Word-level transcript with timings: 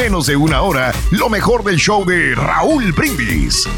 menos 0.00 0.26
de 0.26 0.34
una 0.34 0.62
hora 0.62 0.94
lo 1.10 1.28
mejor 1.28 1.62
del 1.62 1.76
show 1.76 2.06
de 2.06 2.34
Raúl 2.34 2.90
Brindis. 2.92 3.68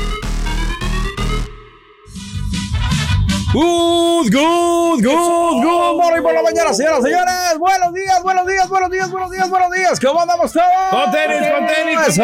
Good, 3.53 4.31
good, 4.33 5.03
good, 5.03 5.65
good 5.65 5.97
morning 5.97 6.23
por 6.23 6.33
la 6.33 6.43
mañana, 6.43 6.73
señoras 6.73 7.01
y 7.01 7.03
señores. 7.09 7.59
Buenos 7.59 7.93
días, 7.93 8.23
buenos 8.23 8.47
días, 8.47 8.69
buenos 8.69 8.91
días, 8.93 9.11
buenos 9.11 9.33
días, 9.33 9.51
buenos 9.51 9.71
días. 9.73 9.98
¿Cómo 9.98 10.21
andamos 10.21 10.53
todos? 10.53 10.67
Con 10.91 11.11
tenis, 11.11 11.39
con 11.51 11.67
tenis, 11.67 11.97
con 11.97 12.05
Eso. 12.05 12.23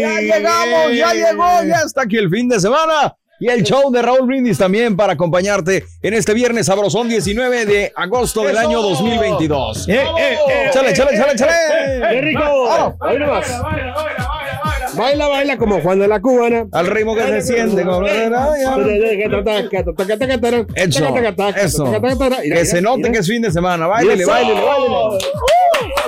Ya 0.00 0.20
llegamos, 0.20 0.96
ya 0.96 1.12
llegó, 1.12 1.62
ya 1.64 1.82
está 1.84 2.02
aquí 2.04 2.16
el 2.16 2.30
fin 2.30 2.48
de 2.48 2.60
semana. 2.60 3.14
Y 3.40 3.48
el 3.48 3.62
show 3.62 3.90
de 3.92 4.02
Raúl 4.02 4.26
Brindis 4.26 4.58
también 4.58 4.96
para 4.96 5.12
acompañarte 5.12 5.84
en 6.02 6.14
este 6.14 6.34
viernes 6.34 6.66
sabrosón 6.66 7.08
19 7.08 7.66
de 7.66 7.92
agosto 7.94 8.42
del 8.42 8.56
año 8.56 8.82
2022. 8.82 9.88
Eh, 9.88 9.92
eh, 9.94 10.38
eh, 10.48 10.70
Chale, 10.72 10.92
chale, 10.92 11.16
chale, 11.16 11.36
chale. 11.36 11.52
¡Qué 12.10 12.20
rico! 12.20 12.96
Ahí 13.00 13.18
nomás. 13.18 13.46
Baila, 14.98 15.28
baila 15.28 15.56
como 15.56 15.80
Juan 15.80 15.98
de 15.98 16.08
la 16.08 16.20
Cubana. 16.20 16.66
Al 16.72 16.86
ritmo 16.86 17.14
que 17.14 17.22
se 17.22 17.42
siente. 17.42 17.82
como- 17.84 18.06
Eso, 20.74 21.00
eso. 21.64 21.84
Que 22.42 22.64
se 22.64 22.80
note 22.82 23.10
que 23.12 23.18
es 23.18 23.26
fin 23.26 23.42
de 23.42 23.50
semana. 23.50 23.86
Báilele, 23.86 24.24
báilele, 24.26 24.60
báilele. 24.60 25.18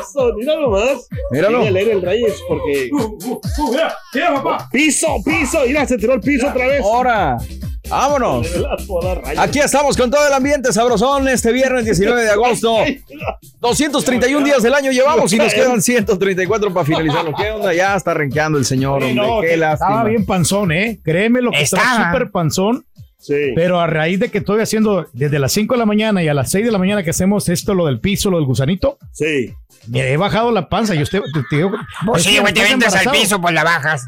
Eso, 0.01 0.33
mira 0.37 0.57
nomás. 0.57 1.09
Míralo. 1.31 1.59
Mira, 1.61 1.71
leer 1.71 1.89
el 1.91 2.03
Reyes 2.03 2.35
porque. 2.49 2.91
Piso, 4.73 5.07
piso. 5.25 5.61
Mira, 5.67 5.87
se 5.87 5.97
tiró 5.97 6.15
el 6.15 6.21
piso 6.21 6.49
otra 6.49 6.67
vez. 6.67 6.83
Ahora, 6.83 7.37
vámonos. 7.91 8.47
Aquí 9.37 9.59
estamos 9.59 9.97
con 9.97 10.11
todo 10.11 10.27
el 10.27 10.33
ambiente 10.33 10.73
sabrosón 10.73 11.29
este 11.29 11.53
viernes 11.53 11.85
19 11.85 12.23
de 12.23 12.31
agosto. 12.31 12.77
231 13.61 14.45
días 14.45 14.63
del 14.63 14.75
año 14.75 14.91
llevamos 14.93 15.33
y 15.33 15.37
nos 15.39 15.53
quedan 15.53 15.83
134 15.83 16.73
para 16.73 16.87
finalizarlo. 16.87 17.33
¿Qué 17.37 17.51
onda? 17.51 17.73
Ya 17.75 17.97
está 17.97 18.15
renqueando 18.15 18.59
el 18.59 18.65
señor, 18.65 19.03
hombre. 19.03 19.15
No, 19.15 19.41
Qué 19.41 19.49
que 19.49 19.57
lástima. 19.57 19.89
estaba 19.91 20.09
bien 20.09 20.25
panzón, 20.27 20.73
¿eh? 20.73 21.01
Créeme 21.05 21.41
lo 21.43 21.51
que 21.51 21.63
estaba 21.63 21.83
Estaba. 21.83 22.13
súper 22.13 22.31
panzón. 22.31 22.85
Sí. 23.19 23.53
Pero 23.55 23.79
a 23.81 23.87
raíz 23.87 24.19
de 24.19 24.31
que 24.31 24.39
estoy 24.39 24.63
haciendo 24.63 25.07
desde 25.13 25.39
las 25.39 25.53
5 25.53 25.75
de 25.75 25.79
la 25.79 25.85
mañana 25.85 26.23
y 26.23 26.29
a 26.29 26.35
las 26.35 26.51
6 26.51 26.65
de 26.65 26.73
la 26.73 26.79
mañana 26.79 27.03
que 27.03 27.11
hacemos 27.11 27.51
esto, 27.51 27.75
lo 27.75 27.85
del 27.87 28.01
piso, 28.01 28.31
lo 28.31 28.39
del 28.39 28.47
gusanito, 28.47 28.97
Sí. 29.13 29.55
me 29.89 30.11
he 30.13 30.17
bajado 30.17 30.51
la 30.53 30.71
panza 30.71 30.95
y 30.95 31.03
usted 31.03 31.21
te, 31.35 31.43
te 31.51 31.57
digo, 31.57 31.71
Pues 32.07 32.25
es 32.27 32.33
sí, 32.33 32.39
güey, 32.39 32.55
te 32.55 32.63
ventas 32.63 32.95
al 32.95 33.11
piso, 33.13 33.39
pues 33.39 33.53
la 33.53 33.63
bajas. 33.63 34.07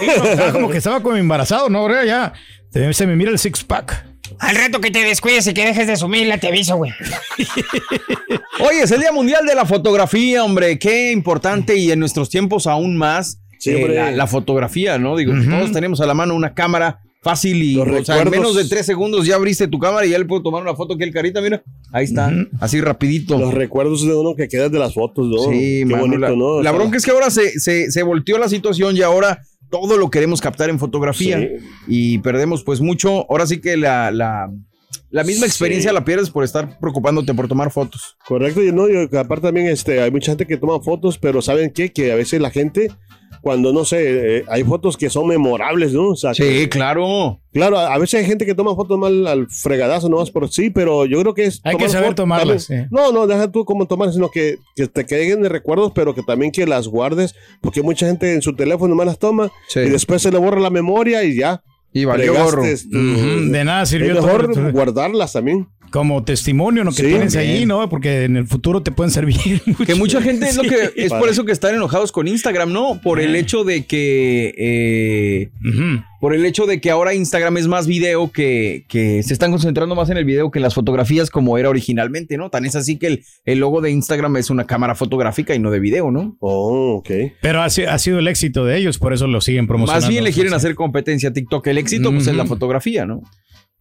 Estaba 0.00 0.52
como 0.52 0.70
que 0.70 0.78
estaba 0.78 1.00
como 1.02 1.16
embarazado, 1.16 1.68
¿no? 1.68 1.80
Ahora 1.80 2.06
ya 2.06 2.32
se, 2.74 2.92
se 2.92 3.06
me 3.06 3.14
mira 3.14 3.30
el 3.30 3.38
six 3.38 3.62
pack. 3.62 4.04
Al 4.40 4.56
rato 4.56 4.80
que 4.80 4.90
te 4.90 4.98
descuides 5.04 5.46
y 5.46 5.54
que 5.54 5.64
dejes 5.64 5.86
de 5.86 5.96
sumirla, 5.96 6.38
te 6.38 6.48
aviso, 6.48 6.76
güey. 6.76 6.90
Hoy 8.60 8.76
es 8.82 8.90
el 8.90 9.00
Día 9.00 9.12
Mundial 9.12 9.46
de 9.46 9.54
la 9.54 9.64
Fotografía, 9.64 10.42
hombre. 10.42 10.78
Qué 10.78 11.12
importante 11.12 11.76
y 11.76 11.92
en 11.92 12.00
nuestros 12.00 12.28
tiempos 12.30 12.66
aún 12.66 12.96
más 12.96 13.38
Sí, 13.58 13.70
eh, 13.70 13.88
la, 13.88 14.10
la 14.10 14.26
fotografía, 14.26 14.98
¿no? 14.98 15.16
Digo, 15.16 15.32
todos 15.48 15.72
tenemos 15.72 16.00
a 16.00 16.06
la 16.06 16.12
mano 16.12 16.34
una 16.34 16.52
cámara 16.52 17.00
fácil 17.22 17.62
y 17.62 17.78
o 17.78 18.04
sea, 18.04 18.20
en 18.20 18.28
menos 18.28 18.54
de 18.54 18.66
tres 18.66 18.84
segundos 18.84 19.24
ya 19.24 19.36
abriste 19.36 19.66
tu 19.68 19.78
cámara 19.78 20.04
y 20.04 20.10
ya 20.10 20.18
le 20.18 20.26
puedo 20.26 20.42
tomar 20.42 20.60
una 20.60 20.74
foto 20.74 20.98
que 20.98 21.04
el 21.04 21.12
carita, 21.12 21.40
mira. 21.40 21.62
Ahí 21.90 22.04
está, 22.04 22.30
así 22.60 22.82
rapidito. 22.82 23.38
Los 23.38 23.54
recuerdos 23.54 24.06
de 24.06 24.14
uno 24.14 24.34
que 24.36 24.48
quedan 24.48 24.70
de 24.70 24.78
las 24.78 24.92
fotos, 24.92 25.26
¿no? 25.28 25.50
Sí, 25.50 25.78
Qué 25.78 25.86
mano, 25.86 26.02
bonito, 26.02 26.20
la, 26.20 26.30
¿no? 26.30 26.62
La 26.62 26.72
bronca 26.72 26.98
es 26.98 27.04
que 27.06 27.12
ahora 27.12 27.30
se, 27.30 27.58
se, 27.58 27.90
se 27.90 28.02
volteó 28.02 28.36
la 28.36 28.50
situación 28.50 28.96
y 28.96 29.00
ahora 29.00 29.40
todo 29.74 29.98
lo 29.98 30.08
queremos 30.08 30.40
captar 30.40 30.70
en 30.70 30.78
fotografía 30.78 31.36
Sí. 31.40 31.48
y 31.88 32.18
perdemos 32.18 32.62
pues 32.62 32.80
mucho. 32.80 33.28
Ahora 33.28 33.44
sí 33.44 33.60
que 33.60 33.76
la, 33.76 34.12
la, 34.12 34.48
la 35.10 35.24
misma 35.24 35.46
Sí. 35.46 35.50
experiencia 35.50 35.92
la 35.92 36.04
pierdes 36.04 36.30
por 36.30 36.44
estar 36.44 36.78
preocupándote 36.78 37.32
por 37.34 37.48
tomar 37.48 37.70
fotos. 37.70 38.16
Correcto, 38.26 38.62
y 38.62 38.72
no, 38.72 38.88
y 38.88 39.08
aparte 39.16 39.46
también 39.48 39.66
este, 39.68 40.00
hay 40.00 40.10
mucha 40.10 40.32
gente 40.32 40.46
que 40.46 40.56
toma 40.56 40.80
fotos, 40.80 41.18
pero 41.18 41.40
¿saben 41.42 41.70
qué? 41.72 41.92
Que 41.92 42.12
a 42.12 42.14
veces 42.16 42.40
la 42.40 42.50
gente, 42.50 42.90
cuando 43.42 43.72
no 43.72 43.84
sé, 43.84 44.38
eh, 44.38 44.44
hay 44.48 44.64
fotos 44.64 44.96
que 44.96 45.10
son 45.10 45.26
memorables, 45.26 45.92
¿no? 45.92 46.10
O 46.10 46.16
sea, 46.16 46.32
que- 46.32 46.68
claro. 46.68 47.40
claro, 47.52 47.78
a 47.78 47.92
a 47.94 47.98
veces 47.98 48.20
hay 48.20 48.26
gente 48.26 48.46
que 48.46 48.54
toma 48.54 48.74
fotos 48.74 48.98
mal 48.98 49.26
al 49.26 49.46
fregadazo, 49.50 50.08
no 50.08 50.16
más 50.18 50.30
por 50.30 50.50
sí, 50.50 50.70
pero 50.70 51.04
yo 51.04 51.20
creo 51.20 51.34
que 51.34 51.44
es. 51.44 51.60
Hay 51.64 51.76
que 51.76 51.88
saber 51.88 52.08
fotos 52.10 52.16
tomarlas, 52.22 52.66
también- 52.66 52.88
sí. 52.88 52.94
No, 52.94 53.12
no, 53.12 53.26
deja 53.26 53.50
tú 53.52 53.64
cómo 53.64 53.86
tomar, 53.86 54.12
sino 54.12 54.30
que, 54.30 54.56
que 54.76 54.86
te 54.86 55.04
queden 55.04 55.42
de 55.42 55.48
recuerdos, 55.50 55.92
pero 55.94 56.14
que 56.14 56.22
también 56.22 56.52
que 56.52 56.66
las 56.66 56.88
guardes, 56.88 57.34
porque 57.60 57.82
mucha 57.82 58.06
gente 58.06 58.32
en 58.32 58.40
su 58.42 58.54
teléfono 58.56 58.94
más 58.94 59.06
las 59.06 59.18
toma 59.18 59.50
Sí. 59.68 59.80
y 59.80 59.90
después 59.90 60.22
se 60.22 60.30
le 60.30 60.38
borra 60.38 60.60
la 60.60 60.70
memoria 60.70 61.22
y 61.24 61.36
ya. 61.36 61.62
Y 61.96 62.04
valió 62.04 62.34
gorro. 62.34 62.62
tu- 62.62 62.98
Ujú, 62.98 63.50
De 63.52 63.64
nada 63.64 63.84
Es 63.84 63.88
sirvió 63.88 64.14
mejor 64.14 64.52
todo- 64.52 64.72
guardarlas 64.72 65.32
también. 65.32 65.68
Como 65.94 66.24
testimonio 66.24 66.82
lo 66.82 66.90
que 66.90 67.02
Sí, 67.02 67.06
tienes 67.06 67.36
bien. 67.36 67.50
ahí, 67.50 67.66
¿no? 67.66 67.88
Porque 67.88 68.24
en 68.24 68.36
el 68.36 68.48
futuro 68.48 68.82
te 68.82 68.90
pueden 68.90 69.12
servir. 69.12 69.62
Que 69.86 69.94
mucha 69.94 70.20
gente 70.20 70.48
es 70.48 70.56
lo 70.56 70.64
que 70.64 70.90
es 70.96 71.12
por 71.12 71.28
eso 71.28 71.44
que 71.44 71.52
están 71.52 71.72
enojados 71.72 72.10
con 72.10 72.26
Instagram, 72.26 72.72
¿no? 72.72 73.00
Por 73.00 73.20
el 73.20 73.36
hecho 73.36 73.62
de 73.62 73.84
que 73.86 74.52
eh, 74.58 75.50
por 76.20 76.34
el 76.34 76.44
hecho 76.46 76.66
de 76.66 76.80
que 76.80 76.90
ahora 76.90 77.14
Instagram 77.14 77.58
es 77.58 77.68
más 77.68 77.86
video 77.86 78.32
que, 78.32 78.86
que 78.88 79.22
se 79.22 79.32
están 79.32 79.52
concentrando 79.52 79.94
más 79.94 80.10
en 80.10 80.16
el 80.16 80.24
video 80.24 80.50
que 80.50 80.58
en 80.58 80.64
las 80.64 80.74
fotografías 80.74 81.30
como 81.30 81.58
era 81.58 81.68
originalmente, 81.68 82.36
¿no? 82.38 82.50
Tan 82.50 82.64
es 82.64 82.74
así 82.74 82.98
que 82.98 83.06
el, 83.06 83.24
el 83.44 83.60
logo 83.60 83.80
de 83.80 83.92
Instagram 83.92 84.36
es 84.38 84.50
una 84.50 84.66
cámara 84.66 84.96
fotográfica 84.96 85.54
y 85.54 85.60
no 85.60 85.70
de 85.70 85.78
video, 85.78 86.10
¿no? 86.10 86.36
Oh, 86.40 86.96
ok. 86.96 87.10
Pero 87.40 87.60
ha, 87.62 87.66
ha 87.66 87.98
sido 87.98 88.18
el 88.18 88.26
éxito 88.26 88.64
de 88.64 88.78
ellos, 88.78 88.98
por 88.98 89.12
eso 89.12 89.28
lo 89.28 89.40
siguen 89.40 89.68
promocionando. 89.68 90.06
Más 90.06 90.10
bien 90.10 90.24
le 90.24 90.32
quieren 90.32 90.54
hacer 90.54 90.74
competencia 90.74 91.28
a 91.28 91.32
TikTok. 91.32 91.64
El 91.68 91.78
éxito 91.78 92.10
pues 92.10 92.26
es 92.26 92.34
la 92.34 92.46
fotografía, 92.46 93.06
¿no? 93.06 93.22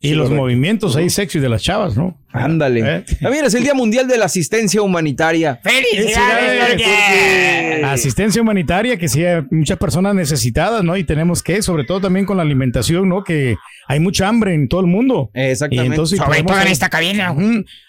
Y 0.03 0.09
Sí, 0.09 0.13
los 0.15 0.25
correcto. 0.25 0.43
movimientos 0.43 0.95
ahí 0.95 1.09
sexy 1.09 1.39
de 1.39 1.49
las 1.49 1.63
chavas, 1.63 1.97
¿no? 1.97 2.15
Ándale. 2.33 2.81
¿Eh? 2.83 3.05
También 3.21 3.45
es 3.45 3.53
el 3.53 3.63
Día 3.63 3.75
Mundial 3.75 4.07
de 4.07 4.17
la 4.17 4.25
Asistencia 4.25 4.81
Humanitaria. 4.81 5.59
¡Felicidades, 5.63 6.71
Jorge! 6.71 7.83
Asistencia 7.85 8.41
humanitaria, 8.41 8.97
que 8.97 9.07
sí 9.07 9.23
hay 9.23 9.43
muchas 9.51 9.77
personas 9.77 10.15
necesitadas, 10.15 10.83
¿no? 10.83 10.97
Y 10.97 11.03
tenemos 11.03 11.43
que, 11.43 11.61
sobre 11.61 11.83
todo 11.83 12.01
también 12.01 12.25
con 12.25 12.37
la 12.37 12.43
alimentación, 12.43 13.07
¿no? 13.07 13.23
Que 13.23 13.55
hay 13.87 13.99
mucha 13.99 14.27
hambre 14.27 14.53
en 14.53 14.67
todo 14.67 14.81
el 14.81 14.87
mundo. 14.87 15.29
Exactamente. 15.33 15.89
Y 15.89 15.91
entonces 15.91 16.17
Sobre 16.17 16.29
podemos 16.29 16.51
todo 16.53 16.61
en 16.61 16.67
esta 16.71 16.89
cabina, 16.89 17.35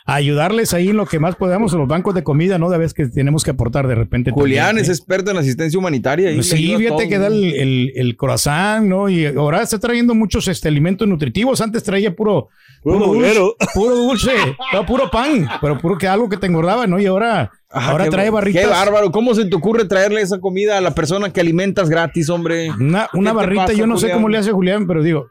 ayudarles 0.05 0.75
ahí 0.75 0.88
en 0.88 0.97
lo 0.97 1.06
que 1.06 1.19
más 1.19 1.37
podamos, 1.37 1.72
en 1.72 1.78
los 1.78 1.88
bancos 1.88 2.15
de 2.15 2.22
comida, 2.22 2.59
¿no? 2.59 2.69
De 2.69 2.78
vez 2.78 2.93
que 2.93 3.06
tenemos 3.06 3.44
que 3.44 3.53
aportar 3.53 3.87
de 3.88 3.94
repente. 3.94 4.31
Julián 4.31 4.66
también, 4.66 4.84
es 4.84 4.88
¿eh? 4.91 4.93
experto 4.93 5.31
en 5.31 5.38
asistencia 5.38 5.78
humanitaria. 5.78 6.31
y 6.31 6.37
le 6.37 6.43
Sí, 6.43 6.75
fíjate 6.76 7.09
que 7.09 7.19
da 7.19 7.28
el, 7.28 7.55
el, 7.55 7.93
el 7.94 8.16
croissant, 8.16 8.87
¿no? 8.87 9.09
Y 9.09 9.25
ahora 9.26 9.62
está 9.62 9.78
trayendo 9.78 10.15
muchos 10.15 10.49
este, 10.49 10.69
alimentos 10.69 11.09
nutritivos. 11.09 11.61
Antes 11.61 11.82
traía 11.82 12.15
puro, 12.15 12.50
Puro 12.82 12.99
dulce, 12.99 13.15
bolero. 13.16 13.56
puro 13.72 13.97
dulce, 13.97 14.32
no, 14.72 14.86
puro 14.86 15.10
pan, 15.10 15.48
pero 15.60 15.78
puro 15.78 15.98
que 15.98 16.06
algo 16.08 16.28
que 16.28 16.36
te 16.36 16.46
engordaba, 16.46 16.86
¿no? 16.86 16.98
Y 17.00 17.06
ahora, 17.06 17.50
Ajá, 17.70 17.90
ahora 17.92 18.04
qué- 18.04 18.10
trae 18.10 18.30
barritas. 18.30 18.62
Qué 18.62 18.68
bárbaro. 18.68 19.10
¿Cómo 19.10 19.34
se 19.34 19.44
te 19.46 19.54
ocurre 19.56 19.84
traerle 19.86 20.20
esa 20.20 20.38
comida 20.40 20.78
a 20.78 20.80
la 20.80 20.94
persona 20.94 21.32
que 21.32 21.40
alimentas 21.40 21.88
gratis, 21.88 22.28
hombre? 22.30 22.70
Una, 22.70 23.08
una 23.14 23.30
¿Qué 23.30 23.34
te 23.34 23.36
barrita, 23.36 23.62
pasa, 23.66 23.72
yo 23.78 23.86
no 23.86 23.96
sé 23.96 24.02
Julián? 24.06 24.18
cómo 24.18 24.28
le 24.28 24.38
hace 24.38 24.52
Julián, 24.52 24.86
pero 24.86 25.02
digo, 25.02 25.26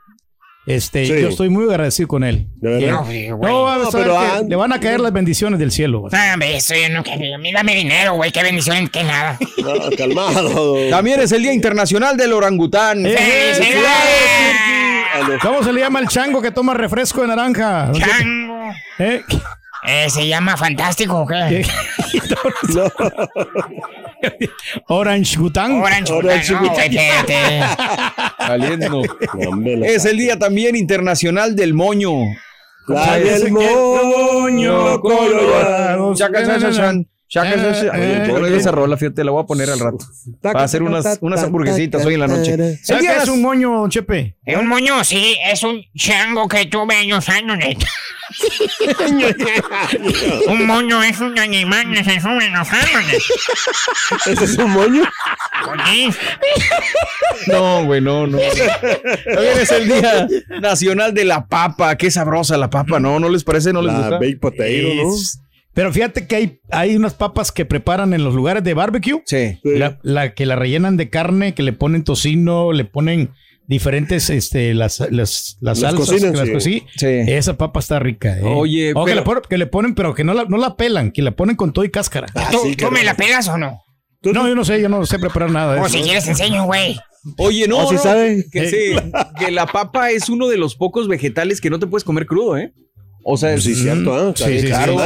este, 0.65 1.05
Sí. 1.05 1.21
yo 1.21 1.27
estoy 1.27 1.49
muy 1.49 1.65
agradecido 1.65 2.07
con 2.07 2.23
él. 2.23 2.47
No, 2.61 3.03
güey, 3.03 3.29
güey. 3.31 3.51
No, 3.51 3.89
pero 3.91 4.17
ah, 4.17 4.41
le 4.47 4.55
van 4.55 4.71
a 4.71 4.79
caer 4.79 5.01
las 5.01 5.11
bendiciones 5.11 5.59
del 5.59 5.71
cielo. 5.71 5.99
güey. 6.01 6.13
Ah, 6.15 6.35
eso 6.41 6.73
yo 6.73 6.87
no 6.93 7.03
quería. 7.03 7.35
A 7.35 7.37
mí 7.37 7.51
dame 7.51 7.75
dinero, 7.75 8.13
güey. 8.13 8.31
Qué 8.31 8.41
bendición, 8.43 8.87
qué 8.87 9.03
nada. 9.03 9.37
No, 9.57 9.73
calmado. 9.97 10.75
También 10.89 11.19
es 11.19 11.31
el 11.33 11.41
Día 11.43 11.53
Internacional 11.53 12.15
del 12.17 12.31
Orangután. 12.33 13.05
Eh, 13.05 13.13
¿Cómo 15.41 15.63
se 15.63 15.73
le 15.73 15.81
llama 15.81 15.99
el 15.99 16.07
chango 16.07 16.41
que 16.41 16.51
toma 16.51 16.73
refresco 16.73 17.21
de 17.21 17.27
naranja? 17.27 17.91
Chango. 17.93 18.71
¿Eh? 18.99 19.23
Eh, 19.85 20.09
¿Se 20.09 20.25
llama 20.27 20.55
Fantástico 20.55 21.25
qué? 21.27 21.65
No. 22.73 22.89
Orange 24.87 25.37
Gután. 25.37 25.81
Orange, 25.81 26.13
Orange. 26.13 26.53
No, 26.53 26.73
Es 29.83 30.05
el 30.05 30.17
Día 30.17 30.39
también 30.39 30.75
Internacional 30.75 31.55
del 31.55 31.73
Moño. 31.73 32.13
La 32.87 33.17
del 33.17 33.51
moño, 33.51 34.03
Moño, 34.41 35.01
colorados. 37.33 37.33
Chaca, 37.33 37.55
chan, 37.55 37.63
chan, 37.63 37.73
chan. 37.73 37.85
Shaka, 37.85 37.99
Eh, 37.99 38.25
eh, 38.27 38.31
Oye, 38.31 38.53
eh. 38.53 38.57
esa 38.57 38.71
rola, 38.71 38.97
fíjate, 38.97 39.23
la 39.23 39.31
voy 39.31 39.43
a 39.43 39.45
poner 39.45 39.69
al 39.69 39.79
rato. 39.79 40.05
Para 40.41 40.63
hacer 40.63 40.83
unas, 40.83 41.17
unas 41.21 41.43
hamburguesitas 41.43 42.05
hoy 42.05 42.15
en 42.15 42.19
la 42.19 42.27
noche. 42.27 42.77
¿Sabes 42.83 43.07
qué 43.07 43.17
es 43.23 43.29
un 43.29 43.41
moño, 43.41 43.87
Chepe? 43.89 44.35
Es 44.45 44.57
un 44.57 44.67
moño, 44.67 45.03
sí, 45.03 45.37
es 45.45 45.63
un 45.63 45.81
chango 45.95 46.47
que 46.47 46.65
tuve 46.65 46.95
años 46.95 47.27
años, 47.29 47.57
neta. 47.57 47.87
un 50.47 50.65
moño 50.65 51.03
es 51.03 51.19
un 51.19 51.37
animal 51.37 51.93
que 51.93 52.03
se 52.03 52.19
sube 52.19 52.45
en 52.45 52.53
los 52.53 52.67
árboles. 52.71 53.23
¿Ese 54.25 54.45
es 54.45 54.57
un 54.57 54.71
moño? 54.71 55.03
No, 57.47 57.85
güey, 57.85 58.01
no, 58.01 58.27
no. 58.27 58.37
También 58.37 59.59
es 59.59 59.71
el 59.71 59.87
Día 59.87 60.27
Nacional 60.61 61.13
de 61.13 61.25
la 61.25 61.45
Papa. 61.45 61.95
Qué 61.97 62.09
sabrosa 62.11 62.57
la 62.57 62.69
papa, 62.69 62.99
¿no? 62.99 63.19
¿No 63.19 63.29
les 63.29 63.43
parece? 63.43 63.73
¿No 63.73 63.81
les 63.81 63.93
La 63.93 63.99
gusta? 63.99 64.19
baked 64.19 64.39
potato, 64.39 64.63
¿no? 65.03 65.11
Pero 65.73 65.91
fíjate 65.91 66.27
que 66.27 66.35
hay, 66.35 66.59
hay 66.69 66.95
unas 66.95 67.13
papas 67.15 67.51
que 67.51 67.65
preparan 67.65 68.13
en 68.13 68.23
los 68.23 68.33
lugares 68.35 68.63
de 68.63 68.73
barbecue. 68.73 69.21
Sí. 69.25 69.59
Sí. 69.63 69.77
La, 69.77 69.99
la 70.03 70.33
que 70.33 70.45
la 70.45 70.55
rellenan 70.55 70.97
de 70.97 71.09
carne, 71.09 71.53
que 71.55 71.63
le 71.63 71.73
ponen 71.73 72.03
tocino, 72.03 72.71
le 72.73 72.85
ponen 72.85 73.31
diferentes, 73.65 74.29
este, 74.29 74.73
las, 74.73 74.99
las, 74.99 75.09
las 75.11 75.57
Las 75.61 75.79
salsas. 75.79 75.99
cocinan, 76.09 76.33
que 76.33 76.37
las 76.53 76.63
sí. 76.63 76.81
cocí- 76.81 76.85
Sí. 76.95 77.31
Esa 77.31 77.57
papa 77.57 77.79
está 77.79 77.97
rica. 77.97 78.37
¿eh? 78.37 78.41
Oye, 78.43 78.91
O 78.93 79.05
que, 79.05 79.11
pero- 79.11 79.21
le 79.21 79.25
pon- 79.25 79.41
que 79.49 79.57
le 79.57 79.65
ponen, 79.67 79.95
pero 79.95 80.13
que 80.13 80.23
no 80.23 80.33
la, 80.33 80.45
no 80.45 80.57
la 80.57 80.75
pelan, 80.75 81.11
que 81.11 81.21
la 81.21 81.31
ponen 81.31 81.55
con 81.55 81.73
todo 81.73 81.83
y 81.85 81.89
cáscara. 81.89 82.27
Ah, 82.35 82.49
¿Tú, 82.51 82.59
sí, 82.63 82.75
tú 82.75 82.85
qué 82.85 82.91
me 82.91 83.03
la 83.03 83.15
pegas 83.15 83.47
o 83.47 83.57
no? 83.57 83.79
No, 84.21 84.47
yo 84.47 84.55
no 84.55 84.63
sé, 84.63 84.81
yo 84.81 84.87
no 84.89 85.05
sé 85.05 85.19
preparar 85.19 85.51
nada 85.51 85.81
O 85.81 85.89
si 85.89 86.01
quieres 86.01 86.25
enseño, 86.27 86.63
güey. 86.65 86.97
Oye, 87.37 87.67
no, 87.67 87.79
¿Oh, 87.79 87.89
sí 87.89 87.95
no, 87.95 88.01
sabe? 88.01 88.45
Que, 88.51 88.67
sí, 88.69 89.09
que 89.39 89.51
la 89.51 89.65
papa 89.65 90.11
es 90.11 90.29
uno 90.29 90.47
de 90.47 90.57
los 90.57 90.75
pocos 90.75 91.07
vegetales 91.07 91.59
que 91.61 91.69
no 91.69 91.79
te 91.79 91.87
puedes 91.87 92.03
comer 92.03 92.25
crudo, 92.25 92.57
¿eh? 92.57 92.73
O 93.25 93.37
sea, 93.37 93.51
Pues 93.51 93.63
sí, 93.63 93.71
es- 93.71 93.79
cierto, 93.81 94.13
¿ah? 94.13 94.33
Sí, 94.35 94.59
sí, 94.59 94.67
claro. 94.67 94.97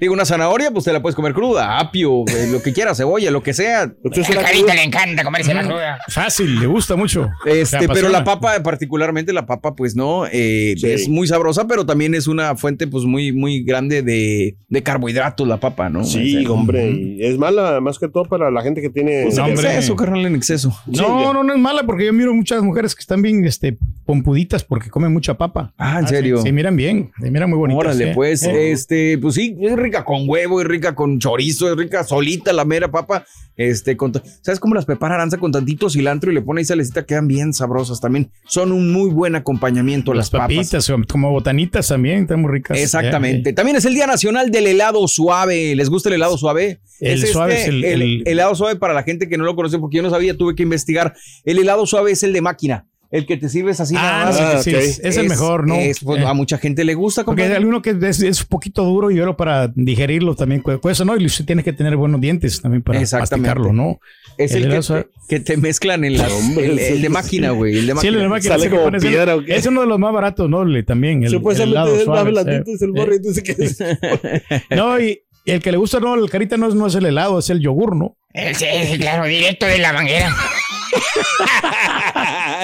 Digo, 0.00 0.12
una 0.12 0.24
zanahoria, 0.24 0.70
pues 0.70 0.84
te 0.84 0.92
la 0.92 1.00
puedes 1.00 1.14
comer 1.14 1.32
cruda, 1.34 1.78
apio, 1.78 2.24
eh, 2.26 2.48
lo 2.50 2.60
que 2.62 2.72
quieras, 2.72 2.96
cebolla, 2.98 3.30
lo 3.30 3.42
que 3.42 3.54
sea. 3.54 3.92
¿Usted 4.02 4.22
se 4.22 4.32
A 4.32 4.36
la 4.36 4.42
Carita 4.42 4.74
le 4.74 4.82
encanta 4.82 5.22
comerse 5.24 5.54
la 5.54 5.62
cruda. 5.62 5.98
Fácil, 6.08 6.58
le 6.60 6.66
gusta 6.66 6.96
mucho. 6.96 7.30
Este, 7.46 7.86
pero 7.88 8.08
la 8.08 8.24
papa, 8.24 8.60
particularmente 8.62 9.32
la 9.32 9.46
papa, 9.46 9.74
pues 9.74 9.94
no, 9.96 10.26
eh, 10.26 10.74
Sí. 10.76 10.90
es 10.90 11.08
muy 11.08 11.26
sabrosa, 11.28 11.66
pero 11.66 11.86
también 11.86 12.14
es 12.14 12.26
una 12.26 12.56
fuente, 12.56 12.86
pues 12.86 13.04
muy, 13.04 13.32
muy 13.32 13.62
grande 13.62 14.02
de, 14.02 14.56
de 14.68 14.82
carbohidratos 14.82 15.46
la 15.46 15.58
papa, 15.58 15.88
¿no? 15.88 16.04
Sí, 16.04 16.38
Es, 16.42 16.48
hombre. 16.48 17.16
es 17.20 17.38
mala 17.38 17.80
más 17.80 17.98
que 17.98 18.08
todo 18.08 18.24
para 18.24 18.50
la 18.50 18.62
gente 18.62 18.80
que 18.82 18.90
tiene... 18.90 19.22
Pues 19.24 19.38
en 19.38 19.44
hombre. 19.44 19.68
exceso, 19.68 19.96
carnal, 19.96 20.26
en 20.26 20.34
exceso. 20.34 20.76
No, 20.86 21.32
no, 21.32 21.44
no 21.44 21.52
es 21.52 21.58
mala 21.60 21.84
porque 21.84 22.06
yo 22.06 22.12
miro 22.12 22.34
muchas 22.34 22.62
mujeres 22.62 22.94
que 22.94 23.00
están 23.00 23.22
bien 23.22 23.44
este, 23.44 23.78
pompuditas 24.06 24.64
porque 24.64 24.90
comen 24.90 25.12
mucha 25.12 25.34
papa. 25.34 25.72
Ah, 25.78 25.98
¿en 26.00 26.08
serio? 26.08 26.38
Se 26.42 26.52
miran 26.52 26.76
bien, 26.76 27.10
se 27.20 27.30
miran 27.30 27.48
muy 27.48 27.58
bonitas. 27.58 27.78
Órale, 27.86 28.10
¿eh? 28.10 28.14
pues, 28.14 28.42
Eh. 28.42 28.72
este, 28.72 29.18
pues 29.18 29.34
sí, 29.34 29.56
es 29.60 29.76
rica 29.84 30.04
con 30.04 30.28
huevo, 30.28 30.60
es 30.60 30.66
rica 30.66 30.94
con 30.94 31.18
chorizo, 31.18 31.70
es 31.70 31.76
rica 31.76 32.04
solita 32.04 32.52
la 32.52 32.64
mera 32.64 32.90
papa. 32.90 33.24
Este, 33.56 33.96
con, 33.96 34.12
¿sabes 34.42 34.58
cómo 34.58 34.74
las 34.74 34.84
prepara 34.84 35.14
Aranza 35.14 35.36
con 35.38 35.52
tantito 35.52 35.88
cilantro 35.88 36.32
y 36.32 36.34
le 36.34 36.42
pone 36.42 36.60
ahí 36.60 36.64
salecita? 36.64 37.06
Quedan 37.06 37.28
bien 37.28 37.52
sabrosas 37.54 38.00
también. 38.00 38.30
Son 38.48 38.72
un 38.72 38.92
muy 38.92 39.10
buen 39.10 39.36
acompañamiento 39.36 40.12
Las 40.12 40.24
las, 40.26 40.30
papas. 40.30 40.56
papitas, 40.56 40.90
como 41.08 41.30
botanitas 41.30 41.86
también, 41.86 42.22
están 42.22 42.40
muy 42.42 42.50
ricas. 42.50 42.76
Exactamente. 42.78 43.52
También 43.52 43.76
es 43.76 43.84
el 43.84 43.94
Día 43.94 44.08
Nacional 44.08 44.50
del 44.50 44.66
helado 44.66 45.06
suave. 45.06 45.76
¿Les 45.76 45.88
gusta 45.88 46.08
el 46.08 46.16
helado 46.16 46.36
suave? 46.36 46.80
El 46.98 47.24
suave 47.26 47.60
es 47.62 47.68
el- 47.68 47.84
el- 47.84 48.22
helado 48.26 48.54
suave 48.56 48.74
para 48.76 48.92
la 48.94 49.02
gente 49.04 49.28
que 49.28 49.38
no 49.38 49.44
lo 49.44 49.54
conoce, 49.54 49.78
porque 49.78 49.98
yo 49.98 50.02
no 50.02 50.10
sabía, 50.10 50.36
tuve 50.36 50.54
que 50.56 50.62
investigar. 50.64 51.14
El 51.44 51.58
helado 51.58 51.86
suave 51.86 52.10
es 52.12 52.22
el 52.24 52.32
de 52.32 52.40
máquina. 52.40 52.86
El 53.14 53.26
que 53.26 53.36
te 53.36 53.48
sirves 53.48 53.78
así 53.78 53.94
nada 53.94 54.22
Ah, 54.22 54.24
más. 54.26 54.34
sí, 54.36 54.42
Ah, 54.44 54.58
sí, 54.62 54.74
es, 54.74 54.98
es 54.98 55.16
el 55.18 55.28
mejor, 55.28 55.68
¿no? 55.68 55.76
es, 55.76 56.00
pues, 56.00 56.20
Eh, 56.20 56.26
A 56.26 56.34
mucha 56.34 56.58
gente 56.58 56.82
le 56.84 56.94
gusta. 56.94 57.24
porque 57.24 57.44
hay 57.44 57.52
alguno 57.52 57.80
que 57.80 57.90
es, 58.02 58.20
es 58.20 58.40
un 58.40 58.48
poquito 58.48 58.82
duro 58.82 59.10
y 59.12 59.14
luego 59.14 59.36
para 59.36 59.68
digerirlo 59.68 60.34
también 60.34 60.60
cu- 60.62 60.80
cuesta, 60.80 61.04
¿no? 61.04 61.16
Y 61.16 61.24
usted 61.26 61.44
tiene 61.44 61.62
que 61.62 61.72
tener 61.72 61.94
buenos 61.96 62.20
dientes 62.20 62.60
también 62.60 62.82
para 62.82 62.98
masticarlo, 63.00 63.72
¿no? 63.72 64.00
Es 64.36 64.50
el 64.50 64.56
el, 64.56 64.62
que, 64.62 64.66
helado 64.66 64.80
te, 64.80 64.82
suave. 64.86 65.06
que 65.28 65.38
te 65.40 65.56
mezclan 65.56 66.04
en. 66.04 66.20
Hombre, 66.20 66.66
el, 66.72 66.78
el 66.80 67.00
de 67.02 67.06
sí. 67.06 67.08
máquina, 67.08 67.50
güey. 67.52 67.78
El 67.78 67.86
de 67.86 67.92
Sí, 67.92 67.94
máquina. 67.94 68.16
el 68.16 68.22
de 68.24 68.28
máquina, 68.28 68.58
Sale 68.58 68.70
como 68.70 68.90
piedra, 68.98 69.36
¿o 69.36 69.44
qué? 69.44 69.54
Es 69.54 69.66
uno 69.66 69.82
de 69.82 69.86
los 69.86 69.98
más 70.00 70.12
baratos, 70.12 70.50
¿no? 70.50 70.64
Le- 70.64 70.82
También. 70.82 71.18
El, 71.18 71.24
el 71.26 71.30
Supuestamente 71.30 71.70
helado 71.78 71.92
es 71.94 72.06
más 72.08 72.16
suave, 72.18 72.30
blandito, 72.32 72.70
eh. 72.70 72.74
es 72.74 72.82
el 72.82 72.90
borrito 72.90 73.30
ese 73.30 73.42
que 73.44 73.52
es. 73.52 73.78
No, 74.76 74.98
y, 74.98 75.20
el 75.46 75.60
que 75.62 75.70
le 75.70 75.76
gusta, 75.76 76.00
no, 76.00 76.16
el 76.16 76.28
carita 76.28 76.56
no 76.56 76.66
es, 76.66 76.74
no 76.74 76.88
es 76.88 76.94
el 76.96 77.06
helado, 77.06 77.38
es 77.38 77.48
el 77.50 77.60
yogur, 77.60 77.94
¿no? 77.94 78.16
El- 78.32 78.56
sí, 78.56 78.66
sí, 78.90 78.98
claro, 78.98 79.24
directo 79.26 79.66
de 79.66 79.78
la 79.78 79.92
manguera. 79.92 80.34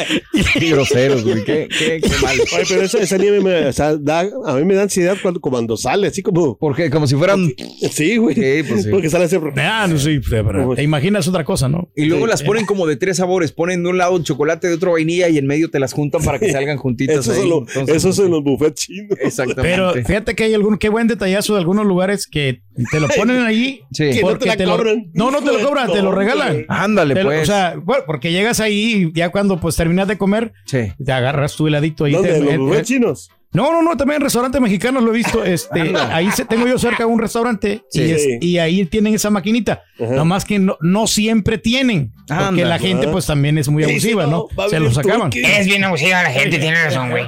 Qué 0.58 0.70
groseros, 0.70 1.24
güey. 1.24 1.44
Qué, 1.44 1.68
qué, 1.76 2.00
qué 2.00 2.10
mal. 2.22 2.36
Oye, 2.40 2.64
pero 2.68 2.82
esa, 2.82 2.98
esa 2.98 3.18
nieve 3.18 3.40
me, 3.40 3.66
o 3.66 3.72
sea, 3.72 3.96
da, 3.96 4.20
a 4.46 4.54
mí 4.56 4.64
me 4.64 4.74
da 4.74 4.82
ansiedad 4.82 5.16
cuando, 5.20 5.40
cuando 5.40 5.76
sale, 5.76 6.06
así 6.08 6.22
como... 6.22 6.56
Porque 6.58 6.90
como 6.90 7.06
si 7.06 7.14
fueran. 7.16 7.52
Sí, 7.90 8.16
güey. 8.16 8.34
Sí, 8.34 8.62
pues 8.68 8.84
sí. 8.84 8.90
Porque 8.90 9.10
sale 9.10 9.24
ese... 9.26 9.40
Ah, 9.56 9.86
no 9.88 9.98
sé, 9.98 10.20
pero 10.28 10.74
te 10.74 10.82
imaginas 10.82 11.26
otra 11.28 11.44
cosa, 11.44 11.68
¿no? 11.68 11.88
Y 11.96 12.04
luego 12.06 12.24
Sí. 12.26 12.30
las 12.30 12.42
ponen 12.42 12.66
como 12.66 12.86
de 12.86 12.96
tres 12.96 13.16
sabores. 13.18 13.52
Ponen 13.52 13.82
de 13.82 13.88
un 13.90 13.98
lado 13.98 14.18
chocolate, 14.22 14.68
de 14.68 14.74
otro 14.74 14.92
vainilla 14.92 15.28
y 15.28 15.38
en 15.38 15.46
medio 15.46 15.70
te 15.70 15.78
las 15.80 15.92
juntan 15.92 16.22
para 16.22 16.38
que 16.38 16.50
salgan 16.52 16.76
juntitas. 16.76 17.18
Eso, 17.20 17.32
ahí. 17.32 17.38
es 17.40 17.44
lo- 17.46 17.60
Entonces, 17.66 17.96
eso 17.96 18.08
es 18.10 18.18
en 18.18 18.30
los 18.30 18.42
buffets 18.44 18.74
chinos. 18.86 19.18
Exactamente. 19.20 19.62
Pero 19.76 19.92
fíjate 20.06 20.34
que 20.34 20.44
hay 20.44 20.54
algún, 20.54 20.78
qué 20.78 20.88
buen 20.88 21.06
detallazo 21.06 21.54
de 21.54 21.60
algunos 21.60 21.86
lugares 21.86 22.26
que 22.26 22.62
te 22.90 23.00
lo 23.00 23.08
ponen 23.08 23.38
ahí. 23.38 23.80
Sí. 23.92 24.10
Que 24.10 24.22
no 24.22 24.38
te 24.38 24.46
la 24.46 24.56
lo- 24.56 24.76
cobran. 24.76 25.10
no, 25.14 25.30
no 25.30 25.42
te 25.42 25.52
lo 25.52 25.60
cobran, 25.66 25.92
te 25.92 26.02
lo 26.02 26.12
regalan. 26.12 26.64
Ándale, 26.68 27.14
Te 27.14 27.22
lo- 27.22 27.28
pues. 27.30 27.42
o 27.42 27.46
sea, 27.46 27.74
bueno, 27.82 28.04
porque 28.06 28.32
llegas 28.32 28.60
ahí 28.60 29.10
y 29.14 29.18
ya 29.18 29.30
cuando 29.30 29.58
pues 29.60 29.76
terminas 29.76 29.89
de 30.08 30.18
comer, 30.18 30.52
sí. 30.66 30.92
te 31.04 31.12
agarras 31.12 31.54
tu 31.56 31.66
heladito 31.66 32.04
ahí. 32.04 32.12
¿Dónde? 32.12 32.40
te- 32.40 32.54
¿En 32.54 32.66
los 32.66 32.76
eh, 32.76 32.82
chinos? 32.82 33.30
no, 33.52 33.72
no, 33.72 33.82
no, 33.82 33.96
también 33.96 34.16
en 34.16 34.22
restaurantes 34.22 34.60
mexicanos 34.60 35.02
lo 35.02 35.10
he 35.12 35.16
visto. 35.16 35.44
Este, 35.44 35.92
ahí 36.10 36.30
se- 36.30 36.44
tengo 36.44 36.66
yo 36.68 36.78
cerca 36.78 37.04
un 37.06 37.18
restaurante 37.18 37.82
Sí. 37.90 38.02
y, 38.02 38.10
es- 38.12 38.28
y 38.40 38.58
ahí 38.58 38.84
tienen 38.86 39.14
esa 39.14 39.28
maquinita. 39.30 39.82
Ajá. 40.00 40.14
Nomás 40.14 40.44
que 40.44 40.58
no, 40.58 40.76
no 40.80 41.06
siempre 41.06 41.58
tienen. 41.58 42.12
Porque 42.28 42.42
Anda. 42.44 42.64
la 42.64 42.78
gente 42.78 43.08
pues 43.08 43.26
también 43.26 43.58
es 43.58 43.68
muy 43.68 43.82
abusiva, 43.84 44.26
no, 44.26 44.46
Se 44.68 44.78
los 44.80 44.94
sacaban. 44.94 45.30
Es 45.34 45.66
bien 45.66 45.82
abusiva 45.84 46.22
la 46.22 46.30
gente, 46.30 46.58
tiene 46.58 46.82
razón, 46.84 47.10
güey. 47.10 47.24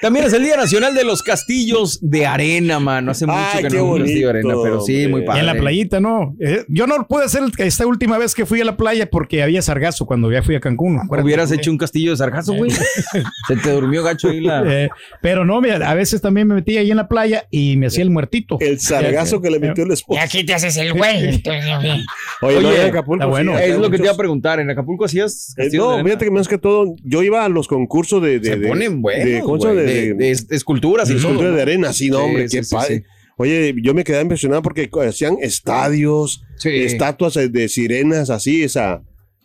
También 0.00 0.26
es 0.26 0.32
el 0.32 0.42
Día 0.44 0.56
Nacional 0.56 0.94
de 0.94 1.04
los 1.04 1.22
Castillos 1.22 1.98
de 2.02 2.26
Arena, 2.26 2.78
mano. 2.80 3.10
Hace 3.12 3.26
mucho 3.26 3.38
Ay, 3.38 3.62
que 3.64 3.68
no 3.70 3.74
veo 3.74 3.84
un 3.84 3.98
castillo 4.02 4.26
de 4.26 4.30
arena, 4.30 4.54
bonito, 4.54 4.62
pero 4.62 4.80
sí, 4.80 5.06
muy 5.08 5.22
padre. 5.22 5.38
Y 5.38 5.40
en 5.40 5.46
la 5.46 5.54
playita, 5.54 6.00
¿no. 6.00 6.34
Eh, 6.40 6.64
yo 6.68 6.86
no 6.86 7.06
pude 7.06 7.24
hacer 7.24 7.42
esta 7.58 7.86
última 7.86 8.18
vez 8.18 8.34
que 8.34 8.46
fui 8.46 8.60
a 8.60 8.64
la 8.64 8.76
playa 8.76 9.08
porque 9.10 9.42
había 9.42 9.62
sargazo 9.62 10.06
cuando 10.06 10.30
ya 10.30 10.42
fui 10.42 10.54
a 10.54 10.60
Cancún. 10.60 10.98
acuérdate. 10.98 11.24
Hubieras 11.26 11.52
hecho 11.52 11.70
un 11.70 11.78
castillo 11.78 12.10
de 12.12 12.16
sargazo, 12.16 12.54
güey. 12.54 12.70
Se 12.70 13.56
te 13.62 13.70
durmió 13.70 14.02
gacho 14.02 14.28
ahí 14.28 14.40
la. 14.40 14.62
Eh, 14.76 14.88
pero 15.22 15.44
no, 15.44 15.60
mira, 15.60 15.88
a 15.88 15.94
veces 15.94 16.20
también 16.20 16.46
me 16.48 16.54
metía 16.54 16.80
ahí 16.80 16.90
en 16.90 16.96
la 16.96 17.08
playa 17.08 17.46
y 17.50 17.76
me 17.76 17.86
hacía 17.86 18.02
el 18.02 18.10
muertito. 18.10 18.56
El 18.60 18.80
sargazo 18.80 19.40
que 19.40 19.50
le 19.50 19.58
metió 19.60 19.84
el 19.84 19.90
Y 19.90 19.94
esposo. 19.94 20.20
aquí 20.20 20.44
te 20.44 20.54
haces 20.54 20.76
el 20.76 20.92
güey. 20.92 21.40
Bien. 21.42 22.04
Oye, 22.42 22.60
no, 22.60 22.68
Oye, 22.68 22.82
en 22.82 22.88
Acapulco 22.88 23.28
bueno. 23.28 23.56
sí, 23.56 23.64
Es 23.64 23.78
lo 23.78 23.90
que 23.90 23.96
te 23.98 24.04
iba 24.04 24.12
a 24.12 24.16
preguntar. 24.16 24.60
¿En 24.60 24.68
Acapulco 24.70 25.04
hacías 25.04 25.50
Eh, 25.56 25.62
castillos 25.64 25.72
de 25.72 25.78
no, 25.78 25.90
arena? 25.94 26.04
fíjate 26.08 26.24
que 26.24 26.30
más 26.30 26.48
que 26.48 26.58
todo, 26.58 26.94
yo 27.04 27.22
iba 27.22 27.44
a 27.44 27.48
los 27.48 27.68
concursos 27.68 28.22
de... 28.22 28.40
de 28.40 28.50
Se 28.50 28.56
de- 28.56 28.68
ponen 28.68 29.00
buenos, 29.02 29.24
de, 29.24 29.40
¿cómo 29.58 29.70
se 29.70 29.74
güey, 29.74 29.86
llama? 29.86 29.92
de, 29.92 30.14
de- 30.14 30.14
de 30.14 30.56
esculturas 30.56 31.10
y 31.10 31.14
esculturas 31.16 31.54
de 31.54 31.62
arena, 31.62 31.92
sí, 31.92 32.08
no, 32.08 32.24
hombre, 32.24 32.46
qué 32.48 32.62
padre. 32.70 33.04
Oye, 33.38 33.74
yo 33.82 33.92
me 33.92 34.02
quedé 34.04 34.22
impresionado 34.22 34.62
porque 34.62 34.88
hacían 35.06 35.36
estadios, 35.42 36.42
estatuas 36.64 37.34
de 37.34 37.68
sirenas 37.68 38.30
así, 38.30 38.62
esa, 38.62 39.02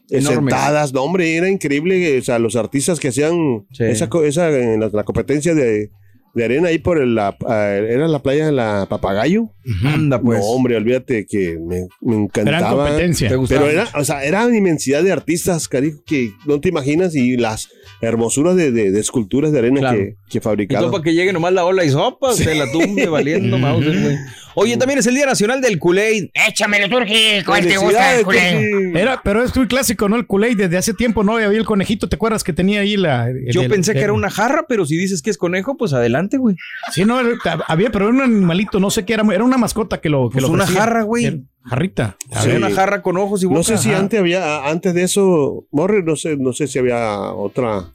eh, 0.09 0.17
Enormes. 0.19 0.53
sentadas, 0.53 0.93
no, 0.93 1.03
hombre, 1.03 1.35
era 1.35 1.49
increíble, 1.49 2.17
o 2.17 2.21
sea, 2.21 2.39
los 2.39 2.55
artistas 2.55 2.99
que 2.99 3.09
hacían 3.09 3.65
Sí. 3.73 3.83
esa, 3.85 4.09
esa 4.23 4.49
la 4.49 5.03
competencia 5.03 5.53
de, 5.53 5.91
de 6.33 6.45
arena 6.45 6.69
ahí 6.69 6.77
por 6.79 6.97
el, 7.01 7.15
la, 7.15 7.35
ah, 7.47 7.67
era 7.69 8.07
la 8.07 8.19
playa 8.19 8.45
de 8.45 8.51
la 8.53 8.85
Papagayo. 8.89 9.49
Anda, 9.83 10.19
pues. 10.21 10.39
no, 10.39 10.45
hombre, 10.45 10.75
olvídate 10.77 11.25
que 11.25 11.57
me, 11.59 11.81
me 12.01 12.27
Gran 12.33 12.47
encantaba. 12.47 12.87
competencia. 12.87 13.29
¿Te 13.29 13.35
gustaba? 13.35 13.61
Pero 13.67 13.71
era, 13.71 13.89
o 13.99 14.03
sea, 14.03 14.23
era 14.23 14.45
una 14.47 14.57
inmensidad 14.57 15.03
de 15.03 15.11
artistas, 15.11 15.67
cariño, 15.67 15.97
que 16.05 16.31
no 16.47 16.59
te 16.61 16.69
imaginas 16.69 17.15
y 17.15 17.37
las 17.37 17.69
hermosuras 18.01 18.55
de, 18.55 18.71
de- 18.71 18.91
de 18.91 18.99
esculturas 18.99 19.51
de 19.51 19.59
arena 19.59 19.79
Claro. 19.81 19.97
que, 19.97 20.15
que 20.29 20.37
Y 20.37 20.41
fabricaban. 20.41 20.89
para 20.91 21.03
que 21.03 21.13
llegue 21.13 21.33
nomás 21.33 21.53
la 21.53 21.65
ola 21.65 21.83
y 21.83 21.89
sopa, 21.89 22.33
se 22.33 22.55
la 22.55 22.71
tumbe 22.71 23.07
valiendo 23.07 23.57
Mauser, 23.59 23.99
güey. 24.01 24.15
Oye, 24.55 24.77
también 24.77 24.99
es 24.99 25.07
el 25.07 25.15
Día 25.15 25.25
Nacional 25.25 25.61
del 25.61 25.79
Kool-Aid. 25.79 26.29
Échamelo, 26.33 26.89
Turki. 26.89 27.43
¿Cuál 27.45 27.65
te 27.67 27.77
gusta 27.77 28.15
el? 28.15 28.23
Turki. 28.23 28.97
Era, 28.99 29.21
pero 29.23 29.43
es 29.43 29.55
muy 29.55 29.67
clásico, 29.67 30.09
¿no? 30.09 30.15
El 30.15 30.27
Kool-Aid 30.27 30.57
desde 30.57 30.77
hace 30.77 30.93
tiempo, 30.93 31.23
¿no? 31.23 31.37
Había 31.37 31.57
el 31.59 31.65
conejito, 31.65 32.09
¿te 32.09 32.15
acuerdas 32.15 32.43
que 32.43 32.53
tenía 32.53 32.81
ahí 32.81 32.97
la. 32.97 33.29
el- 33.29 33.51
Yo 33.51 33.61
el- 33.63 33.69
pensé 33.69 33.93
que 33.93 33.99
el- 33.99 34.03
era 34.05 34.13
una 34.13 34.29
jarra, 34.29 34.65
pero 34.67 34.85
si 34.85 34.97
dices 34.97 35.21
que 35.21 35.29
es 35.29 35.37
conejo, 35.37 35.77
pues 35.77 35.93
adelante, 35.93 36.37
güey. 36.37 36.55
Sí, 36.91 37.05
no, 37.05 37.19
era- 37.19 37.37
había, 37.67 37.91
pero 37.91 38.05
era 38.05 38.13
un 38.13 38.21
animalito, 38.21 38.79
no 38.79 38.89
sé 38.91 39.05
qué 39.05 39.13
era, 39.13 39.23
era 39.33 39.43
una 39.43 39.57
mascota 39.57 39.99
que 40.01 40.09
lo. 40.09 40.29
Que 40.29 40.33
Pues 40.33 40.43
lo 40.43 40.49
una 40.51 40.67
jarra, 40.67 41.03
güey. 41.03 41.43
Jarrita. 41.63 42.17
Sí. 42.41 42.47
Ver, 42.47 42.57
una 42.57 42.71
jarra 42.71 43.01
con 43.03 43.17
ojos 43.17 43.43
y 43.43 43.45
boca. 43.45 43.57
No 43.57 43.63
sé 43.63 43.77
si 43.77 43.89
Ajá. 43.89 43.99
antes 43.99 44.19
había, 44.19 44.67
antes 44.67 44.93
de 44.95 45.03
eso, 45.03 45.67
Morri, 45.71 46.03
no 46.03 46.15
sé, 46.15 46.35
no 46.37 46.53
sé 46.53 46.67
si 46.67 46.79
había 46.79 47.19
otra. 47.33 47.85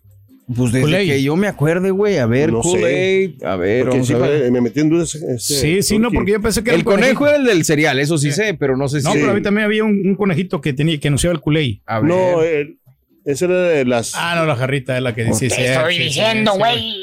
Pues 0.47 0.71
desde 0.71 0.83
Kool-Aid. 0.83 1.09
que 1.11 1.23
yo 1.25 1.35
me 1.37 1.49
acuerde, 1.49 1.91
güey. 1.91 2.19
A 2.19 2.26
ver, 2.26 2.53
No 2.53 2.62
sé. 2.62 2.69
Kool-Aid. 2.69 3.45
A 3.45 3.57
ver, 3.57 3.81
Porque 3.81 3.95
vamos 3.97 4.07
sí, 4.07 4.15
a 4.15 4.19
ver. 4.19 4.50
me 4.53 4.61
metí 4.61 4.79
en 4.81 4.88
dudas. 4.91 5.15
este, 5.17 5.38
Sí, 5.38 5.83
sí, 5.83 5.99
no, 5.99 6.11
porque 6.12 6.33
yo 6.33 6.41
pensé 6.41 6.62
que 6.62 6.71
era 6.71 6.79
El 6.79 6.85
conejo 6.85 7.26
era 7.26 7.37
el 7.37 7.45
del 7.45 7.65
cereal, 7.65 7.99
eso 7.99 8.17
sí 8.17 8.31
sé, 8.31 8.55
pero 8.55 8.76
no 8.76 8.88
sé 8.88 9.00
si. 9.00 9.07
No, 9.07 9.12
pero 9.15 9.31
a 9.33 9.35
mí 9.35 9.43
también 9.43 9.65
había 9.65 9.83
un, 9.83 10.00
un 10.07 10.15
conejito 10.15 10.61
que 10.61 10.73
tenía 10.73 11.00
que 11.00 11.09
anunciaba 11.09 11.35
el 11.35 11.41
Kool-Aid. 11.41 11.81
A 11.87 11.99
ver. 12.00 12.09
No, 12.09 12.43
el- 12.43 12.79
ese 13.25 13.47
era 13.47 13.61
de 13.61 13.85
las. 13.85 14.12
Ah, 14.15 14.37
no, 14.37 14.47
la 14.47 14.55
jarrita 14.55 14.97
es 14.97 15.03
la 15.03 15.12
que 15.17 15.25
dice. 15.25 15.49
Te 15.49 15.73
estoy 15.75 15.99
diciendo, 15.99 16.53
güey. 16.55 16.95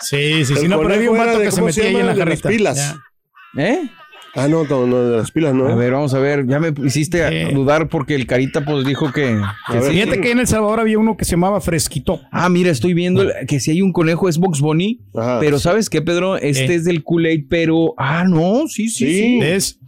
Sí, 0.00 0.44
sí, 0.44 0.54
sí, 0.56 0.64
El 0.64 0.70
no, 0.70 0.80
pero 0.80 0.94
había 0.94 1.10
un 1.10 1.16
era 1.18 1.26
vato 1.26 1.38
de- 1.38 1.44
que 1.44 1.50
se 1.52 1.56
¿cómo 1.56 1.66
metía 1.68 1.84
ahí 1.84 1.90
en 1.90 1.96
llama? 1.98 2.06
la 2.06 2.12
De 2.14 2.18
las 2.18 2.28
jarrita. 2.42 2.48
pilas. 2.48 2.98
Ya. 3.54 3.62
¿Eh? 3.64 3.78
Ah, 4.38 4.48
no, 4.48 4.64
no, 4.64 4.86
no, 4.86 5.02
de 5.10 5.16
las 5.18 5.30
pilas 5.30 5.54
no. 5.54 5.66
A 5.68 5.74
ver, 5.74 5.92
vamos 5.92 6.14
a 6.14 6.18
ver. 6.18 6.46
Ya 6.46 6.58
me 6.60 6.72
hiciste 6.86 7.22
a 7.24 7.30
Eh. 7.32 7.52
dudar 7.52 7.88
porque 7.88 8.14
el 8.14 8.26
Carita 8.26 8.64
pues 8.64 8.86
dijo 8.86 9.12
que... 9.12 9.22
que 9.66 9.76
A 9.76 9.80
ver. 9.80 9.82
sí. 9.84 9.90
Fíjate 9.92 10.20
que 10.20 10.30
en 10.30 10.38
El 10.40 10.46
Salvador 10.46 10.80
había 10.80 10.98
uno 10.98 11.16
que 11.16 11.24
se 11.24 11.32
llamaba 11.32 11.60
Fresquito. 11.60 12.20
Ah, 12.30 12.48
mira, 12.48 12.70
estoy 12.70 12.94
viendo 12.94 13.22
el- 13.22 13.32
que 13.46 13.60
si 13.60 13.70
hay 13.72 13.82
un 13.82 13.92
conejo 13.92 14.28
es 14.28 14.38
Box 14.38 14.60
Bunny. 14.60 15.00
Ajá. 15.14 15.38
Pero 15.40 15.58
¿sabes 15.58 15.90
qué, 15.90 16.00
Pedro? 16.02 16.36
Este 16.36 16.66
Eh. 16.72 16.74
es 16.76 16.84
del 16.84 17.02
Kool-Aid, 17.02 17.46
pero... 17.48 17.94
Ah, 17.98 18.24
no, 18.28 18.68
sí, 18.68 18.88
sí, 18.88 19.06
Sí. 19.06 19.18
sí. 19.18 19.38
¿Ves? 19.40 19.78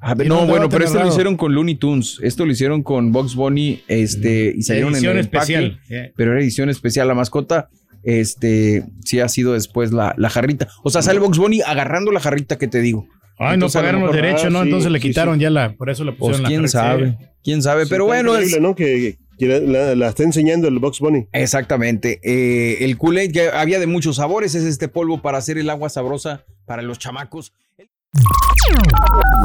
A 0.00 0.14
ver, 0.14 0.26
Y 0.26 0.30
no, 0.30 0.42
no 0.42 0.46
bueno, 0.46 0.68
pero 0.68 0.84
esto 0.84 1.00
lo 1.00 1.08
hicieron 1.08 1.36
con 1.36 1.52
Looney 1.54 1.74
Tunes. 1.74 2.18
Esto 2.22 2.46
lo 2.46 2.52
hicieron 2.52 2.84
con 2.84 3.10
Box 3.10 3.34
Bunny, 3.34 3.82
este, 3.88 4.54
y 4.56 4.62
salieron 4.62 4.90
en 4.90 4.94
Edición 4.96 5.12
el 5.18 5.24
empaque, 5.24 5.38
especial. 5.54 5.80
Yeah. 5.88 6.10
pero 6.16 6.30
era 6.32 6.40
edición 6.40 6.70
especial. 6.70 7.08
La 7.08 7.14
mascota, 7.14 7.68
este, 8.04 8.84
sí 9.04 9.20
ha 9.20 9.28
sido 9.28 9.54
después 9.54 9.92
la, 9.92 10.14
la 10.16 10.30
jarrita. 10.30 10.68
O 10.84 10.90
sea, 10.90 11.02
sale 11.02 11.18
Box 11.18 11.36
Bunny 11.38 11.62
agarrando 11.62 12.12
la 12.12 12.20
jarrita 12.20 12.56
que 12.58 12.68
te 12.68 12.80
digo. 12.80 13.06
Ay, 13.38 13.48
no 13.50 13.54
Entonces, 13.54 13.80
pagaron 13.80 14.02
los 14.04 14.12
derechos, 14.14 14.44
ah, 14.46 14.50
¿no? 14.50 14.58
sí, 14.62 14.64
Entonces 14.68 14.90
le 14.92 15.00
quitaron 15.00 15.36
sí. 15.36 15.42
ya 15.42 15.50
la, 15.50 15.72
por 15.74 15.90
eso 15.90 16.04
le 16.04 16.12
Pues 16.12 16.18
pusieron 16.18 16.42
la 16.42 16.48
quién 16.48 16.68
sabe, 16.68 17.18
quién 17.44 17.62
sabe. 17.62 17.84
Sí, 17.84 17.90
pero 17.90 18.04
bueno, 18.06 18.32
increíble, 18.32 18.56
es, 18.56 18.62
¿no? 18.62 18.74
Que, 18.74 19.18
que 19.38 19.46
la, 19.46 19.60
la- 19.60 19.94
la 19.94 20.08
está 20.08 20.24
enseñando 20.24 20.66
el 20.68 20.78
Box 20.80 20.98
Bunny. 20.98 21.26
exactamente. 21.32 22.18
Eh, 22.24 22.84
el 22.84 22.98
Kool-Aid 22.98 23.32
que 23.32 23.48
había 23.50 23.78
de 23.78 23.86
muchos 23.86 24.16
sabores 24.16 24.54
es 24.56 24.64
este 24.64 24.88
polvo 24.88 25.22
para 25.22 25.38
hacer 25.38 25.56
el 25.58 25.70
agua 25.70 25.88
sabrosa 25.88 26.44
para 26.66 26.82
los 26.82 26.98
chamacos. 26.98 27.52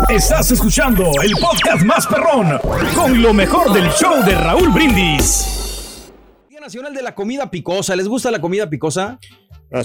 Estás 0.09 0.49
escuchando 0.51 1.03
el 1.23 1.31
podcast 1.33 1.83
más 1.85 2.07
perrón 2.07 2.57
con 2.95 3.21
lo 3.21 3.33
mejor 3.33 3.71
del 3.73 3.89
show 3.91 4.23
de 4.25 4.33
Raúl 4.35 4.69
Brindis. 4.69 6.09
Día 6.49 6.59
Nacional 6.59 6.93
de 6.93 7.03
la 7.03 7.13
Comida 7.13 7.51
Picosa. 7.51 7.95
¿Les 7.95 8.07
gusta 8.07 8.31
la 8.31 8.41
comida 8.41 8.69
picosa? 8.69 9.19
Ah, 9.71 9.83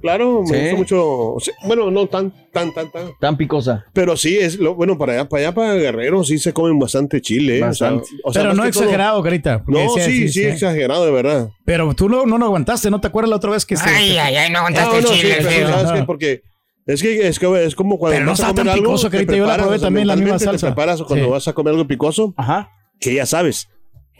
sí, 0.00 0.02
claro, 0.02 0.42
Sí. 0.46 0.52
me 0.52 0.58
gusta 0.60 0.76
mucho. 0.76 1.34
sí, 1.40 1.50
bueno, 1.66 1.90
no 1.90 2.06
tan, 2.06 2.32
tan, 2.52 2.72
tan, 2.72 2.90
tan. 2.90 3.10
Tan 3.20 3.36
picosa. 3.36 3.84
Pero 3.92 4.16
sí, 4.16 4.36
es 4.38 4.58
lo 4.58 4.74
bueno 4.74 4.96
para 4.98 5.12
allá, 5.12 5.28
para 5.28 5.42
allá, 5.42 5.54
para 5.54 5.74
Guerrero, 5.74 6.24
sí 6.24 6.38
se 6.38 6.52
comen 6.52 6.78
bastante 6.78 7.20
chile. 7.20 7.58
¿eh? 7.58 7.64
O 7.64 7.74
sea, 7.74 7.90
Bastante. 7.92 8.20
o 8.24 8.32
sea, 8.32 8.42
Pero 8.42 8.54
no 8.54 8.62
que 8.64 8.70
todo- 8.72 8.82
exagerado, 8.84 9.22
Carita. 9.22 9.62
No, 9.66 9.78
decía- 9.78 10.04
sí, 10.06 10.28
sí, 10.28 10.42
exagerado, 10.44 11.04
de 11.06 11.12
verdad. 11.12 11.48
Pero 11.64 11.92
tú 11.94 12.08
no, 12.08 12.26
no 12.26 12.38
lo 12.38 12.46
aguantaste, 12.46 12.90
¿no 12.90 13.00
te 13.00 13.08
acuerdas 13.08 13.30
la 13.30 13.36
otra 13.36 13.50
vez 13.50 13.66
que 13.66 13.76
se... 13.76 13.88
Ay, 13.88 14.16
ay, 14.18 14.36
ay, 14.36 14.50
no 14.50 14.58
aguantaste 14.58 14.90
No, 14.90 14.96
el 14.98 15.02
no, 15.04 15.08
sí, 15.10 15.20
chile, 15.20 15.34
pero 15.38 15.50
feo. 15.50 15.68
¿sabes 15.68 15.92
qué? 16.00 16.04
Porque 16.06 16.42
es 16.86 17.02
que 17.02 17.28
es, 17.28 17.38
que 17.38 17.64
es 17.64 17.74
como 17.74 17.98
cuando 17.98 18.14
Pero 18.14 18.24
no 18.26 18.32
vas 18.32 18.40
a 18.40 18.42
está 18.44 18.52
comer 18.54 18.66
tan 18.66 18.74
algo, 18.74 18.84
picoso, 18.90 19.10
te 19.10 19.16
Carita, 19.18 19.36
yo 19.36 19.46
la 19.46 19.56
probé 19.56 19.76
o 19.76 19.78
sea, 19.78 19.86
también, 19.86 20.06
la 20.06 20.16
misma 20.16 20.38
salsa. 20.38 20.66
Te 20.68 20.72
preparas 20.72 21.02
cuando 21.02 21.26
Sí. 21.26 21.30
vas 21.30 21.46
a 21.48 21.52
comer 21.52 21.72
algo 21.72 21.86
picoso, 21.86 22.34
Ajá. 22.36 22.70
que 22.98 23.14
ya 23.14 23.26
sabes 23.26 23.68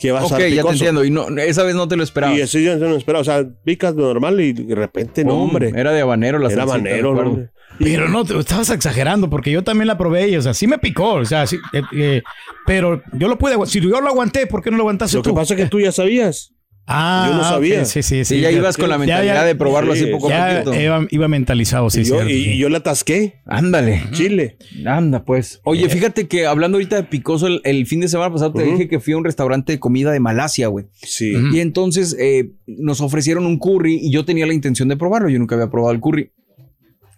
que 0.00 0.10
vas 0.12 0.24
Ok, 0.24 0.30
ya 0.32 0.38
te 0.38 0.50
picoso. 0.50 0.72
entiendo. 0.72 1.04
Y 1.04 1.10
no, 1.10 1.28
esa 1.38 1.62
vez 1.62 1.74
no 1.74 1.86
te 1.86 1.96
lo 1.96 2.02
esperaba. 2.02 2.34
Y 2.34 2.40
así 2.42 2.64
yo 2.64 2.76
no 2.76 2.96
esperaba, 2.96 3.20
o 3.20 3.24
sea, 3.24 3.44
picas 3.64 3.94
normal 3.94 4.40
y 4.40 4.52
de 4.52 4.74
repente, 4.74 5.24
no, 5.24 5.34
hombre, 5.42 5.72
Era 5.76 5.92
de 5.92 6.00
habanero 6.00 6.38
la 6.38 6.46
era 6.50 6.66
salsita, 6.66 6.74
habanero. 6.74 7.48
Pero 7.78 8.08
no, 8.08 8.24
te 8.24 8.38
estabas 8.38 8.68
exagerando 8.70 9.30
porque 9.30 9.50
yo 9.50 9.62
también 9.64 9.86
la 9.86 9.96
probé 9.96 10.28
y, 10.28 10.36
o 10.36 10.42
sea, 10.42 10.52
sí 10.54 10.66
me 10.66 10.78
picó, 10.78 11.14
o 11.14 11.24
sea, 11.24 11.46
sí, 11.46 11.56
eh, 11.72 11.82
eh, 11.94 12.22
pero 12.66 13.02
yo 13.12 13.28
lo 13.28 13.38
pude, 13.38 13.54
si 13.66 13.80
yo 13.80 14.00
lo 14.00 14.08
aguanté, 14.08 14.46
¿por 14.46 14.62
qué 14.62 14.70
no 14.70 14.76
lo 14.76 14.82
aguantaste 14.82 15.16
Lo 15.16 15.22
que 15.22 15.30
tú? 15.30 15.34
pasa 15.34 15.54
es 15.54 15.60
que 15.60 15.66
tú 15.68 15.80
ya 15.80 15.92
sabías. 15.92 16.52
Ah, 16.92 17.26
yo 17.30 17.36
no 17.36 17.44
sabía. 17.44 17.84
Sí, 17.84 18.02
sí, 18.02 18.24
sí. 18.24 18.36
Sí, 18.36 18.40
ya 18.40 18.50
ibas 18.50 18.76
con 18.76 18.88
la 18.88 18.98
mentalidad 18.98 19.34
ya, 19.34 19.44
de 19.44 19.54
probarlo 19.54 19.94
sí, 19.94 20.02
así 20.02 20.10
poco 20.12 20.26
a 20.26 20.30
Ya 20.30 20.62
poquito. 20.64 20.82
iba, 20.82 21.06
iba 21.10 21.28
mentalizado, 21.28 21.88
sí, 21.88 22.00
y, 22.00 22.04
yo, 22.04 22.14
cierto, 22.16 22.30
y- 22.30 22.44
sí. 22.44 22.50
y 22.50 22.58
yo 22.58 22.68
le 22.68 22.78
atasqué 22.78 23.40
Ándale. 23.46 24.02
chile. 24.12 24.56
Anda, 24.84 25.24
pues. 25.24 25.60
Oye, 25.64 25.88
fíjate 25.88 26.26
que 26.26 26.46
hablando 26.46 26.76
ahorita 26.78 26.96
de 26.96 27.04
picoso, 27.04 27.46
el, 27.46 27.60
el 27.64 27.86
fin 27.86 28.00
de 28.00 28.08
semana 28.08 28.32
pasado 28.32 28.52
te 28.52 28.64
dije 28.64 28.88
que 28.88 28.98
fui 28.98 29.12
a 29.12 29.16
un 29.18 29.24
restaurante 29.24 29.72
de 29.72 29.78
comida 29.78 30.10
de 30.10 30.20
Malasia, 30.20 30.66
güey. 30.66 30.86
Sí. 30.94 31.32
Y 31.52 31.60
entonces 31.60 32.16
eh, 32.18 32.50
nos 32.66 33.00
ofrecieron 33.00 33.46
un 33.46 33.58
curry 33.58 33.94
y 34.02 34.10
yo 34.10 34.24
tenía 34.24 34.46
la 34.46 34.54
intención 34.54 34.88
de 34.88 34.96
probarlo. 34.96 35.28
Yo 35.28 35.38
nunca 35.38 35.54
había 35.54 35.70
probado 35.70 35.92
el 35.94 36.00
curry. 36.00 36.32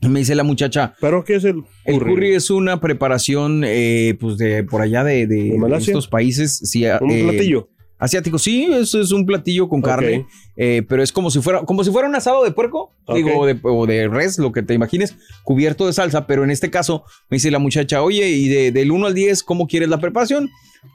Y 0.05 0.09
me 0.09 0.19
dice 0.19 0.35
la 0.35 0.43
muchacha, 0.43 0.95
¿Pero 1.01 1.23
qué 1.25 1.37
es 1.37 1.45
el 1.45 1.63
el 1.85 1.99
curry? 2.01 2.15
curry 2.15 2.35
es 2.35 2.51
una 2.51 2.81
preparación, 2.81 3.63
eh, 3.65 4.17
pues, 4.19 4.37
de 4.37 4.65
por 4.65 4.83
allá 4.83 5.05
de, 5.05 5.29
de- 5.29 5.45
¿De 5.51 5.59
Malasia? 5.59 5.93
estos 5.93 6.09
países. 6.09 6.59
Sí, 6.65 6.85
Un 7.01 7.11
eh, 7.13 7.23
platillo. 7.23 7.69
Asiático, 8.03 8.37
sí, 8.37 8.65
eso 8.65 9.01
es 9.01 9.13
un 9.13 9.25
platillo 9.25 9.69
con 9.69 9.81
carne, 9.81 10.27
eh, 10.57 10.83
pero 10.89 11.05
es 11.05 11.13
como 11.13 11.31
si 11.31 11.41
fuera, 11.41 11.61
como 11.61 11.85
si 11.85 11.93
fuera 11.93 12.09
un 12.09 12.17
asado 12.17 12.43
de 12.43 12.51
puerco, 12.51 12.91
digo, 13.15 13.39
o 13.39 13.47
de, 13.47 13.57
o 13.63 13.87
de 13.87 14.09
res, 14.09 14.41
lo 14.41 14.51
que 14.51 14.65
te 14.65 14.75
imagines, 14.75 15.15
cubierto 15.45 15.87
de 15.87 15.93
salsa, 15.93 16.27
pero 16.27 16.43
en 16.43 16.51
este 16.51 16.69
caso 16.69 17.05
me 17.31 17.37
dice 17.37 17.53
la 17.53 17.61
muchacha, 17.61 18.03
oye, 18.03 18.29
y 18.29 18.49
de, 18.49 18.73
del 18.73 18.91
1 18.91 19.07
al 19.07 19.15
10, 19.15 19.45
¿cómo 19.45 19.69
quieres 19.69 19.89
la 19.89 20.01
preparación? 20.01 20.51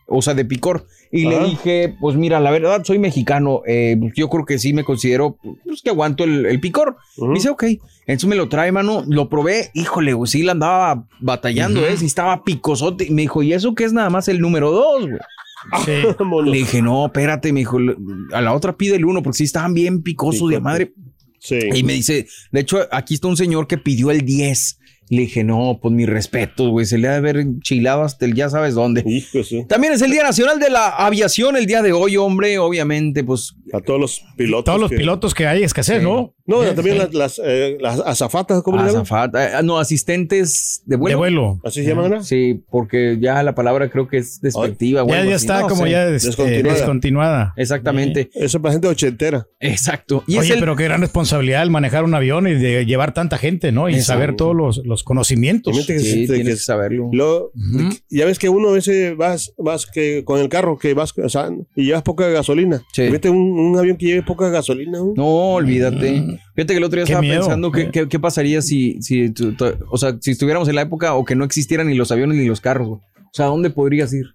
O 0.06 0.22
sea, 0.22 0.34
de 0.34 0.44
picor. 0.44 0.86
Y 1.10 1.24
le 1.24 1.40
dije, 1.46 1.96
pues 2.02 2.18
mira, 2.18 2.42
la 2.42 2.52
verdad, 2.52 2.84
soy 2.84 3.00
mexicano, 3.00 3.62
eh, 3.66 3.98
yo 4.14 4.28
creo 4.28 4.46
que 4.46 4.60
sí 4.60 4.74
me 4.74 4.84
considero, 4.84 5.38
pues 5.64 5.82
que 5.82 5.92
aguanto 5.92 6.26
el, 6.26 6.46
el 6.46 6.60
picor. 6.60 6.98
Me 7.18 7.36
dice, 7.36 7.50
ok. 7.50 7.64
Entonces 8.06 8.28
me 8.28 8.36
lo 8.36 8.50
trae, 8.50 8.74
mano. 8.74 9.06
Lo 9.08 9.30
probé. 9.30 9.72
Híjole, 9.74 10.12
güey, 10.12 10.30
sí 10.30 10.44
la 10.44 10.52
andaba 10.52 11.08
batallando, 11.22 11.86
¿eh? 11.86 11.96
Sí 11.96 12.06
estaba 12.06 12.44
picosote. 12.44 13.06
Y 13.06 13.12
me 13.12 13.22
dijo, 13.22 13.44
¿y 13.44 13.54
eso 13.54 13.76
qué 13.76 13.86
es 13.86 13.94
nada 13.94 14.10
más 14.10 14.28
el 14.28 14.42
número 14.42 14.72
dos, 14.72 15.08
güey? 15.08 15.20
Sí. 15.86 15.92
Le 16.46 16.58
dije, 16.58 16.82
no, 16.82 17.06
espérate, 17.08 17.52
me 17.54 17.62
dijo, 17.62 17.78
a 18.34 18.42
la 18.42 18.54
otra 18.54 18.76
pide 18.78 18.96
el 18.96 19.06
uno, 19.06 19.22
porque 19.24 19.38
sí 19.38 19.44
estaban 19.46 19.74
bien 19.74 20.02
picosos 20.02 20.50
de 20.50 20.60
madre. 20.60 20.94
Sí. 21.40 21.60
Y 21.74 21.84
me 21.84 21.94
dice, 21.94 22.28
de 22.52 22.60
hecho, 22.60 22.80
aquí 22.92 23.14
está 23.16 23.28
un 23.28 23.38
señor 23.38 23.68
que 23.68 23.78
pidió 23.78 24.12
el 24.12 24.22
10. 24.22 24.80
Le 25.10 25.22
dije, 25.22 25.44
no, 25.46 25.80
pues 25.82 25.94
mi 25.94 26.06
respeto, 26.06 26.70
güey, 26.70 26.86
se 26.86 26.98
le 26.98 27.08
ha 27.08 27.12
de 27.12 27.18
haber 27.18 27.38
enchilado 27.38 28.04
hasta 28.04 28.26
el 28.26 28.34
ya 28.34 28.50
sabes 28.50 28.74
dónde. 28.76 29.04
Hijo, 29.06 29.42
sí. 29.44 29.64
También 29.70 29.94
es 29.94 30.02
el 30.02 30.12
Día 30.12 30.24
Nacional 30.24 30.60
de 30.60 30.70
la 30.70 30.90
Aviación, 30.90 31.56
el 31.56 31.66
día 31.66 31.82
de 31.82 31.94
hoy, 31.94 32.18
hombre, 32.18 32.58
obviamente, 32.60 33.24
pues 33.24 33.56
A 33.72 33.80
todos 33.80 34.00
los 34.02 34.22
pilotos. 34.36 34.66
Todos 34.66 34.82
los 34.82 34.90
que- 34.90 34.98
pilotos 34.98 35.34
que 35.34 35.48
hay 35.48 35.64
escasez, 35.64 36.00
Sí. 36.00 36.04
¿no? 36.04 36.34
No, 36.48 36.64
Eh, 36.64 36.72
también 36.74 36.96
sí. 36.96 37.02
las, 37.04 37.14
las, 37.14 37.42
eh, 37.44 37.78
las 37.80 38.00
azafatas, 38.00 38.64
¿cómo 38.64 38.78
le 38.78 38.84
llaman? 38.84 39.02
azafata, 39.02 39.60
eh, 39.60 39.64
no, 39.64 39.78
asistentes 39.80 40.82
de 40.86 40.96
De 40.96 41.00
vuelo. 41.00 41.18
vuelo. 41.18 41.60
¿Así 41.64 41.84
se 41.84 41.90
llaman? 41.90 42.10
¿no? 42.10 42.24
Sí, 42.24 42.64
porque 42.70 43.18
ya 43.20 43.44
la 43.44 43.54
palabra 43.54 43.90
creo 43.90 44.08
que 44.08 44.18
es 44.18 44.40
despectiva. 44.42 45.06
Ya, 45.08 45.26
ya 45.26 45.36
está 45.36 45.60
no 45.62 45.68
como 45.68 45.88
ya 45.88 46.08
este, 46.08 46.28
Descontinuada. 46.28 46.78
descontinuada. 46.78 47.54
Exactamente, 47.58 48.30
Eso 48.34 48.58
es 48.58 48.62
para 48.62 48.72
gente 48.72 48.88
ochentera. 48.88 49.46
exacto. 49.60 50.24
Y 50.26 50.38
Oye, 50.38 50.54
el- 50.54 50.60
pero 50.60 50.76
qué 50.76 50.86
gran 50.86 51.02
responsabilidad 51.02 51.64
el 51.64 51.70
manejar 51.70 52.04
un 52.06 52.16
avión 52.16 52.48
y 52.48 52.54
de 52.54 52.86
llevar 52.86 53.14
tanta 53.14 53.38
gente, 53.38 53.72
¿no? 53.72 53.90
Y 53.90 53.94
Exacto. 53.96 54.08
saber 54.14 54.36
todos 54.36 54.56
los, 54.56 54.78
los 54.86 55.04
conocimientos. 55.04 55.86
Que 55.86 56.00
Sí, 56.00 56.26
tienes 56.28 56.32
que- 56.32 56.44
que 56.52 56.56
saberlo. 56.56 57.10
Ya 58.10 58.26
ves 58.26 58.40
que 58.40 58.50
uno 58.50 58.70
a 58.70 58.74
veces 58.74 59.16
vas, 59.18 59.54
vas 59.58 59.86
que 59.86 60.24
con 60.24 60.40
el 60.40 60.50
carro 60.50 60.78
que 60.78 60.94
vas 60.94 61.14
o 61.18 61.30
sea, 61.30 61.50
y 61.76 61.86
llevas 61.86 62.04
poca 62.04 62.28
gasolina. 62.30 62.82
Sí. 62.94 63.10
Vete 63.10 63.30
un, 63.30 63.38
un 63.60 63.78
avión 63.78 63.98
que 63.98 64.06
lleve 64.06 64.24
poca 64.24 64.50
gasolina. 64.50 65.00
¿no? 65.00 65.14
No, 65.16 65.26
olvídate. 65.56 66.37
Fíjate 66.56 66.74
que 66.74 66.78
el 66.78 66.84
otro 66.84 66.98
día 66.98 67.06
Qué 67.06 67.12
estaba 67.14 67.22
miedo. 67.22 67.42
pensando 67.42 67.72
qué 67.72 68.20
pasaría 68.20 68.62
si, 68.62 69.02
si, 69.02 69.30
tu- 69.32 69.54
tu- 69.54 69.74
o 69.90 69.98
sea, 69.98 70.18
si 70.20 70.32
estuviéramos 70.32 70.68
en 70.70 70.76
la 70.76 70.82
época 70.82 71.14
o 71.16 71.26
que 71.26 71.36
no 71.36 71.44
existieran 71.46 71.88
ni 71.88 71.96
los 71.96 72.12
aviones 72.12 72.38
ni 72.38 72.46
los 72.46 72.62
carros. 72.62 72.88
güey. 72.88 73.02
O 73.18 73.30
sea, 73.34 73.46
¿a 73.46 73.50
dónde 73.50 73.70
podrías 73.70 74.12
ir? 74.14 74.26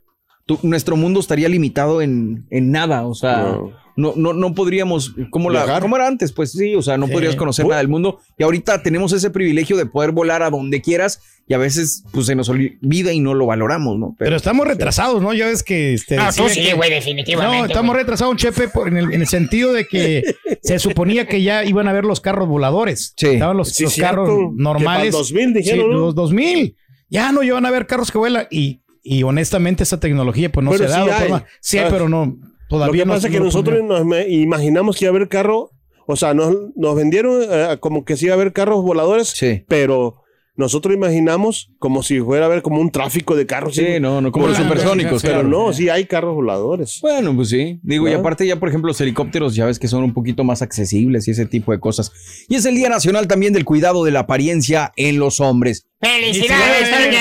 Tu- 0.47 0.59
nuestro 0.63 0.97
mundo 0.97 1.21
estaría 1.21 1.49
limitado 1.49 2.03
en, 2.03 2.47
en 2.51 2.71
nada. 2.71 3.07
O 3.07 3.15
sea, 3.15 3.57
no, 3.57 3.73
No. 3.97 4.15
no, 4.17 4.33
no, 4.33 4.55
podríamos, 4.55 5.15
como, 5.31 5.51
la, 5.51 5.79
como 5.81 5.97
era 5.97 6.07
antes, 6.09 6.33
pues 6.33 6.53
sí, 6.53 6.75
o 6.75 6.83
sea, 6.83 6.97
no 6.97 7.07
Sí. 7.07 7.13
podrías 7.13 7.37
conocer 7.37 7.67
nada 7.67 7.79
del 7.79 7.89
mundo. 7.89 8.19
Y 8.39 8.43
ahorita 8.43 8.83
tenemos 8.83 9.13
ese 9.13 9.31
privilegio 9.31 9.77
de 9.77 9.87
poder 9.87 10.13
volar 10.13 10.43
a 10.43 10.51
donde 10.51 10.81
quieras 10.81 11.21
y 11.47 11.55
a 11.55 11.59
veces 11.59 12.05
pues 12.13 12.27
se 12.27 12.35
nos 12.35 12.49
olvida 12.49 13.13
y 13.13 13.21
no 13.21 13.35
lo 13.35 13.47
valoramos, 13.47 13.99
¿no? 13.99 14.17
Pero 14.19 14.35
estamos 14.37 14.67
retrasados, 14.67 15.21
¿no? 15.23 15.35
Ya 15.35 15.47
ves 15.47 15.63
que... 15.63 15.93
Este, 15.95 16.17
No, 16.17 16.33
tú 16.33 16.49
sí, 16.49 16.63
que- 16.63 16.73
güey, 16.75 16.89
definitivamente. 16.91 17.59
No, 17.59 17.65
estamos 17.67 17.95
retrasados, 17.95 18.37
Chepe, 18.37 18.69
por- 18.69 18.89
en, 18.89 18.97
el, 18.97 19.13
en 19.13 19.21
el 19.21 19.27
sentido 19.29 19.73
de 19.73 19.87
que 19.87 20.23
se 20.63 20.79
suponía 20.79 21.27
que 21.29 21.43
ya 21.43 21.65
iban 21.65 21.87
a 21.87 21.91
haber 21.91 22.05
los 22.05 22.21
carros 22.21 22.49
voladores. 22.49 23.13
Sí. 23.17 23.27
Estaban 23.29 23.57
los, 23.57 23.69
Sí, 23.71 23.85
los 23.85 23.97
carros 23.97 24.29
que 24.29 24.35
para 24.37 24.49
el 24.51 24.57
normales. 24.57 25.13
2000 25.13 25.53
dijeron, 25.55 25.87
Sí, 25.87 25.93
¿no? 25.93 25.99
los 25.99 26.15
2000. 26.15 26.77
Ya 27.11 27.31
no 27.31 27.43
iban 27.43 27.67
a 27.67 27.69
haber 27.69 27.87
carros 27.87 28.11
que 28.11 28.17
vuelan. 28.17 28.47
Y, 28.51 28.81
y 29.03 29.23
honestamente 29.25 29.83
esa 29.83 29.99
tecnología 30.01 30.51
pues 30.53 30.65
no 30.65 30.71
Pero 30.71 30.89
se 30.89 30.95
ha 30.95 31.03
sí 31.05 31.09
dado. 31.11 31.35
hay. 31.37 31.43
sí, 31.61 31.79
hay, 31.79 31.91
pero 31.91 32.09
no. 32.09 32.27
Lo 32.27 32.79
Todavía 32.79 33.03
que 33.03 33.07
no 33.07 33.13
pasa 33.15 33.27
es 33.27 33.33
no 33.33 33.35
que 33.35 33.39
lo 33.41 33.45
nosotros 33.47 33.83
nos 33.85 34.27
imaginamos 34.29 34.97
que 34.97 35.05
iba 35.05 35.13
a 35.13 35.17
haber 35.17 35.29
carro, 35.29 35.71
o 36.07 36.17
sea, 36.17 36.33
nos, 36.35 36.55
nos 36.75 36.95
vendieron 36.97 37.43
eh, 37.43 37.77
como 37.81 38.05
que 38.05 38.17
sí 38.17 38.27
iba 38.27 38.35
a 38.35 38.37
haber 38.39 38.53
carros 38.53 38.83
voladores, 38.83 39.29
Sí. 39.29 39.65
pero 39.69 40.17
nosotros 40.55 40.95
imaginamos 40.95 41.71
como 41.79 42.03
si 42.03 42.21
fuera 42.21 42.45
a 42.45 42.49
haber 42.49 42.61
como 42.63 42.79
un 42.81 42.91
tráfico 42.91 43.35
de 43.37 43.47
carros. 43.47 43.75
Sí, 43.75 43.99
no, 44.01 44.21
no, 44.21 44.31
como 44.33 44.47
los 44.49 44.57
supersónicos. 44.59 45.23
Pero 45.23 45.41
claro. 45.41 45.49
no, 45.49 45.73
sí 45.73 45.89
hay 45.89 46.05
carros 46.05 46.35
voladores. 46.35 46.99
Bueno, 47.01 47.35
pues 47.35 47.49
sí. 47.49 47.81
Digo, 47.83 48.07
y 48.07 48.13
¿No? 48.13 48.19
aparte 48.19 48.47
ya, 48.47 48.57
por 48.61 48.69
ejemplo, 48.69 48.89
los 48.89 49.01
helicópteros 49.01 49.55
ya 49.55 49.65
ves 49.65 49.79
que 49.79 49.89
son 49.89 50.05
un 50.05 50.13
poquito 50.13 50.45
más 50.45 50.61
accesibles 50.61 51.27
y 51.27 51.31
ese 51.31 51.47
tipo 51.47 51.73
de 51.73 51.81
cosas. 51.81 52.13
Y 52.49 52.55
es 52.57 52.67
el 52.67 52.75
Día 52.75 52.91
Nacional 52.91 53.29
también 53.29 53.55
del 53.55 53.65
cuidado 53.65 54.05
de 54.05 54.11
la 54.11 54.21
apariencia 54.21 54.93
en 54.97 55.19
los 55.19 55.41
hombres. 55.41 55.89
¡Felicidades, 56.01 56.91
Toño! 56.91 57.19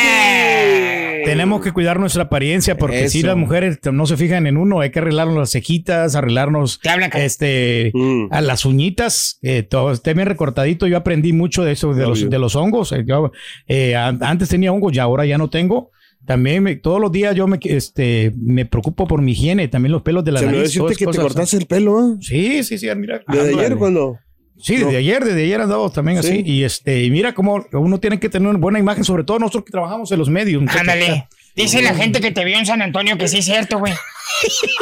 Tenemos 1.26 1.62
que 1.62 1.72
cuidar 1.72 2.00
nuestra 2.00 2.24
apariencia 2.24 2.78
porque 2.78 3.10
si 3.10 3.22
las 3.24 3.36
mujeres 3.38 3.80
no 3.92 4.06
se 4.06 4.18
fijan 4.18 4.48
en 4.48 4.58
uno, 4.58 4.80
hay 4.80 4.90
que 4.92 5.00
arreglarnos 5.00 5.38
las 5.38 5.52
cejitas, 5.52 6.16
arreglarnos 6.16 6.80
Te 6.80 7.26
este 7.26 7.92
Mm. 7.94 8.28
a 8.32 8.42
las 8.42 8.66
uñitas, 8.66 9.40
eh, 9.42 9.64
todo 9.64 9.92
esté 9.92 10.14
bien 10.14 10.28
recortadito. 10.28 10.88
Yo 10.88 10.98
aprendí 10.98 11.34
mucho 11.34 11.64
de 11.64 11.74
eso, 11.74 11.94
de, 11.94 12.06
los, 12.08 12.30
de 12.30 12.40
los 12.40 12.56
hongos. 12.56 12.92
Eh, 12.92 13.04
yo, 13.06 13.32
eh, 13.68 13.96
an- 13.96 14.20
antes 14.22 14.50
tenía 14.50 14.72
hongos 14.72 14.94
y 14.96 15.00
ahora 15.00 15.26
ya 15.26 15.38
no 15.38 15.50
tengo. 15.50 15.92
También 16.26 16.62
me- 16.64 16.76
todos 16.76 17.02
los 17.02 17.12
días 17.12 17.36
yo 17.36 17.48
me, 17.48 17.60
este, 17.64 18.32
me 18.38 18.66
preocupo 18.66 19.08
por 19.08 19.22
mi 19.22 19.32
higiene, 19.32 19.68
también 19.68 19.92
los 19.92 20.04
pelos 20.04 20.24
de 20.24 20.32
la 20.32 20.40
Se 20.40 20.46
me 20.46 20.52
nariz. 20.54 20.72
que 20.72 20.96
te 20.96 21.06
cosas. 21.06 21.22
cortaste 21.24 21.58
el 21.58 21.66
pelo, 21.66 21.98
¿ah? 21.98 22.16
Sí, 22.22 22.64
sí, 22.64 22.78
sí, 22.78 22.88
mira. 22.96 23.22
Desde 23.28 23.54
ayer 23.60 23.76
cuando... 23.78 24.18
Sí, 24.62 24.78
desde 24.78 24.98
ayer, 24.98 25.24
desde 25.24 25.44
ayer 25.44 25.62
andamos 25.62 25.94
también 25.94 26.18
así. 26.18 26.42
Y 26.46 26.64
este, 26.64 27.04
y 27.04 27.12
mira 27.12 27.34
cómo 27.34 27.66
uno 27.74 28.00
tiene 28.00 28.20
que 28.20 28.30
tener 28.30 28.48
una 28.48 28.60
buena 28.60 28.80
imagen, 28.80 29.04
sobre 29.04 29.24
todo 29.24 29.40
nosotros 29.40 29.66
que 29.66 29.72
trabajamos 29.72 30.12
en 30.12 30.20
los 30.20 30.30
medios. 30.30 30.64
Ándale. 30.76 31.28
Dice 31.56 31.82
la 31.82 31.94
gente 31.94 32.22
que 32.22 32.32
te 32.32 32.46
vio 32.46 32.58
en 32.58 32.66
San 32.66 32.82
Antonio 32.82 33.18
que 33.18 33.28
sí 33.28 33.40
es 33.40 33.46
cierto, 33.46 33.80
güey. 33.80 33.94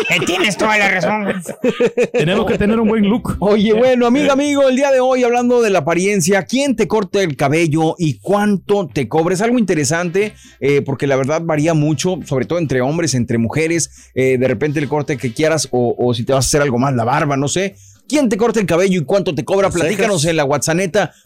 Eh, 0.10 0.20
Tienes 0.26 0.58
toda 0.58 0.78
la 0.78 0.90
razón, 0.90 1.24
güey. 1.24 1.36
Tenemos 2.14 2.46
que 2.46 2.58
tener 2.58 2.80
un 2.80 2.88
buen 2.88 3.04
look. 3.10 3.36
Oye, 3.40 3.74
bueno, 3.74 4.06
amiga, 4.06 4.34
amigo, 4.34 4.70
el 4.70 4.76
día 4.76 4.92
de 4.92 5.00
hoy 5.00 5.24
hablando 5.24 5.62
de 5.62 5.70
la 5.70 5.80
apariencia, 5.80 6.44
¿quién 6.44 6.76
te 6.76 6.88
corta 6.88 7.22
el 7.22 7.36
cabello 7.36 7.96
y 7.98 8.20
cuánto 8.20 8.88
te 8.88 9.10
cobra? 9.10 9.34
Es 9.34 9.42
algo 9.42 9.60
interesante 9.60 10.34
eh, 10.62 10.82
porque 10.82 11.08
la 11.08 11.16
verdad 11.16 11.42
varía 11.44 11.74
mucho, 11.74 12.20
sobre 12.26 12.46
todo 12.46 12.60
entre 12.60 12.82
hombres, 12.82 13.16
entre 13.16 13.38
mujeres, 13.38 14.12
eh, 14.16 14.38
de 14.38 14.48
repente 14.48 14.80
el 14.80 14.88
corte 14.88 15.18
que 15.18 15.34
quieras 15.34 15.68
o, 15.72 15.96
o 15.98 16.14
si 16.14 16.24
te 16.24 16.32
vas 16.32 16.46
a 16.46 16.48
hacer 16.48 16.62
algo 16.62 16.78
más, 16.78 16.94
la 16.94 17.04
barba, 17.04 17.36
no 17.36 17.48
sé. 17.48 17.76
¿Quién 18.10 18.28
te 18.28 18.36
corta 18.38 18.60
el 18.60 18.66
cabello 18.66 19.00
y 19.00 19.06
cuánto 19.06 19.34
te 19.36 19.46
cobra? 19.46 19.70
Platícanos 19.70 20.26
en 20.26 20.36
la 20.36 20.44
WhatsApp. 20.44 20.80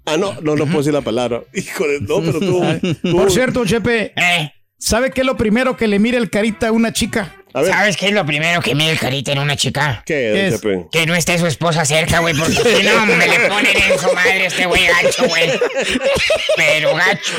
Ah, 0.05 0.17
no, 0.17 0.33
no, 0.41 0.55
no 0.55 0.65
puedo 0.65 0.77
decir 0.79 0.93
la 0.93 1.01
palabra. 1.01 1.43
Híjole, 1.53 1.99
no, 2.01 2.21
pero 2.21 2.39
tú. 2.39 2.61
tú- 3.01 3.11
Por 3.11 3.31
cierto, 3.31 3.65
Chepe, 3.65 4.13
Eh, 4.15 4.51
¿sabe 4.77 5.11
qué 5.11 5.21
es 5.21 5.27
lo 5.27 5.37
primero 5.37 5.77
que 5.77 5.87
le 5.87 5.99
mira 5.99 6.17
el 6.17 6.29
carita 6.29 6.69
a 6.69 6.71
una 6.71 6.93
chica? 6.93 7.35
a 7.55 7.61
ver, 7.61 7.71
¿sabes 7.71 7.95
qué 7.95 8.07
es 8.07 8.13
lo 8.13 8.25
primero 8.25 8.59
que 8.59 8.75
mide 8.75 8.91
el 8.91 8.99
carita 8.99 9.31
en 9.31 9.39
una 9.39 9.55
chica? 9.55 10.03
¿qué, 10.05 10.13
¿qué 10.13 10.47
es? 10.47 10.55
Chepe? 10.55 10.87
Que 10.91 11.05
no 11.05 11.15
esté 11.15 11.37
su 11.37 11.47
esposa 11.47 11.85
cerca, 11.85 12.19
güey, 12.19 12.35
porque 12.35 12.51
si 12.51 12.83
no, 12.83 13.05
me 13.17 13.27
le 13.27 13.47
ponen 13.47 13.77
en 13.77 13.97
su 13.97 14.13
madre 14.13 14.47
este 14.47 14.65
güey 14.65 14.81
gacho, 14.85 15.25
güey. 15.25 15.51
Pero 16.57 16.93
gacho. 16.93 17.33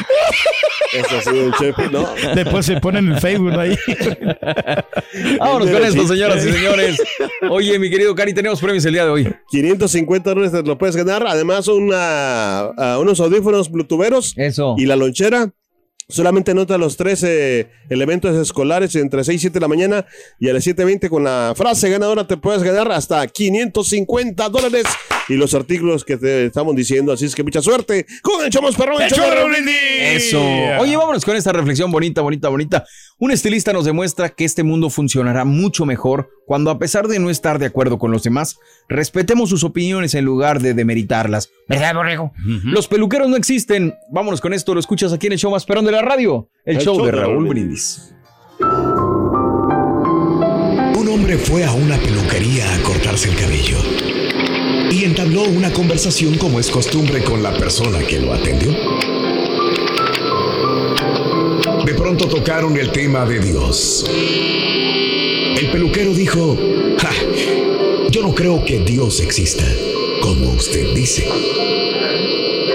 Eso 0.94 1.20
sí, 1.20 1.38
don 1.38 1.52
Chepe, 1.52 1.90
no. 1.90 2.08
Después 2.34 2.64
se 2.64 2.80
pone 2.80 3.00
en 3.00 3.12
el 3.12 3.20
Facebook 3.20 3.58
ahí. 3.58 3.76
Vámonos 5.38 5.70
con 5.70 5.84
esto, 5.84 6.08
señoras 6.08 6.42
y 6.46 6.50
señores. 6.50 7.02
Oye, 7.50 7.78
mi 7.78 7.90
querido 7.90 8.14
Cari, 8.14 8.32
tenemos 8.32 8.58
premios 8.58 8.86
el 8.86 8.94
día 8.94 9.04
de 9.04 9.10
hoy. 9.10 9.34
550 9.50 10.30
dólares 10.30 10.52
te 10.52 10.62
lo 10.62 10.78
puedes 10.78 10.96
ganar. 10.96 11.26
Además, 11.26 11.68
una, 11.68 12.60
ah, 12.78 12.98
unos 12.98 13.20
audífonos 13.20 13.70
bluetootheros 13.70 14.32
Eso. 14.36 14.76
y 14.78 14.86
la 14.86 14.96
lonchera. 14.96 15.52
Solamente 16.08 16.54
nota 16.54 16.78
los 16.78 16.96
tres 16.96 17.24
eh, 17.24 17.68
elementos 17.88 18.36
escolares 18.36 18.94
entre 18.94 19.24
6 19.24 19.36
y 19.36 19.40
7 19.40 19.54
de 19.54 19.60
la 19.60 19.66
mañana 19.66 20.06
y 20.38 20.48
a 20.48 20.52
las 20.52 20.64
7.20 20.64 21.08
con 21.08 21.24
la 21.24 21.52
frase 21.56 21.90
ganadora 21.90 22.28
te 22.28 22.36
puedes 22.36 22.62
ganar 22.62 22.92
hasta 22.92 23.26
550 23.26 24.48
dólares 24.48 24.84
y 25.28 25.34
los 25.34 25.52
artículos 25.54 26.04
que 26.04 26.16
te 26.16 26.46
estamos 26.46 26.76
diciendo. 26.76 27.12
Así 27.12 27.24
es 27.24 27.34
que 27.34 27.42
mucha 27.42 27.60
suerte 27.60 28.06
con 28.22 28.44
el 28.44 28.52
Chomos 28.52 28.76
Perrón. 28.76 29.02
el 29.02 29.10
Raúl 29.10 29.50
Brindis. 29.50 29.74
Eso. 30.00 30.40
Oye, 30.78 30.96
vámonos 30.96 31.24
con 31.24 31.34
esta 31.34 31.50
reflexión 31.52 31.90
bonita, 31.90 32.20
bonita, 32.20 32.50
bonita. 32.50 32.84
Un 33.18 33.32
estilista 33.32 33.72
nos 33.72 33.84
demuestra 33.84 34.28
que 34.28 34.44
este 34.44 34.62
mundo 34.62 34.90
funcionará 34.90 35.44
mucho 35.44 35.86
mejor 35.86 36.30
cuando 36.46 36.70
a 36.70 36.78
pesar 36.78 37.08
de 37.08 37.18
no 37.18 37.30
estar 37.30 37.58
de 37.58 37.66
acuerdo 37.66 37.98
con 37.98 38.12
los 38.12 38.22
demás, 38.22 38.60
respetemos 38.88 39.50
sus 39.50 39.64
opiniones 39.64 40.14
en 40.14 40.24
lugar 40.24 40.60
de 40.60 40.74
demeritarlas. 40.74 41.50
¿Verdad, 41.66 41.94
borrego? 41.94 42.32
Los 42.62 42.86
peluqueros 42.86 43.28
no 43.28 43.36
existen. 43.36 43.94
Vámonos 44.12 44.40
con 44.40 44.54
esto, 44.54 44.72
lo 44.72 44.78
escuchas 44.78 45.12
aquí 45.12 45.26
en 45.26 45.32
el 45.32 45.38
show 45.40 45.50
más 45.50 45.64
perón 45.64 45.84
de 45.84 45.95
la 45.96 46.02
radio, 46.02 46.50
el, 46.66 46.76
show, 46.76 47.02
de 47.02 47.10
Raúl 47.10 47.48
Brindis. 47.48 48.14
Un 50.94 51.08
hombre 51.08 51.38
fue 51.38 51.64
a 51.64 51.72
una 51.72 51.96
peluquería 51.96 52.74
a 52.74 52.82
cortarse 52.82 53.30
el 53.30 53.36
cabello 53.36 53.78
y 54.90 55.04
entabló 55.04 55.44
una 55.44 55.72
conversación 55.72 56.36
como 56.36 56.60
es 56.60 56.70
costumbre 56.70 57.22
con 57.22 57.42
la 57.42 57.52
persona 57.52 58.00
que 58.00 58.20
lo 58.20 58.34
atendió. 58.34 58.72
De 61.86 61.94
pronto 61.94 62.28
tocaron 62.28 62.76
el 62.76 62.92
tema 62.92 63.24
de 63.24 63.40
Dios. 63.40 64.04
El 64.10 65.70
peluquero 65.70 66.12
dijo, 66.12 66.58
"Ja, 66.98 67.10
yo 68.10 68.20
no 68.20 68.34
creo 68.34 68.62
que 68.66 68.80
Dios 68.80 69.20
exista, 69.20 69.64
como 70.20 70.50
usted 70.50 70.92
dice. 70.94 71.26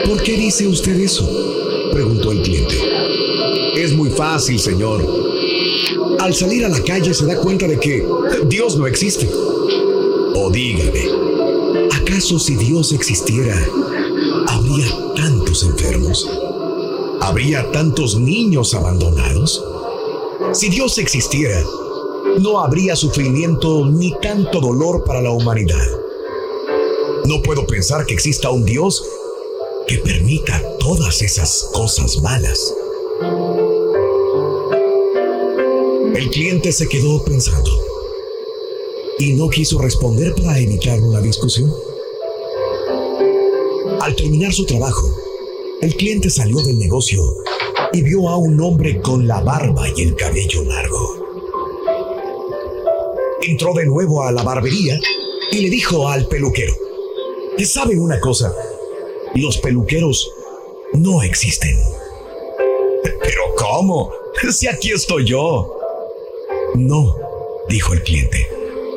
¿Por 0.06 0.24
qué 0.24 0.36
dice 0.38 0.68
usted 0.68 1.00
eso? 1.00 1.51
Preguntó 1.92 2.32
el 2.32 2.42
cliente. 2.42 2.76
Es 3.76 3.94
muy 3.94 4.10
fácil, 4.10 4.60
señor. 4.60 5.06
Al 6.20 6.34
salir 6.34 6.66
a 6.66 6.70
la 6.70 6.84
calle 6.84 7.14
se 7.14 7.26
da 7.26 7.36
cuenta 7.38 7.68
de 7.68 7.80
que 7.80 8.06
Dios 8.46 8.78
no 8.78 8.88
existe. 8.88 9.30
O 10.36 10.50
dígame, 10.50 11.08
¿acaso 11.92 12.40
si 12.40 12.56
Dios 12.56 12.94
existiera, 12.94 13.58
habría 14.48 14.88
tantos 15.16 15.64
enfermos? 15.64 16.30
¿Habría 17.22 17.70
tantos 17.72 18.20
niños 18.20 18.74
abandonados? 18.74 19.64
Si 20.54 20.70
Dios 20.70 20.98
existiera, 20.98 21.64
no 22.40 22.60
habría 22.60 22.96
sufrimiento 22.96 23.86
ni 23.86 24.14
tanto 24.22 24.60
dolor 24.60 25.04
para 25.04 25.22
la 25.22 25.32
humanidad. 25.32 25.86
No 27.26 27.42
puedo 27.42 27.66
pensar 27.68 28.06
que 28.06 28.14
exista 28.14 28.50
un 28.50 28.66
Dios 28.66 29.04
que 29.88 29.98
permita 29.98 30.62
todas 30.82 31.22
esas 31.22 31.70
cosas 31.74 32.20
malas. 32.24 32.74
El 36.16 36.30
cliente 36.32 36.72
se 36.72 36.90
quedó 36.90 37.24
pensando 37.24 37.70
y 39.20 39.34
no 39.34 39.48
quiso 39.50 39.80
responder 39.80 40.34
para 40.34 40.58
evitar 40.58 41.00
una 41.00 41.22
discusión. 41.22 41.72
Al 44.02 44.16
terminar 44.16 44.52
su 44.54 44.66
trabajo, 44.66 45.08
el 45.82 45.96
cliente 45.96 46.32
salió 46.32 46.60
del 46.62 46.80
negocio 46.80 47.22
y 47.94 48.02
vio 48.02 48.28
a 48.28 48.38
un 48.38 48.60
hombre 48.60 49.00
con 49.02 49.28
la 49.28 49.40
barba 49.42 49.88
y 49.96 50.02
el 50.02 50.16
cabello 50.16 50.64
largo. 50.64 51.28
Entró 53.44 53.76
de 53.76 53.86
nuevo 53.86 54.24
a 54.24 54.32
la 54.32 54.42
barbería 54.42 55.00
y 55.52 55.58
le 55.58 55.70
dijo 55.70 56.08
al 56.08 56.28
peluquero, 56.28 56.74
que 57.56 57.66
saben 57.66 58.00
una 58.00 58.20
cosa, 58.20 58.52
los 59.36 59.60
peluqueros 59.60 60.32
no 60.94 61.24
existen. 61.24 61.78
Pero 63.04 63.42
¿cómo? 63.58 64.12
Si 64.52 64.68
aquí 64.68 64.92
estoy 64.92 65.26
yo. 65.26 65.78
No, 66.76 67.16
dijo 67.68 67.94
el 67.94 68.04
cliente, 68.04 68.48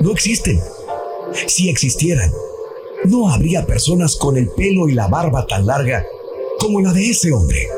no 0.01 0.13
existen. 0.13 0.61
Si 1.47 1.69
existieran, 1.69 2.33
no 3.05 3.29
habría 3.29 3.67
personas 3.67 4.17
con 4.17 4.37
el 4.37 4.49
pelo 4.49 4.89
y 4.89 4.95
la 4.95 5.09
barba 5.09 5.47
tan 5.47 5.67
larga 5.67 6.07
como 6.59 6.81
la 6.81 6.93
de 6.93 7.11
ese 7.11 7.33
hombre. 7.33 7.69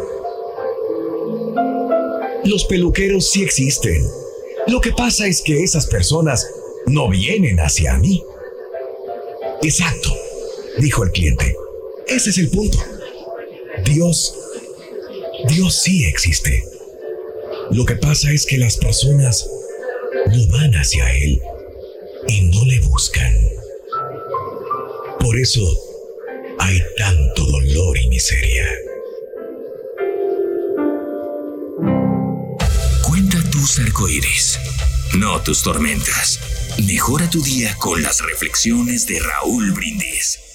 Los 2.44 2.64
peluqueros 2.64 3.28
sí 3.30 3.42
existen. 3.42 4.06
Lo 4.68 4.80
que 4.80 4.92
pasa 4.92 5.26
es 5.26 5.42
que 5.42 5.62
esas 5.62 5.86
personas 5.86 6.48
no 6.86 7.08
vienen 7.08 7.58
hacia 7.58 7.96
mí. 7.98 8.22
Exacto, 9.62 10.10
dijo 10.78 11.02
el 11.02 11.10
cliente. 11.10 11.56
Ese 12.06 12.30
es 12.30 12.38
el 12.38 12.50
punto. 12.50 12.78
Dios, 13.84 14.34
Dios 15.48 15.74
sí 15.74 16.06
existe. 16.06 16.64
Lo 17.70 17.84
que 17.84 17.96
pasa 17.96 18.30
es 18.32 18.46
que 18.46 18.58
las 18.58 18.76
personas 18.76 19.48
no 20.26 20.46
van 20.48 20.72
hacia 20.74 21.12
Él 21.12 21.40
y 22.28 22.42
no 22.42 22.64
le 22.64 22.80
buscan. 22.80 23.32
Por 25.20 25.38
eso 25.38 25.60
hay 26.58 26.80
tanto 26.96 27.44
dolor 27.44 27.98
y 27.98 28.08
miseria. 28.08 28.66
Cuenta 33.02 33.38
tus 33.50 33.78
arcoíris, 33.78 34.58
no 35.18 35.40
tus 35.42 35.62
tormentas. 35.62 36.40
Mejora 36.86 37.28
tu 37.28 37.42
día 37.42 37.76
con 37.78 38.02
las 38.02 38.20
reflexiones 38.20 39.06
de 39.06 39.20
Raúl 39.20 39.72
Brindis. 39.72 40.45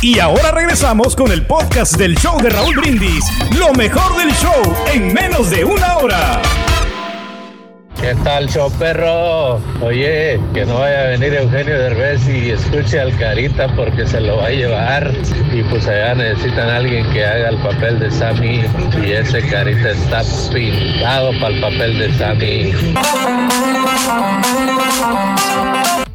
Y 0.00 0.20
ahora 0.20 0.52
regresamos 0.52 1.16
con 1.16 1.32
el 1.32 1.44
podcast 1.44 1.96
del 1.96 2.16
show 2.16 2.40
de 2.40 2.50
Raúl 2.50 2.76
Brindis. 2.76 3.24
Lo 3.58 3.72
mejor 3.72 4.16
del 4.16 4.30
show 4.30 4.62
en 4.94 5.12
menos 5.12 5.50
de 5.50 5.64
una 5.64 5.96
hora. 5.96 6.40
¿Qué 8.00 8.14
tal, 8.22 8.48
show 8.48 8.70
perro? 8.78 9.56
Oye, 9.80 10.38
que 10.54 10.64
no 10.66 10.78
vaya 10.78 11.00
a 11.00 11.06
venir 11.08 11.34
Eugenio 11.34 11.76
Derbez 11.80 12.28
y 12.28 12.50
escuche 12.50 13.00
al 13.00 13.16
Carita 13.18 13.74
porque 13.74 14.06
se 14.06 14.20
lo 14.20 14.36
va 14.36 14.46
a 14.46 14.50
llevar. 14.50 15.10
Y 15.52 15.64
pues 15.64 15.88
allá 15.88 16.14
necesitan 16.14 16.68
a 16.68 16.76
alguien 16.76 17.04
que 17.10 17.26
haga 17.26 17.48
el 17.48 17.56
papel 17.56 17.98
de 17.98 18.08
Sammy. 18.12 18.62
Y 19.04 19.10
ese 19.10 19.42
Carita 19.48 19.90
está 19.90 20.22
pintado 20.54 21.32
para 21.40 21.54
el 21.54 21.60
papel 21.60 21.98
de 21.98 22.14
Sammy. 22.14 22.72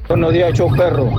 Buenos 0.07 0.31
días, 0.31 0.53
show 0.53 0.73
perro. 0.73 1.11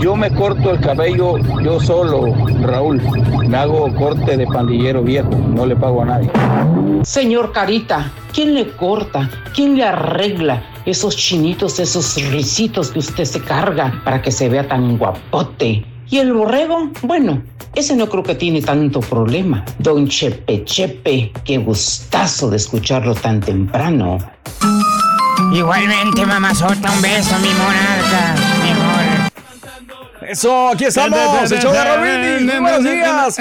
Yo 0.00 0.16
me 0.16 0.30
corto 0.30 0.70
el 0.70 0.80
cabello 0.80 1.36
yo 1.62 1.78
solo, 1.78 2.34
Raúl. 2.62 3.02
Me 3.46 3.56
hago 3.58 3.94
corte 3.94 4.34
de 4.34 4.46
pandillero 4.46 5.02
viejo, 5.02 5.28
no 5.28 5.66
le 5.66 5.76
pago 5.76 6.00
a 6.00 6.06
nadie. 6.06 6.30
Señor 7.02 7.52
Carita, 7.52 8.10
¿quién 8.32 8.54
le 8.54 8.70
corta? 8.72 9.28
¿Quién 9.54 9.76
le 9.76 9.84
arregla 9.84 10.62
esos 10.86 11.16
chinitos, 11.16 11.78
esos 11.78 12.16
risitos 12.30 12.90
que 12.92 13.00
usted 13.00 13.24
se 13.24 13.42
carga 13.42 14.00
para 14.02 14.22
que 14.22 14.30
se 14.30 14.48
vea 14.48 14.66
tan 14.66 14.96
guapote? 14.96 15.84
¿Y 16.08 16.16
el 16.16 16.32
borrego? 16.32 16.90
Bueno, 17.02 17.42
ese 17.74 17.94
no 17.94 18.08
creo 18.08 18.22
que 18.22 18.34
tiene 18.34 18.62
tanto 18.62 19.00
problema. 19.00 19.66
Don 19.78 20.08
Chepe 20.08 20.64
Chepe, 20.64 21.30
qué 21.44 21.58
gustazo 21.58 22.48
de 22.48 22.56
escucharlo 22.56 23.14
tan 23.14 23.40
temprano. 23.40 24.16
Igualmente, 25.52 26.24
mamazota, 26.24 26.90
un 26.90 27.02
beso, 27.02 27.34
mi 27.40 27.48
monarca, 27.48 28.34
mi 28.62 28.70
amor. 28.70 28.99
Eso, 30.30 30.68
aquí 30.68 30.84
estamos, 30.84 31.50
el 31.50 31.58
show 31.58 31.72
de 31.72 31.82
Raúl 31.84 32.00
Brindis. 32.02 32.46
Muy 32.52 32.60
buenos 32.60 32.84
días. 32.84 33.38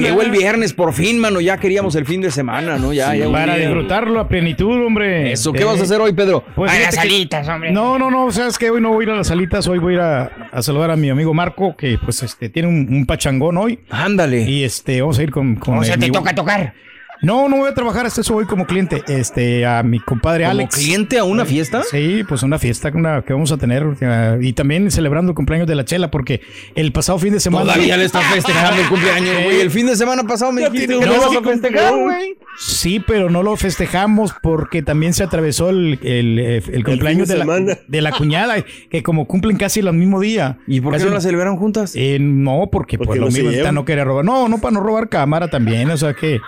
Llegó 0.00 0.22
el 0.22 0.30
viernes, 0.32 0.72
por 0.72 0.92
fin, 0.92 1.20
mano. 1.20 1.40
Ya 1.40 1.58
queríamos 1.58 1.94
el 1.94 2.06
fin 2.06 2.20
de 2.20 2.32
semana, 2.32 2.76
¿no? 2.76 2.92
Ya, 2.92 3.14
ya 3.14 3.28
un 3.28 3.32
Para 3.32 3.54
disfrutarlo 3.56 4.18
a 4.18 4.26
plenitud, 4.28 4.84
hombre. 4.84 5.30
Eso, 5.30 5.52
¿qué 5.52 5.62
Eh, 5.62 5.64
vas 5.64 5.78
a 5.78 5.84
hacer 5.84 6.00
hoy, 6.00 6.12
Pedro? 6.12 6.42
Pues 6.56 6.72
a 6.72 6.78
las 6.80 6.94
que- 6.96 7.00
alitas, 7.02 7.46
hombre. 7.48 7.70
No, 7.70 8.00
no, 8.00 8.10
no, 8.10 8.32
sabes 8.32 8.58
que 8.58 8.68
hoy 8.68 8.80
no 8.80 8.88
voy 8.90 9.04
a 9.04 9.06
ir 9.08 9.12
a 9.12 9.16
las 9.18 9.28
salitas, 9.28 9.68
hoy 9.68 9.78
voy 9.78 9.92
a 9.92 9.96
ir 9.96 10.00
a, 10.00 10.30
a 10.50 10.60
saludar 10.62 10.90
a 10.90 10.96
mi 10.96 11.08
amigo 11.08 11.32
Marco, 11.34 11.76
que 11.76 11.98
pues 12.04 12.20
este 12.24 12.48
tiene 12.48 12.66
un, 12.68 12.88
un 12.90 13.06
pachangón 13.06 13.56
hoy. 13.56 13.78
Ándale. 13.88 14.42
Y 14.42 14.64
este, 14.64 15.00
vamos 15.00 15.20
a 15.20 15.22
ir 15.22 15.30
con, 15.30 15.54
con 15.54 15.78
O 15.78 15.84
sea, 15.84 15.96
te 15.96 16.10
toca 16.10 16.34
tocar. 16.34 16.74
No, 17.22 17.48
no 17.48 17.56
voy 17.56 17.68
a 17.68 17.74
trabajar, 17.74 18.06
hasta 18.06 18.20
eso 18.20 18.34
voy 18.34 18.44
como 18.46 18.66
cliente, 18.66 19.02
este, 19.08 19.66
a 19.66 19.82
mi 19.82 19.98
compadre 19.98 20.44
¿Como 20.44 20.52
Alex. 20.52 20.76
cliente 20.76 21.18
a 21.18 21.24
una 21.24 21.44
fiesta? 21.44 21.82
Sí, 21.82 22.22
pues 22.28 22.42
una 22.42 22.58
fiesta 22.58 22.90
una, 22.94 23.22
que 23.22 23.32
vamos 23.32 23.50
a 23.52 23.56
tener 23.56 23.84
eh, 24.00 24.38
y 24.40 24.52
también 24.52 24.90
celebrando 24.90 25.30
el 25.30 25.34
cumpleaños 25.34 25.66
de 25.66 25.74
la 25.74 25.84
Chela 25.84 26.10
porque 26.10 26.40
el 26.74 26.92
pasado 26.92 27.18
fin 27.18 27.32
de 27.32 27.40
semana 27.40 27.64
Todavía 27.64 27.96
le 27.96 28.04
estás 28.04 28.24
festejando 28.32 28.80
el 28.80 28.88
cumpleaños, 28.88 29.44
güey. 29.44 29.60
El 29.60 29.70
fin 29.70 29.86
de 29.86 29.96
semana 29.96 30.22
pasado 30.24 30.52
me 30.52 30.68
dijiste 30.68 30.94
no 30.94 31.14
a 31.14 31.30
que 31.30 31.48
festejar, 31.48 31.94
güey. 31.96 32.36
Sí, 32.58 33.00
pero 33.00 33.30
no 33.30 33.42
lo 33.42 33.56
festejamos 33.56 34.34
porque 34.42 34.82
también 34.82 35.14
se 35.14 35.22
atravesó 35.22 35.70
el, 35.70 35.98
el, 36.02 36.38
eh, 36.38 36.62
el 36.72 36.84
cumpleaños 36.84 37.28
de 37.28 37.36
de, 37.36 37.44
la, 37.44 37.78
de 37.86 38.02
la 38.02 38.12
cuñada, 38.12 38.56
que 38.90 39.02
como 39.02 39.26
cumplen 39.26 39.56
casi 39.56 39.80
el 39.80 39.92
mismo 39.92 40.20
día. 40.20 40.58
¿Y 40.66 40.80
por 40.80 40.96
qué 40.96 41.04
no 41.04 41.10
la 41.10 41.20
celebraron 41.20 41.56
juntas? 41.56 41.92
Eh, 41.94 42.18
no, 42.20 42.68
porque, 42.70 42.98
Porque 42.98 43.18
pues, 43.18 43.20
lo 43.20 43.26
no 43.26 43.32
mismo, 43.32 43.72
no 43.72 43.84
quería 43.84 44.04
robar. 44.04 44.24
No, 44.24 44.48
no 44.48 44.58
para 44.58 44.72
no 44.72 44.80
robar 44.80 45.08
cámara 45.08 45.48
también, 45.48 45.90
o 45.90 45.96
sea 45.96 46.14
que... 46.14 46.40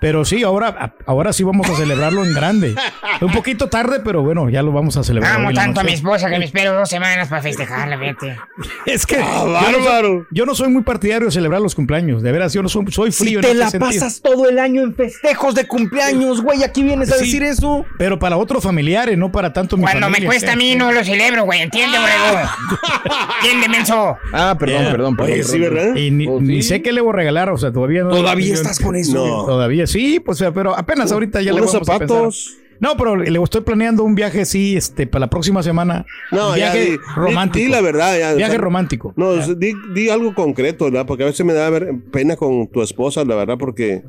Pero 0.00 0.24
sí, 0.24 0.42
ahora, 0.42 0.94
ahora 1.06 1.32
sí 1.32 1.44
vamos 1.44 1.68
a 1.70 1.74
celebrarlo 1.76 2.24
en 2.24 2.34
grande. 2.34 2.74
Un 3.20 3.32
poquito 3.32 3.68
tarde, 3.68 4.00
pero 4.04 4.22
bueno, 4.22 4.48
ya 4.50 4.62
lo 4.62 4.72
vamos 4.72 4.96
a 4.96 5.04
celebrar. 5.04 5.36
Amo 5.36 5.52
tanto 5.52 5.80
a 5.80 5.84
mi 5.84 5.92
esposa 5.92 6.28
que 6.30 6.38
me 6.38 6.44
espero 6.44 6.74
dos 6.74 6.88
semanas 6.88 7.28
para 7.28 7.42
festejarla, 7.42 7.98
fíjate. 7.98 8.36
Es 8.86 9.06
que 9.06 9.16
Ah, 9.16 9.42
yo, 9.44 9.72
no 9.72 9.78
soy, 9.78 9.84
bárbaro. 9.86 10.26
yo 10.30 10.46
no 10.46 10.54
soy 10.54 10.68
muy 10.68 10.82
partidario 10.82 11.26
de 11.26 11.32
celebrar 11.32 11.60
los 11.60 11.74
cumpleaños. 11.74 12.22
De 12.22 12.32
veras, 12.32 12.52
yo 12.52 12.62
no 12.62 12.68
soy, 12.68 12.84
soy 12.90 13.12
Si 13.12 13.24
frío. 13.24 13.38
en 13.38 13.42
te 13.42 13.50
ese 13.50 13.58
la 13.58 13.70
sentido. 13.70 13.90
pasas 13.90 14.20
todo 14.20 14.48
el 14.48 14.58
año 14.58 14.82
en 14.82 14.94
festejos 14.94 15.54
de 15.54 15.66
cumpleaños, 15.66 16.42
güey, 16.42 16.62
aquí 16.62 16.82
vienes 16.82 17.10
a 17.12 17.16
Sí. 17.16 17.24
decir 17.24 17.42
eso. 17.42 17.84
Pero 17.98 18.18
para 18.18 18.36
otros 18.36 18.62
familiares, 18.62 19.16
no 19.16 19.30
para 19.32 19.52
tanto 19.52 19.76
mi 19.76 19.82
Cuando 19.84 20.08
me 20.10 20.24
cuesta 20.24 20.52
a 20.52 20.56
mí 20.56 20.74
no 20.76 20.92
lo 20.92 21.02
celebro, 21.04 21.44
güey. 21.44 21.62
¿Entiende, 21.62 21.98
borrego? 21.98 22.48
¿Entiende, 23.42 23.68
menso? 23.68 24.16
Ah, 24.32 24.56
perdón, 24.58 24.82
Yeah. 24.82 24.90
perdón, 24.90 25.16
perdón. 25.16 25.32
Oye, 25.32 25.44
sí. 25.44 25.58
¿verdad? 25.58 25.94
Y 25.96 26.10
ni, 26.10 26.26
Pues 26.26 26.42
ni 26.42 26.62
sé 26.62 26.82
qué 26.82 26.92
le 26.92 27.00
voy 27.00 27.12
a 27.12 27.16
regalar, 27.16 27.50
o 27.50 27.56
sea, 27.58 27.72
todavía 27.72 28.02
no. 28.02 28.10
¿Todavía 28.10 28.54
estás 28.54 28.78
con 28.80 28.96
eso? 28.96 29.14
No. 29.26 29.44
Todavía 29.46 29.83
sí, 29.86 30.20
pues, 30.20 30.42
pero 30.54 30.76
apenas 30.76 31.12
ahorita 31.12 31.40
ya 31.42 31.52
le 31.52 31.60
vamos 31.60 31.74
a 31.74 31.84
zapatos. 31.84 32.56
No, 32.80 32.96
pero 32.96 33.14
le 33.16 33.40
estoy 33.42 33.60
planeando 33.60 34.02
un 34.02 34.14
viaje, 34.14 34.44
sí, 34.44 34.76
este, 34.76 35.06
para 35.06 35.20
la 35.20 35.30
próxima 35.30 35.62
semana. 35.62 36.04
No, 36.32 36.48
un 36.50 36.54
viaje 36.56 36.90
di- 36.92 36.96
romántico. 37.14 37.64
Di, 37.64 37.70
la 37.70 37.80
verdad. 37.80 38.18
Ya, 38.18 38.34
Viaje 38.34 38.52
O 38.52 38.54
sea, 38.56 38.60
romántico. 38.64 39.12
No, 39.16 39.36
di, 39.36 39.72
di 39.94 40.08
algo 40.10 40.34
concreto, 40.34 40.86
¿verdad? 40.86 41.06
Porque 41.06 41.22
a 41.22 41.26
veces 41.26 41.46
me 41.46 41.52
da 41.52 41.70
pena 42.10 42.36
con 42.36 42.66
tu 42.66 42.82
esposa, 42.82 43.24
la 43.24 43.36
verdad, 43.36 43.56
porque 43.58 44.02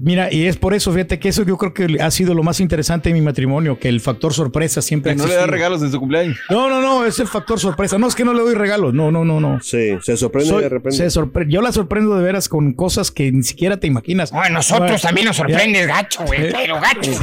Mira, 0.00 0.32
y 0.32 0.46
es 0.46 0.56
por 0.56 0.74
eso, 0.74 0.92
fíjate 0.92 1.18
que 1.18 1.28
eso 1.28 1.42
yo 1.44 1.56
creo 1.58 1.74
que 1.74 1.98
ha 2.00 2.10
sido 2.10 2.34
lo 2.34 2.42
más 2.42 2.60
interesante 2.60 3.08
de 3.08 3.14
mi 3.14 3.20
matrimonio, 3.20 3.78
que 3.78 3.88
el 3.88 4.00
factor 4.00 4.32
sorpresa 4.32 4.82
siempre 4.82 5.14
no 5.14 5.26
le 5.26 5.34
da 5.34 5.46
regalos 5.46 5.82
en 5.82 5.90
su 5.92 5.98
cumpleaños. 5.98 6.38
No, 6.50 6.68
no, 6.68 6.80
no, 6.80 7.04
es 7.06 7.18
el 7.20 7.26
factor 7.26 7.58
sorpresa. 7.60 7.98
No 7.98 8.06
es 8.08 8.14
que 8.14 8.24
no 8.24 8.34
le 8.34 8.40
doy 8.40 8.54
regalos, 8.54 8.94
no, 8.94 9.10
no, 9.10 9.24
no, 9.24 9.40
no. 9.40 9.60
sí, 9.62 9.90
se 10.02 10.16
sorprende 10.16 10.50
Soy- 10.50 10.62
de 10.62 10.68
repente. 10.68 10.96
se 10.96 11.06
sorpre- 11.06 11.48
yo 11.48 11.60
la 11.62 11.72
sorprendo 11.72 12.16
de 12.16 12.22
veras 12.22 12.48
con 12.48 12.72
cosas 12.72 13.10
que 13.10 13.30
ni 13.32 13.42
siquiera 13.42 13.78
te 13.78 13.86
imaginas. 13.86 14.32
A 14.32 14.48
nosotros 14.48 15.02
también 15.02 15.26
nos 15.26 15.36
ya. 15.36 15.44
sorprendes 15.44 15.86
gacho, 15.86 16.24
güey. 16.24 16.46
Eh. 16.46 16.52
Pero 16.52 16.80
gacho. 16.80 17.10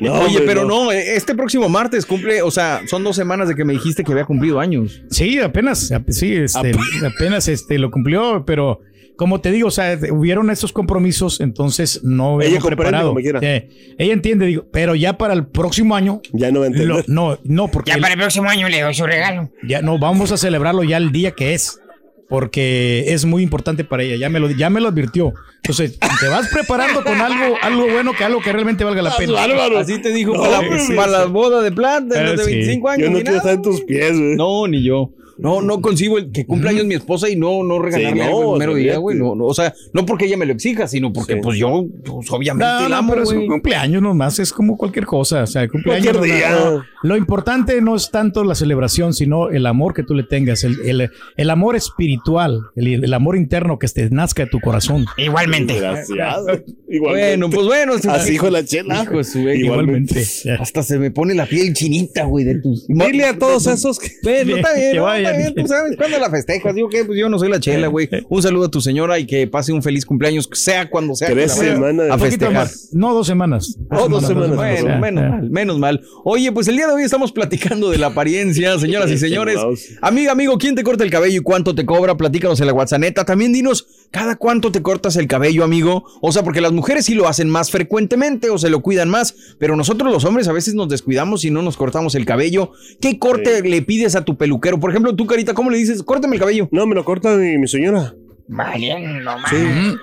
No, 0.00 0.12
Oye, 0.14 0.26
hombre, 0.38 0.44
pero 0.46 0.64
no, 0.64 0.92
eh, 0.92 1.16
este 1.16 1.34
próximo 1.34 1.68
martes 1.68 2.06
cumple, 2.06 2.40
o 2.42 2.50
sea, 2.50 2.82
son 2.86 3.02
dos 3.04 3.16
semanas 3.16 3.48
de 3.48 3.54
que 3.56 3.64
me 3.64 3.72
dijiste 3.72 4.04
que 4.04 4.12
había 4.12 4.24
cumplido 4.24 4.60
años. 4.60 5.02
Sí, 5.10 5.38
apenas, 5.40 5.90
ap- 5.92 6.08
sí, 6.10 6.34
este, 6.36 6.72
apenas 7.04 7.48
este, 7.48 7.78
lo 7.78 7.90
cumplió, 7.90 8.44
pero 8.46 8.80
como 9.18 9.40
te 9.42 9.50
digo, 9.50 9.68
o 9.68 9.70
sea, 9.70 9.98
hubieron 10.10 10.48
estos 10.48 10.72
compromisos, 10.72 11.40
entonces 11.40 12.02
no 12.04 12.40
Ella 12.40 12.60
preparado. 12.60 13.08
como 13.08 13.20
quiera. 13.20 13.40
Sí, 13.40 13.68
ella 13.98 14.12
entiende, 14.14 14.46
digo, 14.46 14.64
pero 14.72 14.94
ya 14.94 15.18
para 15.18 15.34
el 15.34 15.46
próximo 15.46 15.94
año, 15.94 16.22
Ya 16.32 16.50
no 16.50 16.60
va 16.60 16.64
a 16.66 16.68
entender. 16.68 16.88
lo- 16.88 17.02
no, 17.08 17.38
no, 17.44 17.68
porque 17.68 17.90
Ya 17.90 17.96
el- 17.96 18.00
para 18.00 18.14
el 18.14 18.20
próximo 18.20 18.48
año 18.48 18.68
le 18.70 18.80
doy 18.80 18.94
su 18.94 19.04
regalo. 19.04 19.50
ya 19.66 19.82
no, 19.82 19.98
vamos 19.98 20.32
a 20.32 20.36
celebrarlo 20.38 20.84
ya 20.84 20.96
el 20.96 21.12
día 21.12 21.32
que 21.32 21.52
es. 21.52 21.80
Porque 22.28 23.04
es 23.08 23.24
muy 23.24 23.42
importante 23.42 23.84
para 23.84 24.02
ella, 24.02 24.16
ya 24.16 24.28
me 24.28 24.38
lo, 24.38 24.50
ya 24.50 24.68
me 24.68 24.80
lo 24.82 24.88
advirtió. 24.88 25.32
Entonces, 25.62 25.98
te 25.98 26.28
vas 26.28 26.46
preparando 26.52 27.02
con 27.02 27.18
algo, 27.22 27.56
algo 27.62 27.86
bueno 27.90 28.12
que 28.12 28.22
algo 28.22 28.40
que 28.42 28.52
realmente 28.52 28.84
valga 28.84 29.00
la 29.00 29.16
pena. 29.16 29.32
Bárbaro. 29.32 29.78
Así 29.78 29.98
te 30.02 30.12
dijo 30.12 30.34
No, 30.34 30.42
para, 30.42 30.60
para 30.94 31.10
la 31.10 31.24
boda 31.24 31.62
de 31.62 31.72
plata 31.72 32.04
de 32.22 32.32
Eh, 32.32 32.36
de 32.36 32.44
sí. 32.44 32.50
25 32.50 32.88
años. 32.90 33.04
Yo 33.06 33.10
no 33.12 33.16
quiero 33.16 33.30
nada. 33.30 33.38
estar 33.38 33.54
en 33.54 33.62
tus 33.62 33.80
pies, 33.80 34.10
güey. 34.12 34.36
No, 34.36 34.66
ni 34.68 34.82
yo. 34.82 35.10
No, 35.38 35.62
no 35.62 35.80
concibo 35.80 36.18
el 36.18 36.30
que 36.32 36.44
cumpla 36.46 36.70
años 36.70 36.84
mi 36.84 36.94
esposa 36.94 37.28
y 37.28 37.36
no, 37.36 37.62
no 37.62 37.78
regalarle 37.78 38.22
Sí, 38.24 38.28
no, 38.28 38.38
algo 38.38 38.52
el 38.54 38.58
mero 38.58 38.74
día, 38.74 38.96
güey. 38.98 39.16
No, 39.16 39.34
no, 39.34 39.44
o 39.46 39.54
sea, 39.54 39.72
no 39.92 40.04
porque 40.04 40.26
ella 40.26 40.36
me 40.36 40.46
lo 40.46 40.52
exija, 40.52 40.88
sino 40.88 41.12
porque 41.12 41.34
Sí. 41.34 41.40
pues 41.42 41.58
yo, 41.58 41.86
pues, 42.04 42.30
obviamente 42.30 42.64
No, 42.66 42.82
la 42.82 42.88
no, 42.88 42.96
amo, 42.96 43.12
pero 43.12 43.22
es 43.24 43.30
un 43.30 43.46
cumpleaños 43.46 44.02
nomás, 44.02 44.38
es 44.38 44.52
como 44.52 44.76
cualquier 44.76 45.06
cosa. 45.06 45.44
O 45.44 45.46
sea, 45.46 45.62
el 45.62 45.70
cumpleaños. 45.70 46.16
Cualquier 46.16 46.36
día. 46.38 46.50
no- 46.50 46.84
lo 47.04 47.16
importante 47.16 47.80
no 47.80 47.94
es 47.94 48.10
tanto 48.10 48.42
la 48.42 48.56
celebración, 48.56 49.14
sino 49.14 49.50
el 49.50 49.66
amor 49.66 49.94
que 49.94 50.02
tú 50.02 50.14
le 50.14 50.24
tengas, 50.24 50.64
el, 50.64 50.76
el- 50.84 51.10
el 51.36 51.50
amor 51.50 51.76
espiritual, 51.76 52.60
el, 52.76 53.04
el 53.04 53.14
amor 53.14 53.36
interno 53.36 53.78
que 53.78 53.86
te 53.88 54.10
nazca 54.10 54.44
de 54.44 54.50
tu 54.50 54.60
corazón. 54.60 55.06
Igualmente. 55.16 55.74
Desgraciado. 55.74 56.46
Bueno, 57.00 57.50
pues 57.50 57.66
bueno. 57.66 57.92
Así 58.08 58.30
dijo 58.32 58.48
la 58.48 58.64
chela. 58.64 59.02
Hijo 59.02 59.22
su- 59.22 59.40
Igualmente. 59.46 60.24
Hasta 60.58 60.82
se 60.82 60.98
me 60.98 61.10
pone 61.10 61.34
la 61.34 61.44
piel 61.46 61.74
chinita, 61.74 62.24
güey, 62.24 62.46
de 62.46 62.56
tus. 62.60 62.86
Dile 62.88 63.24
a 63.26 63.38
todos 63.38 63.66
esos 63.66 63.98
que. 63.98 64.08
Bueno, 64.22 64.56
está 64.56 64.72
bien, 64.74 64.92
Que 64.92 64.96
está 64.96 65.27
bien, 65.36 65.54
tú 65.54 65.66
sabes, 65.66 65.96
¿cuándo 65.96 66.18
la 66.18 66.30
festejas? 66.30 66.74
Digo 66.74 66.88
que 66.88 67.04
pues 67.04 67.18
yo 67.18 67.28
no 67.28 67.38
soy 67.38 67.48
la 67.48 67.60
chela, 67.60 67.86
güey. 67.88 68.08
Un 68.28 68.42
saludo 68.42 68.66
a 68.66 68.70
tu 68.70 68.80
señora 68.80 69.18
y 69.18 69.26
que 69.26 69.46
pase 69.46 69.72
un 69.72 69.82
feliz 69.82 70.04
cumpleaños, 70.04 70.48
sea 70.52 70.90
cuando 70.90 71.14
sea. 71.14 71.28
que 71.28 71.34
Tres 71.34 71.52
semanas. 71.52 72.10
A 72.10 72.18
festejar. 72.18 72.52
más. 72.52 72.88
No, 72.92 73.14
dos 73.14 73.26
semanas. 73.26 73.76
Oh, 73.90 74.08
dos 74.08 74.26
semanas. 74.26 74.56
Bueno, 74.56 74.98
menos 74.98 75.30
mal, 75.30 75.50
menos 75.50 75.78
mal. 75.78 76.00
Oye, 76.24 76.52
pues 76.52 76.68
el 76.68 76.76
día 76.76 76.86
de 76.88 76.94
hoy 76.94 77.02
estamos 77.04 77.32
platicando 77.32 77.90
de 77.90 77.98
la 77.98 78.08
apariencia, 78.08 78.78
señoras 78.78 79.10
y 79.10 79.18
señores. 79.18 79.58
Amiga, 80.02 80.32
amigo, 80.32 80.58
¿quién 80.58 80.74
te 80.74 80.82
corta 80.82 81.04
el 81.04 81.10
cabello 81.10 81.38
y 81.40 81.42
cuánto 81.42 81.74
te 81.74 81.86
cobra? 81.86 82.16
Platícanos 82.16 82.60
en 82.60 82.66
la 82.66 82.72
WhatsApp. 82.72 82.98
También 83.26 83.52
dinos, 83.52 83.86
¿cada 84.10 84.36
cuánto 84.36 84.72
te 84.72 84.82
cortas 84.82 85.16
el 85.16 85.26
cabello, 85.28 85.62
amigo? 85.62 86.04
O 86.20 86.32
sea, 86.32 86.42
porque 86.42 86.60
las 86.60 86.72
mujeres 86.72 87.04
sí 87.04 87.14
lo 87.14 87.28
hacen 87.28 87.48
más 87.48 87.70
frecuentemente 87.70 88.50
o 88.50 88.58
se 88.58 88.70
lo 88.70 88.80
cuidan 88.80 89.08
más, 89.08 89.34
pero 89.58 89.76
nosotros 89.76 90.10
los 90.12 90.24
hombres 90.24 90.48
a 90.48 90.52
veces 90.52 90.74
nos 90.74 90.88
descuidamos 90.88 91.44
y 91.44 91.50
no 91.50 91.62
nos 91.62 91.76
cortamos 91.76 92.14
el 92.14 92.24
cabello. 92.24 92.72
¿Qué 93.00 93.18
corte 93.18 93.62
le 93.62 93.82
pides 93.82 94.16
a 94.16 94.24
tu 94.24 94.36
peluquero? 94.36 94.80
Por 94.80 94.90
ejemplo, 94.90 95.14
tú, 95.18 95.26
Carita, 95.26 95.52
¿cómo 95.52 95.68
le 95.68 95.76
dices? 95.78 96.02
Córtame 96.02 96.36
el 96.36 96.40
cabello. 96.40 96.68
No, 96.70 96.86
me 96.86 96.94
lo 96.94 97.04
corta 97.04 97.36
mi, 97.36 97.58
mi 97.58 97.66
señora. 97.66 98.14
Valiendo, 98.46 99.30
Sí, 99.50 99.56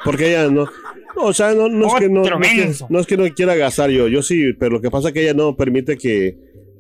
porque 0.04 0.30
ella 0.30 0.50
no. 0.50 0.66
no, 1.16 1.24
o 1.24 1.34
sea, 1.34 1.54
no, 1.54 1.68
no 1.70 1.88
es 1.88 1.94
que 1.96 2.10
no, 2.10 2.22
no, 2.22 2.40
es 2.42 2.52
que, 2.52 2.86
no 2.90 3.00
es 3.00 3.08
que 3.08 3.18
no 3.18 3.24
quiera 3.34 3.56
gastar 3.56 3.90
yo, 3.90 4.08
yo 4.08 4.22
sí, 4.22 4.54
pero 4.60 4.74
lo 4.74 4.82
que 4.82 4.92
pasa 4.92 5.08
es 5.08 5.14
que 5.16 5.24
ella 5.24 5.34
no 5.34 5.56
permite 5.56 5.98
que, 5.98 6.38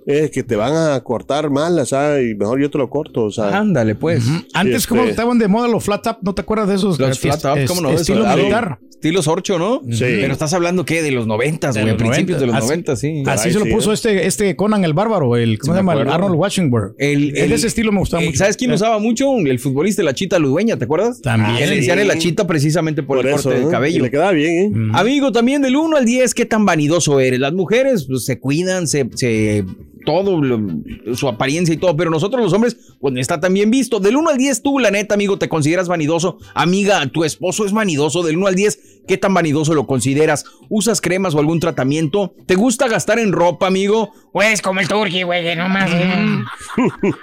eh, 0.07 0.29
que 0.33 0.43
te 0.43 0.55
van 0.55 0.73
a 0.75 0.99
cortar 1.01 1.49
mal, 1.49 1.77
o 1.79 1.85
sea, 1.85 2.21
y 2.21 2.35
mejor 2.35 2.61
yo 2.61 2.69
te 2.69 2.77
lo 2.77 2.89
corto, 2.89 3.23
o 3.23 3.31
sea. 3.31 3.57
Ándale, 3.57 3.95
pues. 3.95 4.23
Antes, 4.53 4.75
Este- 4.77 4.89
como 4.89 5.03
estaban 5.03 5.39
de 5.39 5.47
moda 5.47 5.67
los 5.67 5.83
flat 5.83 6.03
top, 6.03 6.17
¿no 6.21 6.33
te 6.35 6.41
acuerdas 6.41 6.67
de 6.67 6.75
esos? 6.75 6.99
Los 6.99 7.19
flat 7.19 7.41
tops, 7.41 7.61
es- 7.61 7.69
¿cómo 7.69 7.81
no? 7.81 7.89
Estilo 7.91 8.25
Eso, 8.25 8.37
militar. 8.37 8.79
Estilo 8.89 9.21
Sorcho, 9.21 9.59
¿no? 9.59 9.81
Sí. 9.91 9.99
Pero 9.99 10.33
estás 10.33 10.53
hablando, 10.53 10.83
¿qué? 10.85 11.03
De 11.03 11.11
los 11.11 11.27
noventas, 11.27 11.77
güey, 11.77 11.95
principios 11.97 12.39
de 12.39 12.47
los 12.47 12.55
90. 12.55 12.65
noventas, 12.65 12.99
sí. 12.99 13.23
Así 13.27 13.47
Ay, 13.49 13.53
se 13.53 13.59
lo 13.59 13.65
sí, 13.65 13.71
puso 13.71 13.91
¿eh? 13.91 13.93
este, 13.93 14.25
este 14.25 14.55
Conan 14.55 14.83
el 14.83 14.93
Bárbaro, 14.93 15.35
el, 15.35 15.59
¿cómo 15.59 15.73
Sí, 15.73 15.75
se 15.75 15.79
llama? 15.79 15.93
El. 15.93 16.09
Arnold 16.09 16.35
Washington. 16.35 16.95
El, 16.97 17.35
ese 17.37 17.67
estilo 17.67 17.91
me 17.91 17.99
gustaba 17.99 18.23
eh, 18.23 18.27
mucho. 18.27 18.37
¿Sabes 18.39 18.57
quién 18.57 18.71
Eh. 18.71 18.75
usaba 18.75 18.97
mucho? 18.97 19.37
El 19.37 19.59
futbolista 19.59 20.01
La 20.01 20.15
Chita 20.15 20.39
Ludueña, 20.39 20.77
¿te 20.77 20.85
acuerdas? 20.85 21.21
También. 21.21 21.69
Le 21.69 21.75
decían 21.75 21.99
el 21.99 22.07
La 22.07 22.17
Chita 22.17 22.47
precisamente 22.47 23.03
por, 23.03 23.17
por 23.17 23.27
el 23.27 23.35
eso, 23.35 23.43
corte 23.49 23.59
del 23.59 23.69
cabello. 23.69 24.01
le 24.03 24.09
queda 24.09 24.31
bien, 24.31 24.53
¿eh? 24.53 24.69
Mm. 24.73 24.95
Amigo, 24.95 25.31
también 25.31 25.61
del 25.61 25.75
1 25.75 25.97
al 25.97 26.05
10, 26.05 26.33
¿qué 26.33 26.45
tan 26.45 26.65
vanidoso 26.65 27.19
eres? 27.19 27.39
Las 27.39 27.53
mujeres 27.53 28.05
pues, 28.07 28.25
se 28.25 28.39
cuidan, 28.39 28.87
se, 28.87 29.07
se- 29.15 29.65
todo, 30.05 30.41
lo- 30.41 31.15
su 31.15 31.27
apariencia 31.27 31.73
y 31.73 31.77
todo, 31.77 31.97
pero 31.97 32.09
nosotros 32.09 32.41
los 32.41 32.53
hombres, 32.53 32.77
pues 33.01 33.13
está 33.17 33.39
también 33.39 33.69
visto. 33.71 33.99
Del 33.99 34.15
1 34.15 34.29
al 34.29 34.37
10, 34.37 34.61
tú, 34.61 34.79
la 34.79 34.91
neta, 34.91 35.15
amigo, 35.15 35.37
¿te 35.37 35.49
consideras 35.49 35.87
vanidoso? 35.89 36.37
Amiga, 36.53 37.05
¿tu 37.07 37.23
esposo 37.25 37.65
es 37.65 37.73
vanidoso? 37.73 38.23
Del 38.23 38.37
1 38.37 38.47
al 38.47 38.55
10, 38.55 39.01
¿qué 39.07 39.17
tan 39.17 39.33
vanidoso 39.33 39.73
lo 39.73 39.85
consideras? 39.87 40.45
¿Usas 40.69 41.01
cremas 41.01 41.35
o 41.35 41.39
algún 41.39 41.59
tratamiento? 41.59 42.33
¿Te 42.45 42.55
gusta 42.55 42.87
gastar 42.87 43.19
en 43.19 43.31
ropa, 43.33 43.67
amigo? 43.67 44.11
Pues 44.31 44.61
como 44.61 44.79
el 44.79 44.87
turqui, 44.87 45.23
güey, 45.23 45.43
que 45.43 45.55
nomás. 45.55 45.89
eh. 45.91 46.43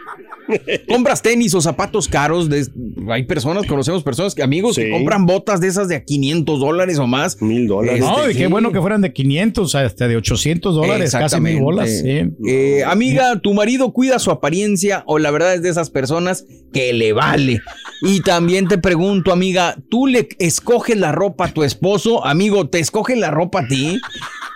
¿Compras 0.88 1.22
tenis 1.22 1.54
o 1.54 1.60
zapatos 1.60 2.08
caros? 2.08 2.48
De- 2.48 2.66
hay 3.10 3.24
personas, 3.24 3.66
conocemos 3.66 4.02
personas, 4.02 4.34
que 4.34 4.42
amigos 4.42 4.76
que 4.76 4.90
compran 4.90 5.26
botas 5.26 5.60
de 5.60 5.68
esas 5.68 5.88
de 5.88 5.96
a 5.96 6.04
500 6.04 6.60
dólares 6.60 6.98
o 6.98 7.06
más. 7.06 7.40
Mil 7.42 7.66
dólares. 7.66 8.02
Este, 8.02 8.12
No, 8.12 8.30
y 8.30 8.34
qué 8.34 8.44
sí. 8.44 8.50
bueno 8.50 8.72
que 8.72 8.80
fueran 8.80 9.00
de 9.00 9.12
500 9.12 9.74
hasta 9.74 10.08
de 10.08 10.16
800 10.16 10.74
dólares, 10.74 11.12
casi 11.12 11.40
mil 11.40 11.60
bolas. 11.60 11.90
sí. 11.90 12.22
Eh, 12.46 12.82
amiga, 12.86 13.38
¿tu 13.40 13.54
marido 13.54 13.92
cuida 13.92 14.18
su 14.18 14.30
apariencia 14.30 15.04
o 15.06 15.18
la 15.18 15.30
verdad 15.30 15.54
es 15.54 15.62
de 15.62 15.68
esas 15.70 15.90
personas 15.90 16.44
que 16.72 16.92
le 16.92 17.12
vale? 17.12 17.60
Y 18.02 18.20
también 18.20 18.66
te 18.68 18.78
pregunto, 18.78 19.32
amiga, 19.32 19.76
¿tú 19.88 20.06
le 20.06 20.28
escoges 20.38 20.96
la 20.96 21.12
ropa 21.12 21.46
a 21.46 21.52
tu 21.52 21.62
esposo? 21.62 22.24
Amigo, 22.26 22.68
¿te 22.68 22.78
escoge 22.80 23.14
la 23.16 23.30
ropa 23.30 23.60
a 23.60 23.68
ti? 23.68 24.00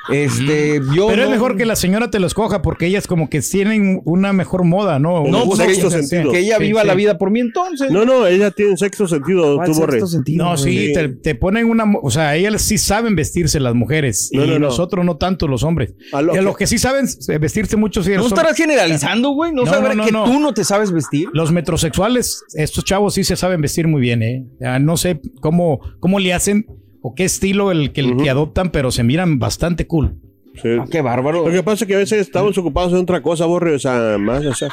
Este, 0.09 0.81
yo 0.95 1.09
Pero 1.09 1.17
no- 1.17 1.25
es 1.25 1.31
mejor 1.31 1.57
que 1.57 1.67
la 1.67 1.75
señora 1.75 2.11
te 2.11 2.21
lo 2.21 2.27
escoja 2.29 2.63
porque 2.63 2.87
ellas 2.87 3.07
como 3.09 3.29
que 3.29 3.41
tienen 3.41 4.03
una 4.05 4.33
mejor 4.33 4.63
moda, 4.65 4.99
¿no? 5.01 5.25
no, 5.27 5.45
pues, 5.47 5.59
sexto 5.91 6.09
que, 6.09 6.09
sentido. 6.09 6.33
que 6.33 6.39
ella 6.41 6.59
viva 6.59 6.83
sí. 6.83 6.87
la 6.87 6.95
vida 6.95 7.19
por 7.19 7.31
mí 7.31 7.41
entonces. 7.41 7.91
No, 7.91 8.05
no, 8.05 8.27
ella 8.27 8.51
tiene 8.51 8.73
un 8.73 8.79
sexto 8.79 9.07
sentido, 9.09 9.57
¿Cuál 9.57 9.71
tú 9.71 9.75
borre. 9.79 9.93
sexto 9.93 10.07
sentido, 10.09 10.45
No, 10.45 10.57
sí, 10.57 10.93
te, 10.93 11.09
te 11.09 11.35
ponen 11.35 11.67
una... 11.67 11.85
O 12.03 12.11
sea, 12.11 12.37
ellas 12.37 12.61
sí 12.63 12.79
saben 12.79 13.17
vestirse 13.17 13.61
las 13.61 13.75
mujeres 13.75 14.31
No, 14.33 14.45
y 14.45 14.49
no, 14.49 14.53
no. 14.55 14.67
nosotros 14.67 15.05
no 15.05 15.17
tanto 15.17 15.49
los 15.49 15.63
hombres. 15.63 15.95
A 16.13 16.23
lo 16.23 16.35
Y 16.35 16.39
a 16.39 16.43
los 16.43 16.57
que 16.57 16.67
sí 16.67 16.79
saben 16.79 17.07
vestirse 17.41 17.77
mucho, 17.77 18.03
sí, 18.03 18.13
¿No 18.17 18.27
estarás 18.27 18.57
generalizando, 18.57 19.31
güey? 19.31 19.53
¿No, 19.53 19.65
No, 19.65 19.71
saber 19.73 19.91
no, 19.91 19.95
no, 19.97 20.05
que 20.07 20.13
no. 20.13 20.25
tú 20.25 20.41
no 20.41 20.55
te 20.55 20.65
sabes 20.65 20.93
vestir? 20.93 21.29
Los 21.33 21.53
metrosexuales, 21.53 22.43
estos 22.55 22.85
chavos 22.85 23.15
sí 23.15 23.25
se 23.25 23.37
saben 23.37 23.61
vestir 23.61 23.89
muy 23.89 24.01
bien, 24.01 24.23
¿eh? 24.23 24.45
Ya 24.61 24.79
no 24.79 24.97
sé 24.97 25.21
cómo, 25.41 25.81
cómo 26.01 26.19
le 26.19 26.33
hacen 26.33 26.67
o 27.03 27.15
qué 27.15 27.25
estilo 27.25 27.71
el 27.71 27.93
que, 27.93 28.01
el 28.01 28.17
que 28.17 28.31
adoptan, 28.31 28.71
pero 28.71 28.91
se 28.91 29.03
miran 29.05 29.39
bastante 29.39 29.87
cool. 29.87 30.17
Sí. 30.63 30.69
Ah, 30.81 30.85
qué 30.91 31.01
bárbaro. 31.03 31.47
Lo 31.47 31.53
que 31.53 31.63
pasa 31.63 31.85
es 31.85 31.89
que 31.89 31.95
a 31.95 31.99
veces 31.99 32.21
estamos 32.21 32.57
ocupados 32.59 32.93
en 32.93 32.99
otra 32.99 33.23
cosa, 33.23 33.47
borre, 33.47 33.75
o 33.75 33.79
sea, 33.79 34.17
más, 34.19 34.45
o 34.45 34.55
sea. 34.55 34.69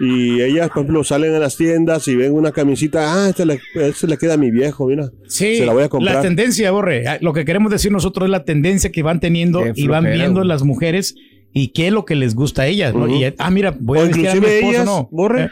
Y 0.00 0.40
ellas, 0.42 0.68
por 0.70 0.78
ejemplo, 0.82 1.04
salen 1.04 1.34
a 1.34 1.38
las 1.38 1.56
tiendas 1.56 2.08
y 2.08 2.16
ven 2.16 2.32
una 2.32 2.50
camisita, 2.50 3.12
ah, 3.24 3.28
esta 3.28 3.44
le, 3.44 3.60
esta 3.76 4.06
le 4.08 4.18
queda 4.18 4.34
a 4.34 4.36
mi 4.36 4.50
viejo, 4.50 4.86
mira. 4.88 5.10
Sí, 5.28 5.56
Se 5.58 5.66
la 5.66 5.72
voy 5.72 5.82
a 5.82 5.84
la 5.84 5.88
comprar. 5.88 6.22
tendencia, 6.22 6.70
Borre. 6.72 7.06
Ah, 7.06 7.18
Lo 7.20 7.32
que 7.32 7.44
queremos 7.44 7.70
decir 7.70 7.92
nosotros 7.92 8.26
es 8.26 8.30
la 8.30 8.44
tendencia 8.44 8.90
que 8.90 9.02
van 9.04 9.20
teniendo 9.20 9.60
Qué 9.62 9.72
y 9.76 9.86
van 9.86 10.02
flojera, 10.02 10.14
viendo 10.24 10.40
güey. 10.40 10.48
las 10.48 10.62
mujeres 10.64 11.14
y 11.52 11.68
qué 11.68 11.86
es 11.86 11.92
lo 11.92 12.04
que 12.04 12.16
les 12.16 12.34
gusta 12.34 12.62
a 12.62 12.66
ellas, 12.66 12.92
¿no? 12.92 13.04
Ujú. 13.04 13.14
Y, 13.14 13.32
ah, 13.38 13.50
mira, 13.52 13.72
voy 13.78 13.98
o 13.98 14.02
a 14.02 14.04
vestir 14.06 14.28
a 14.28 14.32
mi 14.32 14.38
inclusive 14.38 14.58
esposo, 14.58 14.72
ellas, 14.74 14.84
¿no? 14.86 15.08
borre, 15.12 15.44
Eh, 15.44 15.50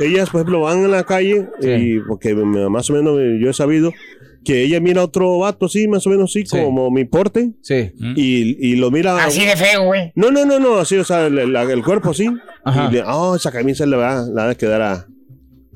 ellas, 0.00 0.28
por 0.28 0.40
ejemplo, 0.42 0.60
van 0.60 0.84
en 0.84 0.90
la 0.90 1.04
calle 1.04 1.46
y 1.62 1.98
porque 2.00 2.34
más 2.34 2.90
o 2.90 2.92
menos 2.92 3.16
me- 3.16 3.40
yo 3.40 3.48
he 3.48 3.54
sabido 3.54 3.92
que 4.44 4.62
ella 4.62 4.80
mira 4.80 5.02
a 5.02 5.04
otro 5.04 5.38
vato 5.38 5.66
así, 5.66 5.88
más 5.88 6.06
o 6.06 6.10
menos 6.10 6.30
así, 6.30 6.44
Sí. 6.46 6.56
como 6.56 6.90
mi 6.90 7.04
porte, 7.04 7.52
Sí. 7.62 7.92
y, 8.16 8.68
y 8.72 8.76
lo 8.76 8.90
mira... 8.90 9.22
Así 9.24 9.44
de 9.44 9.56
feo, 9.56 9.84
güey. 9.84 10.12
No, 10.14 10.30
no, 10.30 10.44
no, 10.46 10.58
no, 10.58 10.76
así, 10.76 10.96
o 10.96 11.04
sea, 11.04 11.26
el, 11.26 11.52
la- 11.52 11.62
el 11.64 11.84
cuerpo 11.84 12.10
así. 12.10 12.28
Ajá. 12.64 12.88
Y 12.90 12.94
le, 12.94 13.02
oh, 13.04 13.36
esa 13.36 13.52
camisa 13.52 13.84
le 13.86 13.96
va, 13.96 14.24
le 14.26 14.32
va 14.32 14.50
a 14.50 14.54
quedar 14.54 14.80
a, 14.82 15.06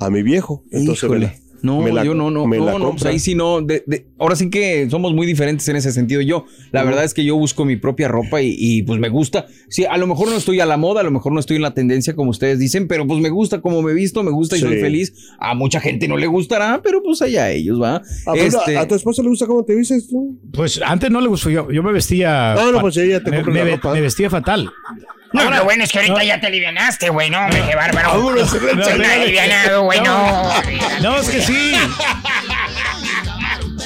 a 0.00 0.10
mi 0.10 0.22
viejo. 0.22 0.64
Entonces, 0.70 1.04
Híjole. 1.04 1.34
No, 1.62 1.86
la- 1.86 2.04
yo 2.04 2.14
no, 2.14 2.30
no, 2.30 2.46
no, 2.46 2.78
no, 2.78 2.90
pues 2.92 3.04
ahí 3.06 3.18
sí 3.18 3.34
no. 3.34 3.62
de- 3.62 3.84
de- 3.86 4.06
ahora 4.18 4.34
sí 4.36 4.50
que 4.50 4.88
somos 4.90 5.14
muy 5.14 5.26
diferentes 5.26 5.66
en 5.68 5.76
ese 5.76 5.92
sentido. 5.92 6.20
Yo, 6.20 6.44
la 6.72 6.82
verdad 6.84 7.04
es 7.04 7.14
que 7.14 7.24
yo 7.24 7.36
busco 7.36 7.64
mi 7.64 7.76
propia 7.76 8.08
ropa 8.08 8.42
y, 8.42 8.54
y, 8.58 8.82
pues 8.82 8.98
me 8.98 9.08
gusta. 9.08 9.46
Sí, 9.68 9.84
a 9.84 9.96
lo 9.96 10.06
mejor 10.06 10.28
no 10.28 10.36
estoy 10.36 10.60
a 10.60 10.66
la 10.66 10.76
moda, 10.76 11.00
a 11.00 11.04
lo 11.04 11.10
mejor 11.10 11.32
no 11.32 11.40
estoy 11.40 11.56
en 11.56 11.62
la 11.62 11.72
tendencia 11.74 12.14
como 12.14 12.30
ustedes 12.30 12.58
dicen, 12.58 12.88
pero 12.88 13.06
pues 13.06 13.20
me 13.20 13.30
gusta 13.30 13.60
como 13.60 13.80
me 13.82 13.92
he 13.92 13.94
visto, 13.94 14.22
me 14.22 14.30
gusta 14.32 14.56
y 14.56 14.60
soy 14.60 14.76
feliz. 14.80 15.12
A 15.38 15.54
mucha 15.54 15.80
gente 15.80 16.08
no 16.08 16.16
le 16.16 16.26
gustará, 16.26 16.80
pero 16.82 17.02
pues 17.02 17.22
allá 17.22 17.50
ellos, 17.50 17.80
¿va? 17.80 18.02
Ah, 18.26 18.32
Este- 18.34 18.76
¿A 18.76 18.88
tu 18.88 18.94
esposa 18.94 19.22
le 19.22 19.28
gusta 19.28 19.46
cómo 19.46 19.64
te 19.64 19.74
vistes 19.74 20.08
tú? 20.08 20.38
Pues 20.52 20.80
antes 20.84 21.10
no 21.10 21.20
le 21.20 21.28
gustó, 21.28 21.48
yo, 21.50 21.70
yo 21.70 21.82
me 21.82 21.92
vestía... 21.92 22.54
No, 22.56 22.66
no, 22.72 22.78
fa- 22.78 22.80
pues 22.82 22.96
ella 22.96 23.22
te 23.22 23.30
me, 23.30 23.36
compra 23.36 23.52
me 23.52 23.58
la 23.60 23.64
ve- 23.64 23.76
ropa. 23.76 23.92
me 23.92 24.00
vestía 24.00 24.28
fatal. 24.30 24.70
No, 25.32 25.50
lo 25.50 25.64
bueno 25.64 25.84
es 25.84 25.90
que 25.92 25.98
ahorita 26.00 26.24
ya 26.24 26.40
te 26.40 26.46
alivianaste, 26.48 27.08
güey. 27.10 27.30
No, 27.30 27.40
hombre, 27.44 27.62
qué 27.68 27.74
bárbaro. 27.74 28.08
Vámonos, 28.10 28.52
No, 28.54 28.96
no, 28.98 29.04
alivianado, 29.12 29.82
güey, 29.84 30.00
no. 30.00 30.50
No, 31.02 31.16
es 31.16 31.28
que 31.30 31.40
sí. 31.42 31.72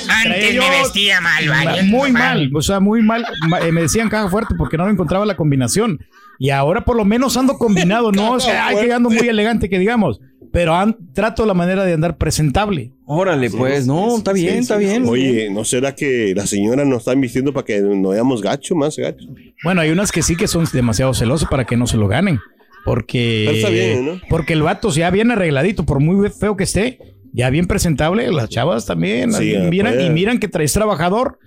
Antes 0.08 0.54
me 0.58 0.70
vestía 0.70 1.20
mal, 1.20 1.44
Ma- 1.46 1.64
¿vale? 1.64 1.82
Muy 1.84 2.12
mal, 2.12 2.50
o 2.54 2.62
sea, 2.62 2.80
muy 2.80 3.02
mal. 3.02 3.26
Ma- 3.48 3.60
eh, 3.60 3.72
Me 3.72 3.82
decían 3.82 4.08
caja 4.08 4.28
fuerte 4.28 4.54
porque 4.56 4.76
no 4.76 4.88
encontraba 4.88 5.26
la 5.26 5.36
combinación. 5.36 5.98
Y 6.38 6.50
ahora 6.50 6.82
por 6.84 6.96
lo 6.96 7.04
menos 7.04 7.36
ando 7.36 7.56
combinado, 7.58 8.12
no, 8.12 8.32
o 8.32 8.40
sea, 8.40 8.66
ay, 8.68 8.76
que 8.86 8.92
ando 8.92 9.08
muy 9.10 9.26
elegante, 9.28 9.68
que 9.68 9.78
digamos. 9.78 10.20
Pero 10.56 10.74
an- 10.74 10.96
trato 11.12 11.44
la 11.44 11.52
manera 11.52 11.84
de 11.84 11.92
andar 11.92 12.16
presentable. 12.16 12.90
Órale, 13.04 13.50
pues, 13.50 13.86
no, 13.86 14.16
está 14.16 14.32
bien, 14.32 14.54
está 14.60 14.78
bien. 14.78 15.04
Oye, 15.06 15.50
¿no 15.50 15.66
será 15.66 15.94
que 15.94 16.32
la 16.34 16.46
señora 16.46 16.82
nos 16.86 17.00
está 17.00 17.14
vistiendo 17.14 17.52
para 17.52 17.66
que 17.66 17.78
no 17.82 18.08
veamos 18.08 18.40
gacho, 18.40 18.74
más 18.74 18.96
gacho? 18.96 19.26
Bueno, 19.62 19.82
hay 19.82 19.90
unas 19.90 20.10
que 20.10 20.22
sí 20.22 20.34
que 20.34 20.48
son 20.48 20.64
demasiado 20.72 21.12
celosas 21.12 21.46
para 21.50 21.66
que 21.66 21.76
no 21.76 21.86
se 21.86 21.98
lo 21.98 22.08
ganen. 22.08 22.40
Porque, 22.86 23.42
Pero 23.44 23.56
está 23.58 23.68
bien, 23.68 24.06
¿no? 24.06 24.20
porque 24.30 24.54
el 24.54 24.62
vato 24.62 24.88
ya 24.88 25.10
bien 25.10 25.30
arregladito, 25.30 25.84
por 25.84 26.00
muy 26.00 26.30
feo 26.30 26.56
que 26.56 26.64
esté, 26.64 27.00
ya 27.34 27.50
bien 27.50 27.66
presentable, 27.66 28.32
las 28.32 28.48
chavas 28.48 28.86
también. 28.86 29.34
Sí, 29.34 29.52
y, 29.52 29.58
miran, 29.58 29.92
pues. 29.92 30.06
y 30.06 30.08
miran 30.08 30.38
que 30.38 30.48
traes 30.48 30.72
trabajador 30.72 31.38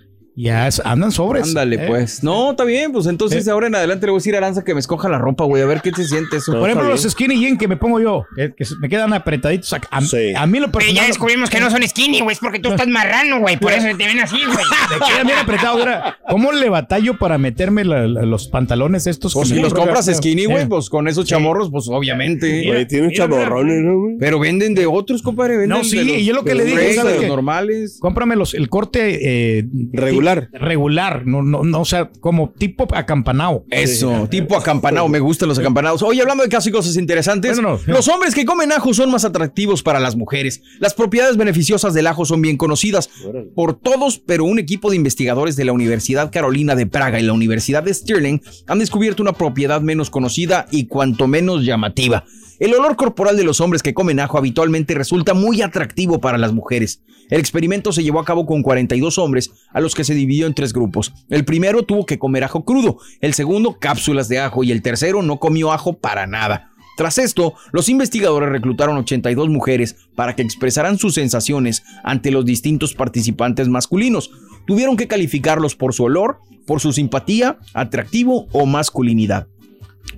Ya 0.42 0.66
es- 0.68 0.80
andan 0.84 1.12
sobres. 1.12 1.48
Ándale, 1.48 1.76
¿eh? 1.76 1.84
pues. 1.86 2.22
No, 2.22 2.52
está 2.52 2.64
bien, 2.64 2.92
pues 2.92 3.06
entonces 3.06 3.46
ahora 3.48 3.66
en 3.66 3.74
adelante 3.74 4.06
le 4.06 4.12
voy 4.12 4.18
a 4.18 4.20
decir 4.20 4.34
a 4.34 4.38
Aranza 4.38 4.64
que 4.64 4.74
me 4.74 4.80
escoja 4.80 5.08
la 5.08 5.18
ropa, 5.18 5.44
güey, 5.44 5.62
a 5.62 5.66
ver 5.66 5.80
qué 5.82 5.90
se 5.92 6.04
siente 6.06 6.36
eso. 6.38 6.52
Por 6.52 6.68
ejemplo, 6.70 6.88
los 6.88 7.02
skinny 7.02 7.38
jean 7.40 7.58
que 7.58 7.68
me 7.68 7.76
pongo 7.76 8.00
yo, 8.00 8.24
que, 8.36 8.52
que 8.54 8.64
me 8.80 8.88
quedan 8.88 9.12
apretaditos. 9.12 9.72
A, 9.72 9.80
a- 9.90 10.42
a 10.42 10.46
mí 10.46 10.58
lo 10.60 10.70
Pero 10.70 10.80
ya 10.80 10.86
personal. 10.86 11.06
descubrimos 11.08 11.50
que 11.50 11.60
no 11.60 11.70
son 11.70 11.82
skinny, 11.86 12.20
güey. 12.20 12.34
Es 12.34 12.40
porque 12.40 12.58
tú 12.58 12.70
estás 12.70 12.86
marrano, 12.88 13.40
güey. 13.40 13.56
Por 13.58 13.72
eso 13.72 13.86
te 13.96 14.06
ven 14.06 14.18
así, 14.20 14.36
güey. 14.44 14.56
Me 15.00 15.06
quedan 15.06 15.26
bien 15.26 15.38
apretados. 15.38 15.80
ahora. 15.80 16.18
¿Cómo 16.28 16.52
le 16.52 16.68
batallo 16.68 17.18
para 17.18 17.38
meterme 17.38 17.84
la- 17.84 18.06
la- 18.06 18.22
los 18.22 18.48
pantalones 18.48 19.06
estos? 19.06 19.34
Pues 19.34 19.48
si 19.48 19.60
los 19.60 19.74
compras 19.74 20.06
skinny, 20.06 20.46
güey, 20.46 20.64
Eh. 20.64 20.66
pues 20.68 20.88
con 20.90 21.08
esos 21.08 21.24
chamorros, 21.26 21.70
pues 21.70 21.86
obviamente. 21.88 22.66
Güey, 22.66 22.86
tiene 22.86 23.08
un 23.08 23.12
chamorrones, 23.12 23.82
¿no, 23.82 23.98
güey? 24.00 24.16
Pero 24.18 24.38
venden 24.38 24.74
de 24.74 24.86
otros, 24.86 25.22
compadre. 25.22 25.56
Venden 25.58 25.78
No, 25.78 25.84
sí, 25.84 25.98
de 25.98 26.04
los- 26.04 26.16
y 26.16 26.24
yo 26.24 26.34
lo 26.34 26.44
que 26.44 26.50
le 26.54 26.58
los 26.60 26.66
dije, 26.66 26.78
Reyes, 26.78 26.96
¿sabes 26.96 27.12
de 27.12 27.16
los 27.18 27.24
qué? 27.24 27.28
normales. 27.28 27.98
Cómprame 28.00 28.36
los, 28.36 28.54
el 28.54 28.68
corte 28.68 29.58
eh, 29.58 29.64
Regular. 30.52 31.26
no, 31.26 31.42
no, 31.42 31.64
no, 31.64 31.80
o 31.80 31.84
sea, 31.84 32.10
como 32.20 32.50
tipo 32.50 32.86
acampanado. 32.94 33.64
Eso, 33.70 34.28
tipo 34.30 34.56
acampanado, 34.56 35.08
me 35.08 35.20
gustan 35.20 35.48
los 35.48 35.58
acampanados. 35.58 36.02
Oye, 36.02 36.20
hablando 36.20 36.42
de 36.42 36.48
casi 36.48 36.70
cosas 36.70 36.96
interesantes, 36.96 37.56
Bueno, 37.60 37.78
no. 37.86 37.92
los 37.94 38.08
hombres 38.08 38.34
que 38.34 38.44
comen 38.44 38.72
ajo 38.72 38.92
son 38.94 39.10
más 39.10 39.24
atractivos 39.24 39.82
para 39.82 40.00
las 40.00 40.16
mujeres. 40.16 40.62
Las 40.78 40.94
propiedades 40.94 41.36
beneficiosas 41.36 41.94
del 41.94 42.06
ajo 42.06 42.24
son 42.24 42.42
bien 42.42 42.56
conocidas 42.56 43.10
por 43.54 43.74
todos, 43.74 44.18
pero 44.18 44.44
un 44.44 44.58
equipo 44.58 44.90
de 44.90 44.96
investigadores 44.96 45.56
de 45.56 45.64
la 45.64 45.72
Universidad 45.72 46.30
Carolina 46.30 46.74
de 46.74 46.86
Praga 46.86 47.20
y 47.20 47.22
la 47.22 47.32
Universidad 47.32 47.82
de 47.82 47.94
Stirling 47.94 48.42
han 48.66 48.78
descubierto 48.78 49.22
una 49.22 49.32
propiedad 49.32 49.80
menos 49.80 50.10
conocida 50.10 50.66
y 50.70 50.86
cuanto 50.86 51.26
menos 51.26 51.64
llamativa. 51.64 52.24
El 52.60 52.74
olor 52.74 52.94
corporal 52.94 53.38
de 53.38 53.44
los 53.44 53.62
hombres 53.62 53.82
que 53.82 53.94
comen 53.94 54.20
ajo 54.20 54.36
habitualmente 54.36 54.94
resulta 54.94 55.32
muy 55.32 55.62
atractivo 55.62 56.20
para 56.20 56.36
las 56.36 56.52
mujeres. 56.52 57.02
El 57.30 57.40
experimento 57.40 57.90
se 57.90 58.02
llevó 58.02 58.20
a 58.20 58.26
cabo 58.26 58.44
con 58.44 58.62
42 58.62 59.16
hombres, 59.16 59.50
a 59.72 59.80
los 59.80 59.94
que 59.94 60.04
se 60.04 60.12
dividió 60.12 60.46
en 60.46 60.52
tres 60.52 60.74
grupos. 60.74 61.14
El 61.30 61.46
primero 61.46 61.84
tuvo 61.84 62.04
que 62.04 62.18
comer 62.18 62.44
ajo 62.44 62.66
crudo, 62.66 62.98
el 63.22 63.32
segundo 63.32 63.78
cápsulas 63.80 64.28
de 64.28 64.40
ajo 64.40 64.62
y 64.62 64.72
el 64.72 64.82
tercero 64.82 65.22
no 65.22 65.38
comió 65.40 65.72
ajo 65.72 65.94
para 66.00 66.26
nada. 66.26 66.70
Tras 66.98 67.16
esto, 67.16 67.54
los 67.72 67.88
investigadores 67.88 68.50
reclutaron 68.50 68.98
82 68.98 69.48
mujeres 69.48 69.96
para 70.14 70.36
que 70.36 70.42
expresaran 70.42 70.98
sus 70.98 71.14
sensaciones 71.14 71.82
ante 72.04 72.30
los 72.30 72.44
distintos 72.44 72.92
participantes 72.92 73.68
masculinos. 73.68 74.32
Tuvieron 74.66 74.98
que 74.98 75.08
calificarlos 75.08 75.76
por 75.76 75.94
su 75.94 76.04
olor, 76.04 76.40
por 76.66 76.80
su 76.80 76.92
simpatía, 76.92 77.58
atractivo 77.72 78.48
o 78.52 78.66
masculinidad. 78.66 79.48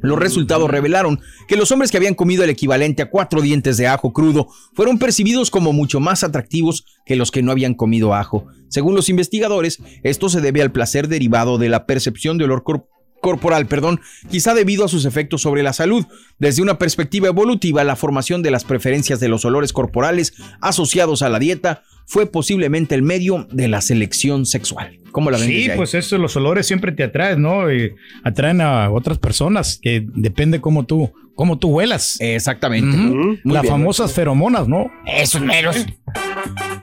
Los 0.03 0.19
resultados 0.19 0.71
revelaron 0.71 1.21
que 1.49 1.57
los 1.57 1.71
hombres 1.73 1.91
que 1.91 1.97
habían 1.97 2.15
comido 2.15 2.45
el 2.45 2.51
equivalente 2.51 3.03
a 3.03 3.11
cuatro 3.11 3.41
dientes 3.41 3.77
de 3.77 3.87
ajo 3.87 4.13
crudo 4.13 4.49
fueron 4.75 4.99
percibidos 4.99 5.51
como 5.51 5.73
mucho 5.73 6.01
más 6.01 6.25
atractivos 6.25 6.85
que 7.07 7.17
los 7.17 7.31
que 7.31 7.43
no 7.43 7.53
habían 7.53 7.75
comido 7.75 8.15
ajo. 8.15 8.47
Según 8.69 8.95
los 8.95 9.09
investigadores, 9.09 9.79
esto 10.03 10.29
se 10.29 10.41
debe 10.41 10.63
al 10.63 10.73
placer 10.73 11.09
derivado 11.09 11.59
de 11.59 11.69
la 11.69 11.87
percepción 11.87 12.39
de 12.39 12.45
olor 12.45 12.63
corporal 12.63 12.93
corporal, 13.23 13.67
perdón, 13.67 14.01
quizá 14.31 14.53
debido 14.53 14.85
a 14.85 14.89
sus 14.89 15.07
efectos 15.07 15.41
sobre 15.41 15.63
la 15.63 15.73
salud. 15.73 16.05
Desde 16.39 16.61
una 16.61 16.77
perspectiva 16.77 17.29
evolutiva, 17.29 17.85
la 17.85 17.97
formación 17.97 18.43
de 18.43 18.51
las 18.51 18.65
preferencias 18.65 19.21
de 19.21 19.29
los 19.29 19.45
olores 19.47 19.73
corporales 19.73 20.35
asociados 20.61 21.23
a 21.23 21.31
la 21.31 21.39
dieta 21.39 21.85
fue 22.13 22.27
posiblemente 22.27 22.95
el 22.95 23.01
medio 23.01 23.47
de 23.53 23.69
la 23.69 23.81
selección 23.81 24.45
sexual. 24.45 25.01
¿Cómo 25.13 25.31
la 25.31 25.39
ven 25.39 25.49
Sí, 25.49 25.71
pues 25.75 25.95
eso, 25.95 26.19
los 26.19 26.37
olores 26.37 26.67
siempre 26.67 26.93
te 26.93 27.05
atraen, 27.05 27.41
¿no? 27.41 27.73
Y 27.73 27.95
atraen 28.23 28.61
a 28.61 28.91
otras 28.91 29.17
personas, 29.17 29.79
que 29.81 30.05
depende 30.09 30.61
cómo 30.61 30.85
tú, 30.85 31.11
cómo 31.35 31.59
tú 31.59 31.71
huelas. 31.71 32.21
Exactamente. 32.21 32.99
Las 33.45 33.63
bien. 33.63 33.73
famosas 33.73 34.13
feromonas, 34.13 34.69
¿no? 34.69 34.91
Esos 35.07 35.41
meros. 35.41 35.87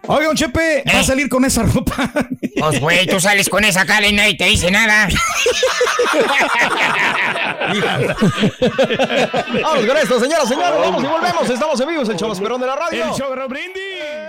Oiga, 0.07 0.25
don 0.25 0.35
Chepe, 0.35 0.83
va 0.91 1.01
a 1.01 1.03
salir 1.03 1.29
con 1.29 1.45
esa 1.45 1.61
ropa. 1.61 2.11
Pues, 2.59 2.79
güey, 2.81 3.05
tú 3.05 3.19
sales 3.19 3.49
con 3.49 3.63
esa 3.63 3.85
cara 3.85 4.07
y 4.07 4.13
nadie 4.13 4.35
te 4.35 4.45
dice 4.45 4.71
nada. 4.71 5.09
Vamos 9.61 9.85
con 9.85 9.97
esto, 9.97 10.19
señoras, 10.19 10.49
señores. 10.49 10.79
Vamos 10.79 11.03
y 11.03 11.07
volvemos. 11.07 11.47
Estamos 11.47 11.79
en 11.79 11.87
vivo. 11.87 12.01
Es 12.01 12.09
el 12.09 12.17
show 12.17 12.33
de 12.33 12.65
la 12.65 12.75
radio. 12.75 13.05
El 13.05 13.11
show 13.11 13.29
Brindis. 13.47 14.28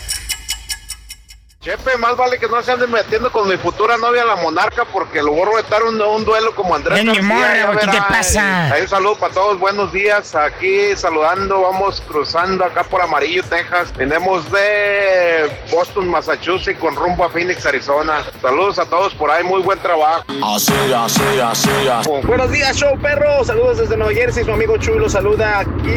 Chepe, 1.61 1.95
más 1.99 2.17
vale 2.17 2.39
que 2.39 2.47
no 2.47 2.59
se 2.63 2.71
anden 2.71 2.89
metiendo 2.89 3.31
con 3.31 3.47
mi 3.47 3.55
futura 3.55 3.95
novia, 3.95 4.25
la 4.25 4.35
monarca, 4.35 4.83
porque 4.83 5.21
lo 5.21 5.31
voy 5.31 5.43
a 5.43 5.57
retar 5.57 5.83
un, 5.83 6.01
un 6.01 6.25
duelo 6.25 6.55
como 6.55 6.73
Andrés 6.73 6.97
Ven, 6.97 7.11
mi 7.11 7.17
ya 7.17 7.71
¿qué 7.79 7.85
te 7.85 8.01
pasa? 8.09 8.73
Ahí 8.73 8.81
un 8.81 8.87
saludo 8.87 9.13
para 9.13 9.31
todos, 9.31 9.59
buenos 9.59 9.93
días. 9.93 10.33
Aquí 10.33 10.95
saludando, 10.95 11.61
vamos 11.61 12.01
cruzando 12.07 12.65
acá 12.65 12.83
por 12.83 12.99
Amarillo, 12.99 13.43
Texas. 13.43 13.95
Venimos 13.95 14.51
de 14.51 15.51
Boston, 15.69 16.09
Massachusetts, 16.09 16.79
con 16.79 16.95
rumbo 16.95 17.25
a 17.25 17.29
Phoenix, 17.29 17.63
Arizona. 17.63 18.23
Saludos 18.41 18.79
a 18.79 18.85
todos 18.85 19.13
por 19.13 19.29
ahí, 19.29 19.43
muy 19.43 19.61
buen 19.61 19.77
trabajo. 19.77 20.23
Así, 20.55 20.73
así, 20.91 21.21
así, 21.43 21.69
así. 21.87 22.09
Buenos 22.23 22.49
días, 22.49 22.75
show 22.75 22.99
perro. 22.99 23.43
Saludos 23.43 23.77
desde 23.77 23.95
Nueva 23.97 24.15
Jersey. 24.15 24.45
Su 24.45 24.51
amigo 24.51 24.77
Chuy 24.77 24.97
lo 24.97 25.07
saluda. 25.07 25.59
Aquí 25.59 25.93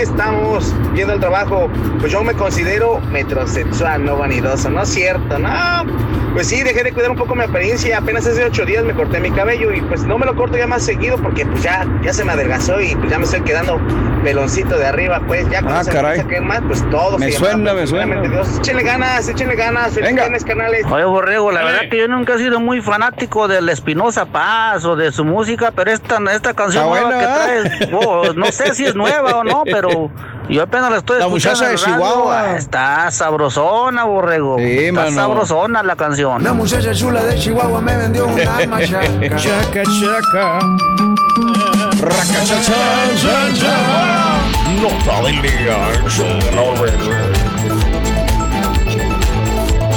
estamos 0.00 0.72
viendo 0.92 1.14
el 1.14 1.18
trabajo. 1.18 1.68
Pues 1.98 2.12
yo 2.12 2.22
me 2.22 2.34
considero 2.34 3.00
metrosexual, 3.10 4.04
no 4.04 4.16
vanidoso. 4.16 4.70
No 4.70 4.82
es 4.82 4.88
cierto, 4.90 5.07
no. 5.16 6.08
Pues 6.34 6.46
sí, 6.48 6.62
dejé 6.62 6.84
de 6.84 6.92
cuidar 6.92 7.10
un 7.10 7.16
poco 7.16 7.34
mi 7.34 7.44
apariencia. 7.44 7.98
Apenas 7.98 8.26
hace 8.26 8.44
ocho 8.44 8.64
días 8.64 8.84
me 8.84 8.92
corté 8.94 9.18
mi 9.18 9.30
cabello 9.30 9.72
y 9.72 9.80
pues 9.80 10.04
no 10.04 10.18
me 10.18 10.26
lo 10.26 10.36
corto 10.36 10.56
ya 10.56 10.66
más 10.66 10.82
seguido 10.84 11.16
porque 11.18 11.44
pues 11.46 11.62
ya, 11.62 11.86
ya 12.02 12.12
se 12.12 12.24
me 12.24 12.32
adelgazó 12.32 12.80
y 12.80 12.94
pues 12.94 13.10
ya 13.10 13.18
me 13.18 13.24
estoy 13.24 13.40
quedando 13.40 13.80
peloncito 14.22 14.76
de 14.76 14.86
arriba. 14.86 15.20
Pues 15.26 15.48
ya 15.50 15.62
cuando 15.62 15.80
Ah, 15.80 15.84
se 15.84 15.90
caray. 15.90 16.20
a 16.20 16.40
más, 16.42 16.60
pues 16.66 16.88
todo. 16.90 17.18
Me 17.18 17.32
se 17.32 17.38
suena, 17.38 17.72
me 17.72 17.86
suena. 17.86 18.04
primeramente 18.04 18.28
Dios. 18.28 18.58
Échenle 18.58 18.82
ganas, 18.82 19.28
échenle 19.28 19.56
ganas. 19.56 19.92
Felicidades, 19.94 20.44
canales. 20.44 20.86
Oye, 20.90 21.04
Borrego, 21.04 21.50
la 21.50 21.64
verdad 21.64 21.80
que 21.90 21.96
yo 21.98 22.08
nunca 22.08 22.34
he 22.34 22.38
sido 22.38 22.60
muy 22.60 22.82
fanático 22.82 23.48
del 23.48 23.68
Espinosa 23.68 24.26
Paz 24.26 24.84
o 24.84 24.96
de 24.96 25.10
su 25.12 25.24
música, 25.24 25.72
pero 25.74 25.90
esta, 25.90 26.18
esta 26.32 26.54
canción 26.54 26.88
nueva 26.88 27.06
buena, 27.06 27.18
que 27.18 27.24
traes, 27.24 27.88
oh, 27.92 28.32
no 28.34 28.46
sé 28.52 28.74
si 28.74 28.84
es 28.84 28.94
nueva 28.94 29.36
o 29.38 29.44
no, 29.44 29.62
pero 29.64 30.10
yo 30.48 30.62
apenas 30.62 30.90
la 30.90 30.98
estoy 30.98 31.18
La 31.18 31.26
escuchando. 31.26 31.58
muchacha 31.64 31.70
en 31.72 31.76
de. 31.76 31.98
Chihuahua. 31.98 32.56
Está 32.56 33.10
sabrosona, 33.10 34.04
Borrego. 34.04 34.56
Mano. 35.04 35.16
sabrosona 35.16 35.82
la 35.82 35.96
canción. 35.96 36.42
La 36.42 36.52
muchacha 36.52 36.92
chula 36.94 37.22
de 37.24 37.36
Chihuahua 37.38 37.80
me 37.80 37.96
vendió 37.96 38.26
una 38.26 38.66
machaca. 38.66 39.36
Chaca, 39.36 39.82
chaca. 39.82 40.58
Nota 44.80 45.22
del 45.26 45.42
día. 45.42 45.88
el 46.04 46.10
show 46.10 46.26
de 46.26 46.50
Raúl 46.52 46.78
Brindis. 46.78 47.08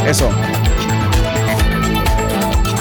Eso. 0.08 0.30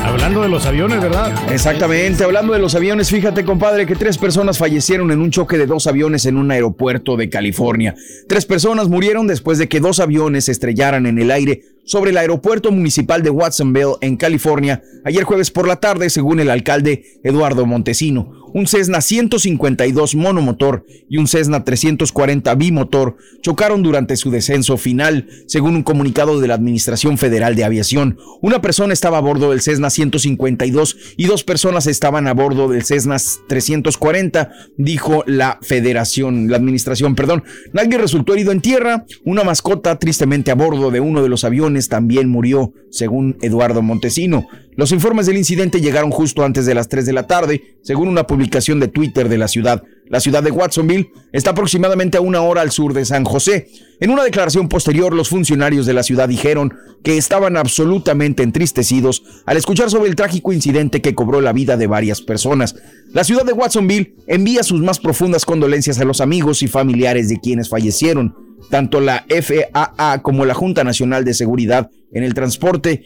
Hablando 0.05 0.43
de 0.43 0.49
los 0.49 0.67
aviones, 0.67 1.01
¿verdad? 1.01 1.33
Exactamente, 1.53 2.25
hablando 2.25 2.53
de 2.53 2.59
los 2.59 2.75
aviones, 2.75 3.11
fíjate 3.11 3.45
compadre 3.45 3.87
que 3.87 3.95
tres 3.95 4.19
personas 4.19 4.59
fallecieron 4.59 5.11
en 5.13 5.21
un 5.21 5.31
choque 5.31 5.57
de 5.57 5.67
dos 5.67 5.87
aviones 5.87 6.27
en 6.27 6.37
un 6.37 6.51
aeropuerto 6.51 7.17
de 7.17 7.29
California. 7.29 7.95
Tres 8.29 8.45
personas 8.45 8.89
murieron 8.89 9.27
después 9.29 9.59
de 9.59 9.69
que 9.69 9.79
dos 9.79 10.01
aviones 10.01 10.47
se 10.47 10.53
estrellaran 10.53 11.07
en 11.07 11.19
el 11.19 11.31
aire 11.31 11.63
sobre 11.85 12.11
el 12.11 12.19
aeropuerto 12.19 12.71
municipal 12.71 13.23
de 13.23 13.31
Watsonville, 13.31 13.97
en 14.01 14.17
California, 14.17 14.83
ayer 15.05 15.25
jueves 15.25 15.51
por 15.51 15.67
la 15.67 15.77
tarde, 15.77 16.11
según 16.11 16.41
el 16.41 16.51
alcalde 16.51 17.05
Eduardo 17.23 17.67
Montesino. 17.67 18.41
Un 18.53 18.67
Cessna 18.67 19.01
152 19.01 20.17
monomotor 20.17 20.85
y 21.09 21.19
un 21.19 21.29
Cessna 21.29 21.65
340 21.65 22.53
bimotor 22.57 23.17
chocaron 23.43 23.83
durante 23.85 24.17
su 24.17 24.33
descenso 24.33 24.77
final, 24.77 25.29
según 25.47 25.77
un 25.77 25.85
comunicado 25.85 26.41
de 26.41 26.49
la 26.49 26.55
Administración 26.55 27.17
Federal 27.17 27.55
de 27.55 27.63
Aviación. 27.63 28.19
Una 28.43 28.61
persona 28.61 28.93
estaba 28.93 29.19
a 29.19 29.21
bordo 29.21 29.51
del 29.51 29.61
Cessna 29.61 29.89
152 29.89 30.97
y 31.17 31.27
dos 31.27 31.45
personas 31.45 31.87
estaban 31.87 32.27
a 32.27 32.35
bordo 32.35 32.67
del 32.67 32.83
Cessna 32.83 33.19
340, 33.49 34.51
dijo 34.77 35.23
la 35.29 35.61
Federación, 35.63 36.51
la 36.51 36.57
Administración, 36.57 37.15
perdón. 37.15 37.45
Nadie 37.73 37.99
resultó 37.99 38.35
herido 38.35 38.51
en 38.51 38.61
tierra. 38.61 39.05
Una 39.25 39.45
mascota 39.45 39.97
tristemente 40.01 40.51
a 40.51 40.57
bordo 40.57 40.91
de 40.91 40.99
uno 40.99 41.23
de 41.23 41.29
los 41.29 41.45
aviones 41.45 41.70
también 41.89 42.29
murió, 42.29 42.73
según 42.91 43.37
Eduardo 43.41 43.83
Montesino. 43.83 44.47
Los 44.77 44.93
informes 44.93 45.27
del 45.27 45.37
incidente 45.37 45.81
llegaron 45.81 46.11
justo 46.11 46.45
antes 46.45 46.67
de 46.67 46.75
las 46.75 46.89
3 46.89 47.07
de 47.07 47.13
la 47.13 47.27
tarde, 47.27 47.77
según 47.83 48.09
una 48.09 48.27
publicación 48.27 48.81
de 48.81 48.89
Twitter 48.89 49.29
de 49.29 49.39
la 49.39 49.49
ciudad. 49.49 49.83
La 50.11 50.19
ciudad 50.19 50.43
de 50.43 50.51
Watsonville 50.51 51.13
está 51.33 51.51
aproximadamente 51.51 52.19
a 52.19 52.21
una 52.21 52.41
hora 52.41 52.63
al 52.63 52.73
sur 52.73 52.95
de 52.95 53.05
San 53.05 53.23
José. 53.25 53.69
En 54.01 54.11
una 54.11 54.25
declaración 54.25 54.69
posterior, 54.69 55.15
los 55.15 55.29
funcionarios 55.29 55.87
de 55.87 55.95
la 55.95 56.03
ciudad 56.03 56.29
dijeron 56.29 56.75
que 57.05 57.17
estaban 57.17 57.57
absolutamente 57.57 58.43
entristecidos 58.43 59.23
al 59.47 59.57
escuchar 59.57 59.89
sobre 59.89 60.11
el 60.11 60.17
trágico 60.17 60.53
incidente 60.53 61.01
que 61.01 61.15
cobró 61.15 61.41
la 61.41 61.53
vida 61.53 61.77
de 61.77 61.87
varias 61.87 62.23
personas. 62.23 62.75
La 63.13 63.23
ciudad 63.23 63.45
de 63.45 63.53
Watsonville 63.53 64.17
envía 64.27 64.65
sus 64.65 64.81
más 64.81 64.99
profundas 64.99 65.45
condolencias 65.45 66.01
a 66.01 66.05
los 66.05 66.21
amigos 66.21 66.65
y 66.65 66.67
familiares 66.67 67.29
de 67.29 67.39
quienes 67.39 67.69
fallecieron. 67.69 68.35
Tanto 68.69 69.01
la 69.01 69.25
FAA 69.29 70.23
como 70.23 70.45
la 70.45 70.55
Junta 70.55 70.83
Nacional 70.83 71.25
de 71.25 71.35
Seguridad 71.35 71.89
en 72.13 72.25
el 72.25 72.35
Transporte 72.35 73.05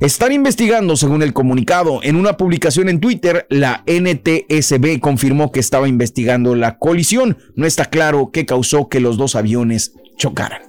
Están 0.00 0.32
investigando, 0.32 0.96
según 0.96 1.22
el 1.22 1.34
comunicado. 1.34 2.00
En 2.02 2.16
una 2.16 2.38
publicación 2.38 2.88
en 2.88 3.00
Twitter, 3.00 3.46
la 3.50 3.84
NTSB 3.86 4.98
confirmó 4.98 5.52
que 5.52 5.60
estaba 5.60 5.88
investigando 5.88 6.54
la 6.56 6.78
colisión. 6.78 7.36
No 7.54 7.66
está 7.66 7.84
claro 7.84 8.30
qué 8.32 8.46
causó 8.46 8.88
que 8.88 8.98
los 9.00 9.18
dos 9.18 9.36
aviones 9.36 9.92
chocaran. 10.16 10.62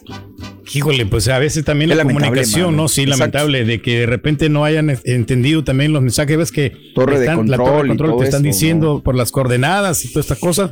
Híjole, 0.74 1.06
pues 1.06 1.28
a 1.30 1.39
veces 1.39 1.63
también 1.65 1.89
la 1.96 2.04
comunicación, 2.04 2.72
mano. 2.72 2.84
¿no? 2.84 2.88
Sí, 2.88 3.02
Exacto. 3.04 3.20
lamentable, 3.20 3.65
de 3.65 3.82
que 3.82 4.00
de 4.02 4.06
repente 4.06 4.50
no 4.50 4.63
hayan 4.65 4.98
entendido 5.06 5.63
también 5.63 5.91
los 5.94 6.02
mensajes, 6.02 6.38
ves 6.38 6.52
que 6.52 6.72
Torre 6.96 7.20
de 7.20 7.26
están- 7.26 7.50
la 7.50 7.58
torre 7.58 7.84
de 7.84 7.88
control 7.89 8.17
te 8.20 8.26
están 8.26 8.44
diciendo 8.44 9.02
por 9.04 9.15
las 9.15 9.32
coordenadas 9.32 10.04
y 10.06 10.10
todas 10.13 10.26
estas 10.26 10.39
cosas. 10.39 10.72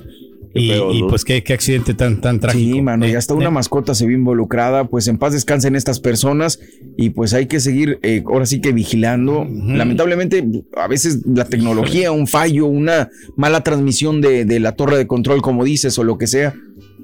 Y, 0.60 0.70
feo, 0.70 0.94
y 0.94 1.02
¿no? 1.02 1.08
pues 1.08 1.24
qué, 1.26 1.44
qué 1.44 1.54
accidente 1.54 1.94
tan, 1.94 2.22
tan 2.22 2.40
trágico. 2.40 2.76
Sí, 2.76 2.82
mano, 2.82 3.08
y 3.08 3.12
Eh, 3.12 3.18
hasta 3.18 3.34
una 3.34 3.48
eh, 3.48 3.52
mascota 3.52 3.94
se 3.96 4.06
vio 4.06 4.18
involucrada. 4.18 4.86
Pues 4.86 5.08
en 5.08 5.18
paz 5.18 5.34
descansen 5.34 5.76
estas 5.76 6.00
personas 6.00 6.60
y 6.98 7.12
pues 7.12 7.34
hay 7.34 7.46
que 7.48 7.60
seguir 7.60 8.00
eh, 8.04 8.24
ahora 8.26 8.46
sí 8.46 8.62
que 8.62 8.72
vigilando. 8.74 9.48
Lamentablemente, 9.50 10.46
a 10.76 10.88
veces 10.88 11.20
la 11.26 11.46
tecnología, 11.46 12.12
un 12.12 12.28
fallo, 12.28 12.66
una 12.66 13.10
mala 13.36 13.62
transmisión 13.64 14.22
de, 14.22 14.46
de 14.46 14.60
la 14.60 14.74
torre 14.74 14.98
de 14.98 15.08
control, 15.08 15.42
como 15.42 15.64
dices, 15.64 15.98
o 15.98 16.04
lo 16.04 16.18
que 16.18 16.28
sea, 16.28 16.54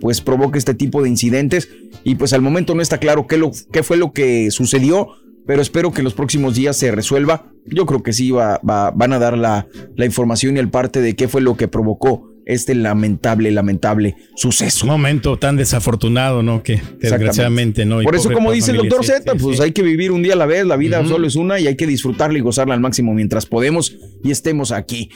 pues 0.02 0.22
provoca 0.22 0.58
este 0.58 0.74
tipo 0.74 1.02
de 1.02 1.10
incidentes. 1.10 1.70
Y 2.04 2.16
pues 2.16 2.34
al 2.34 2.42
momento 2.42 2.76
no 2.76 2.82
está 2.82 2.98
claro 2.98 3.26
qué, 3.28 3.38
lo, 3.38 3.52
qué 3.72 3.82
fue 3.84 3.98
lo 3.98 4.12
que 4.12 4.52
sucedió. 4.52 5.08
Pero 5.48 5.62
espero 5.62 5.92
que 5.94 6.02
los 6.02 6.16
próximos 6.16 6.56
días 6.56 6.76
se 6.76 6.92
resuelva. 6.92 7.52
Yo 7.68 7.86
creo 7.86 8.02
que 8.02 8.14
sí 8.14 8.32
va, 8.32 8.60
va- 8.68 8.90
van 8.90 9.14
a 9.14 9.20
dar 9.20 9.38
la, 9.38 9.68
la 9.96 10.06
información 10.06 10.58
y 10.58 10.60
el 10.60 10.70
parte 10.70 11.02
de 11.02 11.16
qué 11.16 11.28
fue 11.28 11.40
lo 11.42 11.56
que 11.56 11.68
provocó 11.68 12.32
este 12.46 12.76
lamentable, 12.76 13.52
lamentable 13.52 14.16
suceso. 14.36 14.86
Un 14.86 14.92
momento 14.92 15.38
tan 15.38 15.58
desafortunado, 15.58 16.44
¿no? 16.44 16.64
Que 16.64 16.82
desgraciadamente, 17.00 17.86
¿no? 17.86 18.02
Y 18.02 18.06
Por 18.06 18.16
eso, 18.16 18.32
como 18.32 18.52
dice 18.52 18.72
el 18.72 18.78
doctor 18.78 19.04
Z, 19.04 19.32
sí, 19.32 19.38
pues 19.42 19.58
sí. 19.58 19.64
hay 19.64 19.72
que 19.72 19.82
vivir 19.82 20.12
un 20.12 20.22
día 20.22 20.34
a 20.34 20.38
la 20.38 20.46
vez, 20.46 20.66
la 20.66 20.78
vida 20.78 21.04
solo 21.06 21.28
es 21.28 21.36
una 21.36 21.60
y 21.60 21.68
hay 21.68 21.76
que 21.76 21.88
disfrutarla 21.88 22.38
y 22.38 22.42
gozarla 22.42 22.74
al 22.74 22.80
máximo 22.80 23.14
mientras 23.14 23.46
podemos 23.46 23.96
y 24.24 24.32
estemos 24.32 24.72
aquí. 24.72 25.10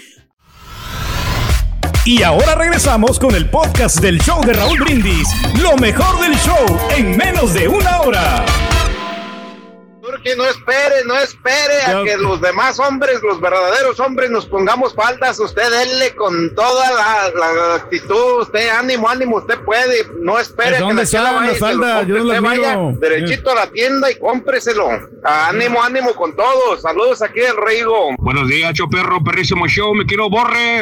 Y 2.06 2.24
ahora 2.24 2.56
regresamos 2.56 3.20
con 3.20 3.36
el 3.36 3.50
podcast 3.50 4.00
del 4.00 4.20
show 4.20 4.44
de 4.44 4.54
Raúl 4.54 4.80
Brindis. 4.80 5.28
Lo 5.62 5.76
mejor 5.78 6.20
del 6.22 6.36
show 6.38 6.80
en 6.98 7.16
menos 7.16 7.54
de 7.54 7.68
una 7.68 8.02
hora. 8.02 8.46
Turki, 10.10 10.32
no 10.36 10.46
espere, 10.46 11.04
no 11.06 11.16
espere 11.18 11.82
a 11.86 12.04
que 12.04 12.18
los 12.18 12.42
demás 12.42 12.80
hombres, 12.80 13.22
los 13.22 13.40
verdaderos 13.40 14.00
hombres, 14.00 14.32
nos 14.32 14.46
pongamos 14.48 14.96
faldas. 14.96 15.40
Usted 15.40 15.70
denle 15.70 16.16
con 16.16 16.56
toda 16.56 16.92
la, 16.92 17.32
la 17.40 17.76
actitud. 17.76 18.42
Usted, 18.42 18.70
ánimo, 18.70 19.08
ánimo, 19.08 19.38
usted 19.38 19.60
puede. 19.60 20.08
No 20.22 20.40
espere 20.40 20.78
a 20.78 20.80
que 20.80 20.80
¿Dónde 20.80 21.08
la 21.12 21.22
vaya 21.22 21.42
las 21.42 21.44
y 21.44 21.60
se 21.60 21.60
lo 21.60 21.68
faldas? 21.68 22.08
Yo 22.08 22.18
no 22.18 22.24
las 22.24 22.38
Usted 22.38 22.42
vaya 22.42 22.78
derechito 23.00 23.52
a 23.52 23.56
la 23.56 23.68
tienda 23.68 24.12
y 24.12 24.16
cómpreselo. 24.16 24.90
Ánimo, 25.24 25.84
ánimo 25.84 26.14
con 26.16 26.36
todos. 26.36 26.82
Saludos 26.82 27.22
aquí 27.22 27.42
del 27.42 27.58
Rigo. 27.68 28.16
Buenos 28.18 28.48
días, 28.48 28.74
yo 28.74 28.90
perro, 28.90 29.24
perrísimo 29.24 29.68
show. 29.68 29.94
Me 29.94 30.06
quiero 30.06 30.30
borre. 30.30 30.82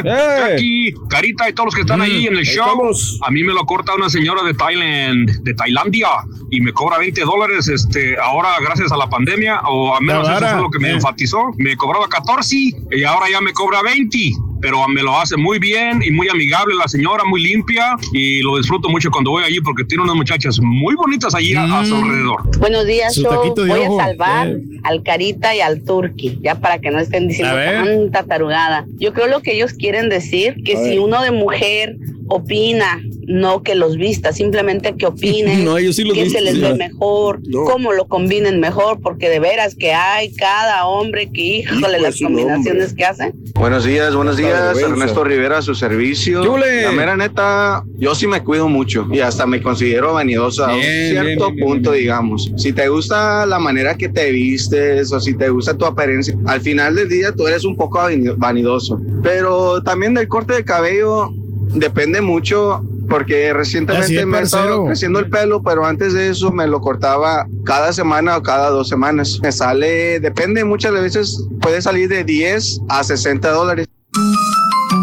Aquí, 0.54 0.94
Carita 1.10 1.50
y 1.50 1.54
todos 1.54 1.68
los 1.68 1.76
que 1.76 1.82
están 1.82 2.02
ahí 2.02 2.28
en 2.28 2.34
el 2.34 2.40
ahí 2.40 2.46
show. 2.46 2.66
estamos. 2.66 3.20
A 3.26 3.32
mí 3.32 3.44
me 3.44 3.54
lo 3.54 3.66
corta 3.66 3.94
una 3.94 4.10
señora 4.10 4.44
de 4.44 4.54
Thailand, 4.54 5.44
de 5.44 5.54
Tailandia, 5.54 6.08
y 6.50 6.62
me 6.62 6.72
cobra 6.72 6.98
20 6.98 7.22
dólares. 7.22 7.68
Este, 7.68 8.18
ahora, 8.18 8.56
gracias 8.62 8.92
a 8.94 8.98
la 8.98 9.10
pandemia, 9.18 9.62
o 9.70 9.94
a 9.96 10.00
menos 10.02 10.28
eso 10.30 10.40
fue 10.40 10.62
lo 10.62 10.70
que 10.70 10.80
me 10.80 10.90
Eh. 10.90 10.94
enfatizó. 10.94 11.40
Me 11.58 11.76
cobraba 11.76 12.08
14 12.08 12.56
y 12.92 13.04
ahora 13.04 13.28
ya 13.32 13.42
me 13.42 13.52
cobra 13.54 13.82
20. 13.82 14.18
Pero 14.60 14.88
me 14.88 15.04
lo 15.04 15.16
hace 15.20 15.38
muy 15.38 15.60
bien 15.60 16.02
y 16.04 16.10
muy 16.10 16.28
amigable 16.30 16.74
la 16.76 16.88
señora, 16.88 17.24
muy 17.26 17.42
limpia. 17.44 17.96
Y 18.12 18.42
lo 18.42 18.58
disfruto 18.58 18.90
mucho 18.90 19.12
cuando 19.12 19.30
voy 19.32 19.44
allí 19.44 19.60
porque 19.62 19.84
tiene 19.84 20.04
unas 20.04 20.16
muchachas 20.16 20.60
muy 20.62 20.96
bonitas 20.96 21.36
allí 21.36 21.54
a- 21.54 21.80
a, 21.82 21.86
su 21.86 21.96
Mm. 21.96 22.04
alrededor. 22.04 22.58
Buenos 22.60 22.88
días, 22.88 23.14
Su 23.14 23.22
show. 23.22 23.32
taquito 23.36 23.64
de 23.66 23.70
Voy 23.70 23.80
ojo. 23.86 24.02
a 24.02 24.06
salvar 24.06 24.48
Eh. 24.48 24.58
al 24.84 25.04
Carita 25.04 25.56
y 25.56 25.60
al 25.62 25.84
Turqui, 25.84 26.40
ya 26.42 26.56
para 26.56 26.80
que 26.80 26.90
no 26.90 26.98
estén 27.00 27.28
diciendo 27.28 27.56
tanta 27.56 28.24
tarugada. 28.24 28.86
Yo 28.98 29.14
creo 29.14 29.28
lo 29.28 29.42
que 29.42 29.54
ellos 29.54 29.74
quieren 29.74 30.10
decir, 30.10 30.56
que 30.66 30.74
A 30.76 30.84
si 30.84 30.90
ver. 30.90 31.00
uno 31.02 31.22
de 31.22 31.30
mujer 31.32 31.96
opina, 32.30 33.00
no 33.28 33.64
que 33.64 33.76
los 33.76 33.96
vista, 33.98 34.32
simplemente 34.34 34.96
que 34.98 35.06
opinen, 35.06 35.64
No, 35.66 35.78
ellos 35.78 35.96
sí 35.96 36.04
los 36.04 36.18
que 36.18 36.30
se 36.30 36.42
les 36.42 36.60
ve 36.60 36.74
mejor, 36.76 37.40
No. 37.48 37.64
cómo 37.64 37.94
lo 37.94 38.08
combinen 38.08 38.60
mejor, 38.60 39.00
porque 39.08 39.30
de 39.30 39.40
veras 39.40 39.74
que 39.74 39.94
hay 39.94 40.34
cada 40.34 40.86
hombre 40.86 41.30
que, 41.32 41.60
híjole, 41.60 41.98
las 42.02 42.20
combinaciones 42.20 42.94
que 42.94 43.06
hacen. 43.06 43.32
Buenos 43.56 43.86
días, 43.86 44.14
buenos 44.14 44.36
días. 44.36 44.78
Ernesto 44.78 45.24
Rivera 45.24 45.60
a 45.60 45.62
su 45.62 45.76
servicio. 45.76 46.42
¿Qué 46.42 46.50
huele? 46.50 46.82
La 46.84 46.92
mera 46.92 47.16
neta, 47.16 47.84
yo 47.98 48.14
sí 48.16 48.28
me 48.28 48.44
cuido 48.44 48.68
mucho 48.68 49.08
y 49.10 49.22
hasta 49.22 49.48
me 49.48 49.62
considero 49.62 50.12
vanidoso 50.16 50.66
a 50.66 50.76
un 50.76 50.82
cierto 50.82 51.24
bien, 51.46 51.56
bien, 51.56 51.66
punto, 51.68 51.92
bien. 51.92 52.02
digamos. 52.04 52.52
Si 52.58 52.74
te 52.74 52.90
gusta 52.90 53.46
la 53.46 53.60
manera 53.60 53.96
que 53.96 54.10
te 54.10 54.30
vistes 54.30 55.14
o 55.14 55.22
si 55.22 55.36
te 55.36 55.48
gusta 55.48 55.74
tu 55.78 55.86
apariencia, 55.86 56.36
al 56.46 56.60
final 56.60 56.96
del 56.96 57.08
día 57.08 57.32
tú 57.32 57.48
eres 57.48 57.64
un 57.64 57.78
poco 57.78 58.00
vani- 58.00 58.36
vanidoso. 58.36 59.00
Pero 59.24 59.82
también 59.84 60.16
del 60.16 60.28
corte 60.28 60.54
de 60.54 60.66
cabello 60.66 61.30
depende 61.70 62.20
mucho. 62.20 62.84
Porque 63.10 63.54
recientemente 63.54 64.20
es, 64.20 64.26
me 64.26 64.38
ha 64.38 64.42
estado 64.42 64.86
creciendo 64.86 65.20
el 65.20 65.30
pelo, 65.30 65.62
pero 65.64 65.86
antes 65.86 66.14
de 66.14 66.30
eso 66.30 66.52
me 66.52 66.68
lo 66.68 66.82
cortaba 66.82 67.48
cada 67.66 67.94
semana 67.94 68.38
o 68.38 68.44
cada 68.44 68.70
dos 68.70 68.90
semanas. 68.90 69.40
Me 69.42 69.52
sale, 69.52 70.20
depende, 70.20 70.64
muchas 70.66 70.92
veces 70.92 71.44
puede 71.62 71.82
salir 71.82 72.10
de 72.10 72.24
10 72.24 72.82
a 72.90 73.04
60 73.04 73.50
dólares. 73.50 73.88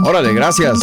Órale, 0.04 0.34
gracias. 0.34 0.78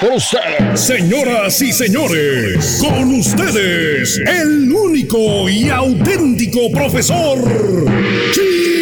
Por 0.00 0.12
usted. 0.14 0.74
Señoras 0.74 1.62
y 1.62 1.72
señores, 1.72 2.80
con 2.80 3.14
ustedes, 3.14 4.18
el 4.26 4.72
único 4.72 5.48
y 5.48 5.70
auténtico 5.70 6.72
profesor. 6.72 7.38
¡Gao! 7.38 8.81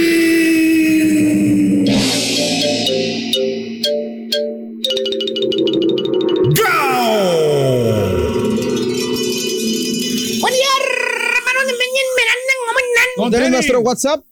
¿Dónde 13.30 13.46
es 13.46 13.52
nuestro 13.52 13.80
WhatsApp? 13.80 14.24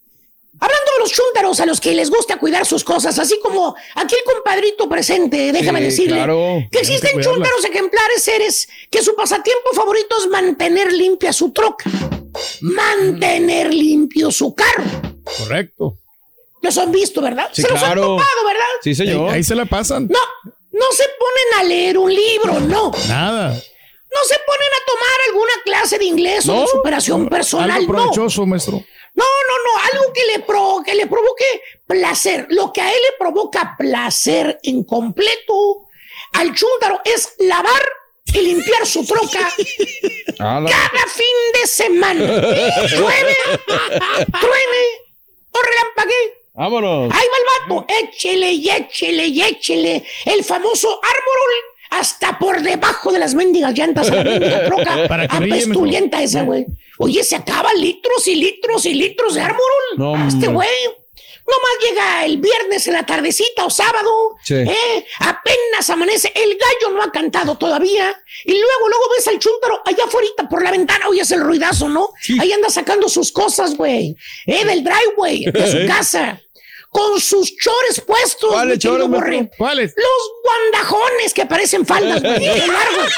Hablando 0.61 0.93
de 0.95 0.99
los 1.01 1.13
chúntaros 1.13 1.61
a 1.61 1.67
los 1.67 1.81
que 1.81 1.95
les 1.95 2.11
gusta 2.11 2.37
cuidar 2.39 2.67
sus 2.67 2.83
cosas, 2.83 3.17
así 3.21 3.39
como 3.41 3.77
aquí 3.95 4.17
el 4.17 4.25
compadrito 4.35 4.89
presente, 4.89 5.53
déjame 5.53 5.79
Sí, 5.79 5.85
decirle 5.85 6.17
claro. 6.17 6.59
que 6.73 6.79
existen 6.81 7.17
que 7.17 7.23
chúntaros 7.23 7.65
ejemplares 7.65 8.23
seres 8.25 8.69
que 8.91 9.01
su 9.03 9.15
pasatiempo 9.15 9.71
favorito 9.73 10.17
es 10.19 10.27
mantener 10.29 10.93
limpia 10.93 11.33
su 11.33 11.53
troca, 11.53 11.89
mantener 12.61 13.73
limpio 13.73 14.31
su 14.31 14.55
carro. 14.55 14.85
Correcto. 15.25 15.97
Los 16.63 16.77
han 16.79 16.91
visto, 16.91 17.21
¿verdad? 17.23 17.49
Sí, 17.53 17.63
Se 17.63 17.69
los 17.69 17.79
han 17.81 17.93
claro. 17.93 18.03
topado, 18.03 18.47
¿verdad? 18.47 18.65
Sí, 18.83 18.91
Ahí, 18.91 18.95
señor. 18.97 19.31
ahí 19.31 19.45
se 19.45 19.55
la 19.55 19.65
pasan. 19.65 20.09
No, 20.09 20.19
no 20.73 20.87
se 20.93 21.05
ponen 21.19 21.61
a 21.61 21.65
leer 21.65 21.99
un 21.99 22.13
libro, 22.13 22.59
no. 22.61 22.91
Nada. 23.09 23.57
No 24.15 24.25
se 24.25 24.39
ponen 24.47 24.69
a 24.75 24.85
tomar 24.87 25.21
alguna 25.29 25.53
clase 25.65 25.99
de 25.99 26.05
inglés 26.07 26.49
o 26.49 26.55
No. 26.55 26.61
de 26.63 26.67
superación 26.69 27.29
personal, 27.29 27.71
Algo 27.71 27.93
no. 27.93 27.99
provechoso, 27.99 28.47
maestro. 28.47 28.83
No, 29.15 29.25
no, 29.25 29.57
no, 29.65 29.85
algo 29.93 30.13
que 30.13 30.25
le, 30.27 30.39
pro- 30.41 30.83
que 30.85 30.95
le 30.95 31.07
provoque 31.07 31.45
placer. 31.87 32.47
Lo 32.51 32.73
que 32.73 32.81
a 32.81 32.89
él 32.91 32.99
le 33.11 33.17
provoca 33.19 33.75
placer 33.79 34.59
en 34.63 34.85
completo 34.85 35.87
al 36.35 36.55
chúntaro 36.55 37.01
es 37.05 37.35
lavar 37.39 37.83
y 38.33 38.39
limpiar 38.41 38.87
su 38.87 39.05
troca 39.07 39.51
cada 40.39 41.07
fin 41.09 41.37
de 41.55 41.67
semana. 41.67 42.27
Truene, 42.89 43.37
truene 44.31 44.85
o 45.51 45.59
relampaguee. 45.63 46.35
Vámonos. 46.55 47.13
Ahí 47.15 47.27
va 47.29 47.37
el 47.39 47.69
vato, 47.77 47.87
échele 47.89 48.53
y 48.53 48.69
échele 48.71 49.27
y 49.27 49.43
échele 49.43 50.05
el 50.27 50.45
famoso 50.45 50.89
árbol 51.03 51.39
hasta 51.91 52.39
por 52.39 52.63
debajo 52.63 53.13
de 53.13 53.19
las 53.19 53.35
mendigas 53.35 53.75
llantas 53.77 54.11
a 54.11 54.17
la 54.17 54.25
mendiga 54.25 54.65
troca 54.65 55.09
Para 55.09 55.25
apestulenta 55.25 56.23
esa, 56.23 56.43
güey. 56.43 56.67
Oye, 56.99 57.23
se 57.25 57.37
acaba 57.37 57.73
litros 57.75 58.27
y 58.27 58.35
litros 58.35 58.85
y 58.87 58.95
litros 58.95 59.35
de 59.35 59.41
árbol. 59.41 59.61
No, 59.97 60.29
este 60.29 60.49
güey. 60.49 60.69
Nomás 61.47 61.71
llega 61.89 62.25
el 62.27 62.37
viernes 62.39 62.87
en 62.89 62.93
la 62.93 63.07
tardecita 63.07 63.65
o 63.65 63.71
sábado. 63.71 64.37
Sí. 64.45 64.55
¿eh? 64.55 65.07
Apenas 65.21 65.89
amanece. 65.89 66.31
El 66.35 66.59
gallo 66.59 66.95
no 66.95 67.03
ha 67.03 67.11
cantado 67.11 67.57
todavía. 67.57 68.15
Y 68.45 68.53
luego, 68.53 68.89
luego 68.89 69.05
ves 69.17 69.29
al 69.29 69.39
chúntaro 69.39 69.81
allá 69.87 70.05
afuera 70.05 70.29
por 70.51 70.63
la 70.63 70.71
ventana. 70.73 71.09
Oyes 71.09 71.31
el 71.31 71.41
ruidazo, 71.41 71.89
¿no? 71.89 72.11
Ahí 72.39 72.53
anda 72.53 72.69
sacando 72.69 73.09
sus 73.09 73.33
cosas, 73.33 73.77
güey. 73.77 74.15
¿Eh? 74.45 74.65
Del 74.67 74.85
driveway 74.85 75.45
de 75.47 75.71
su 75.71 75.87
casa. 75.89 76.39
Con 76.91 77.21
sus 77.21 77.55
chores 77.57 78.01
puestos. 78.01 78.51
¿Cuáles 78.51 78.79
chores? 78.79 79.07
¿Cuáles? 79.57 79.95
Los 79.97 80.33
guandajones 80.45 81.35
que 81.35 81.47
parecen 81.47 81.85
faldas, 81.87 82.23
güey. 82.23 82.47
largos. 82.67 83.13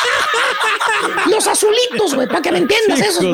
Los 1.26 1.46
azulitos, 1.46 2.14
güey, 2.14 2.26
para 2.26 2.42
que 2.42 2.52
me 2.52 2.58
entiendas 2.58 3.14
su- 3.14 3.32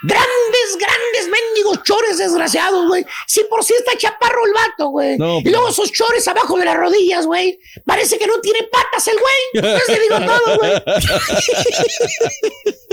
Grandes, 0.00 0.76
grandes 0.78 1.28
mendigos 1.28 1.82
chores 1.82 2.18
desgraciados, 2.18 2.86
güey. 2.86 3.04
Si 3.26 3.42
por 3.44 3.64
si 3.64 3.74
está 3.74 3.96
chaparro 3.98 4.46
el 4.46 4.52
vato, 4.52 4.90
güey. 4.90 5.18
No, 5.18 5.40
y 5.40 5.48
luego 5.50 5.70
esos 5.70 5.90
chores 5.90 6.26
abajo 6.28 6.56
de 6.56 6.66
las 6.66 6.76
rodillas, 6.76 7.26
güey. 7.26 7.58
Parece 7.84 8.16
que 8.16 8.28
no 8.28 8.40
tiene 8.40 8.62
patas 8.70 9.08
el 9.08 9.18
güey. 9.18 9.34
Entonces 9.54 9.86
te 9.86 9.98
digo 10.00 10.20
todo, 10.24 10.56
güey. 10.58 10.72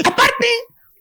Aparte, 0.03 0.47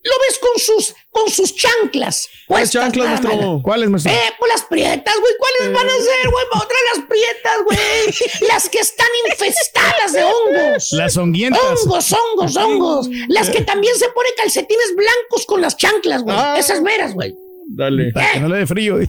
lo 0.05 0.13
ves 0.27 0.39
con 0.39 0.61
sus, 0.61 0.95
con 1.11 1.31
sus 1.31 1.55
chanclas. 1.55 2.29
¿Cuáles 2.47 2.71
chanclas, 2.71 3.23
maestro? 3.23 3.61
¿Cuáles, 3.63 3.89
maestro? 3.89 4.13
Eh, 4.13 4.33
pues 4.39 4.53
las 4.53 4.65
prietas, 4.65 5.15
güey. 5.19 5.33
¿Cuáles 5.39 5.75
van 5.75 5.87
a 5.87 5.93
ser, 5.93 6.31
güey? 6.31 6.45
Otra 6.53 6.77
las 6.95 7.05
prietas, 7.07 7.57
güey. 7.65 8.49
Las 8.49 8.69
que 8.69 8.79
están 8.79 9.07
infestadas 9.31 10.13
de 10.13 10.25
hongos. 10.25 10.93
Las 10.93 11.17
honguientas. 11.17 11.61
Hongos, 11.63 12.13
hongos, 12.13 12.57
hongos. 12.57 13.09
Las 13.29 13.49
que 13.49 13.63
también 13.63 13.95
se 13.97 14.09
ponen 14.11 14.33
calcetines 14.37 14.95
blancos 14.95 15.47
con 15.47 15.63
las 15.63 15.77
chanclas, 15.77 16.23
güey. 16.23 16.37
Ah. 16.39 16.57
Esas 16.59 16.83
meras, 16.83 17.15
güey. 17.15 17.35
Dale. 17.69 18.13
Para 18.13 18.33
que 18.33 18.41
no 18.41 18.49
le 18.49 18.59
dé 18.59 18.67
frío. 18.67 18.97
Ahí 18.97 19.09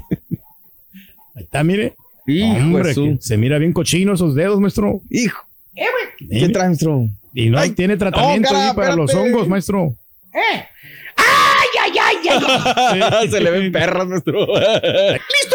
está, 1.43 1.63
mire. 1.63 1.95
Hijo 2.27 2.57
Hombre, 2.57 2.95
que 2.95 3.17
se 3.19 3.37
mira 3.37 3.59
bien 3.59 3.73
cochino 3.73 4.13
esos 4.13 4.33
dedos, 4.33 4.59
maestro. 4.59 5.01
Hijo. 5.09 5.45
Eh, 5.75 5.85
güey. 6.19 6.39
¿Qué 6.39 6.49
trae, 6.49 6.67
maestro? 6.69 7.09
Y 7.33 7.49
no 7.49 7.61
tiene 7.73 7.97
tratamiento 7.97 8.49
cara, 8.49 8.69
ahí 8.69 8.75
para 8.75 8.95
los 8.95 9.13
hongos, 9.13 9.47
maestro. 9.47 9.93
Eh. 10.33 10.65
¡Ay, 11.15 11.69
ay, 11.83 11.91
ay, 12.01 12.17
ay! 12.29 12.99
ay. 13.11 13.29
Se 13.31 13.39
le 13.39 13.51
ven 13.51 13.71
perras, 13.71 14.07
maestro. 14.07 14.45
Listo 14.47 15.54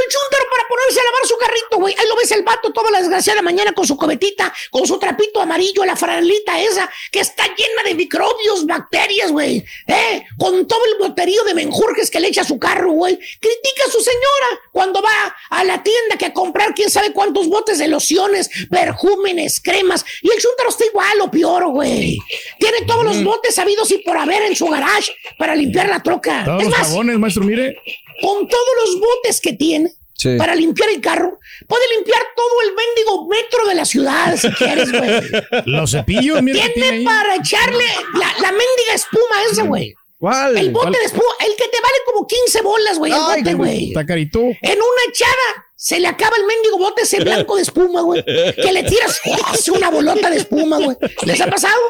a 0.97 1.05
lavar 1.05 1.27
su 1.27 1.37
carrito, 1.37 1.77
güey. 1.79 1.95
Ahí 1.99 2.07
lo 2.09 2.17
ves 2.17 2.31
el 2.33 2.43
vato 2.43 2.73
toda 2.73 2.91
la 2.91 2.99
desgraciada 2.99 3.43
mañana 3.43 3.73
con 3.73 3.87
su 3.87 3.97
cobetita, 3.97 4.53
con 4.71 4.87
su 4.87 4.99
trapito 4.99 5.41
amarillo, 5.41 5.85
la 5.85 5.97
franelita 5.97 6.61
esa, 6.61 6.91
que 7.11 7.21
está 7.21 7.45
llena 7.45 7.83
de 7.85 7.95
microbios, 7.95 8.67
bacterias, 8.67 9.33
güey. 9.33 9.65
¿Eh? 9.87 10.25
Con 10.39 10.67
todo 10.67 10.81
el 10.87 11.09
boterío 11.09 11.43
de 11.45 11.55
menjurjes 11.55 12.11
que 12.11 12.21
le 12.21 12.29
echa 12.29 12.43
a 12.43 12.45
su 12.45 12.59
carro, 12.59 12.93
güey. 12.93 13.17
Critica 13.17 13.85
a 13.87 13.91
su 13.91 14.01
señora 14.01 14.61
cuando 14.73 15.03
va 15.03 15.37
a 15.51 15.65
la 15.65 15.83
tienda 15.83 16.17
que 16.19 16.27
a 16.27 16.33
comprar 16.33 16.75
quién 16.75 16.91
sabe 16.91 17.13
cuántos 17.13 17.49
botes 17.49 17.79
de 17.79 17.89
lociones, 17.89 18.51
perjúmenes, 18.71 19.61
cremas. 19.61 20.05
Y 20.23 20.31
el 20.31 20.41
chúntaro 20.41 20.71
está 20.71 20.85
igual 20.85 21.21
o 21.23 21.31
peor, 21.31 21.69
güey. 21.71 22.19
Tiene 22.59 22.83
todos 22.87 23.05
los 23.05 23.23
botes 23.23 23.55
sabidos 23.55 23.91
y 23.91 23.99
por 23.99 24.17
haber 24.17 24.43
en 24.43 24.57
su 24.57 24.67
garage 24.67 25.13
para 25.39 25.55
limpiar 25.55 25.89
la 25.89 26.03
troca. 26.03 26.45
Todos 26.45 26.63
es 26.63 26.69
los 26.69 26.79
más, 26.79 26.89
jabones, 26.89 27.19
maestro, 27.19 27.45
mire. 27.45 27.77
con 28.21 28.49
todos 28.49 28.69
los 28.85 29.01
botes 29.01 29.41
que 29.41 29.53
tiene 29.53 29.95
Sí. 30.21 30.37
para 30.37 30.55
limpiar 30.55 30.91
el 30.91 31.01
carro, 31.01 31.39
puede 31.67 31.83
limpiar 31.97 32.21
todo 32.37 32.61
el 32.63 32.75
mendigo 32.75 33.27
metro 33.27 33.67
de 33.67 33.75
la 33.75 33.87
ciudad 33.87 34.37
si 34.37 34.51
quieres, 34.51 34.93
güey. 34.93 35.21
Los 35.65 35.93
cepillos, 35.93 36.41
que 36.41 36.71
tiene 36.75 37.05
para 37.05 37.37
echarle 37.37 37.85
la, 38.15 38.27
la 38.41 38.53
mendiga 38.53 38.95
espuma 38.95 39.43
esa, 39.51 39.63
güey. 39.63 39.95
¿Cuál? 40.19 40.59
El 40.59 40.71
bote 40.73 40.89
¿Cuál? 40.89 40.93
de 40.93 41.05
espuma, 41.07 41.33
el 41.41 41.57
que 41.57 41.69
te 41.69 41.81
vale 41.81 41.97
como 42.05 42.27
15 42.27 42.61
bolas, 42.61 42.99
güey, 42.99 43.13
el 43.13 43.19
bote, 43.19 43.55
güey. 43.55 43.89
Está 43.89 44.05
carito. 44.05 44.41
En 44.41 44.79
una 44.79 45.03
echada 45.09 45.70
se 45.83 45.99
le 45.99 46.09
acaba 46.09 46.37
el 46.37 46.45
mendigo 46.45 46.77
bote 46.77 47.03
ese 47.03 47.21
blanco 47.25 47.57
de 47.57 47.63
espuma, 47.63 48.03
güey. 48.03 48.23
Que 48.23 48.71
le 48.71 48.83
tiras 48.83 49.19
hace 49.47 49.71
una 49.71 49.89
bolota 49.91 50.29
de 50.29 50.37
espuma, 50.37 50.77
güey. 50.77 50.95
¿Les 51.25 51.41
ha 51.41 51.47
pasado? 51.47 51.81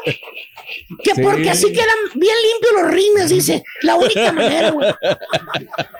Que 1.03 1.13
Sí. 1.13 1.21
porque 1.21 1.49
así 1.49 1.73
quedan 1.73 1.97
bien 2.15 2.35
limpios 2.41 2.81
los 2.83 2.91
rines, 2.93 3.29
dice. 3.29 3.63
La 3.81 3.95
única 3.95 4.31
manera, 4.31 4.69
güey. 4.71 4.87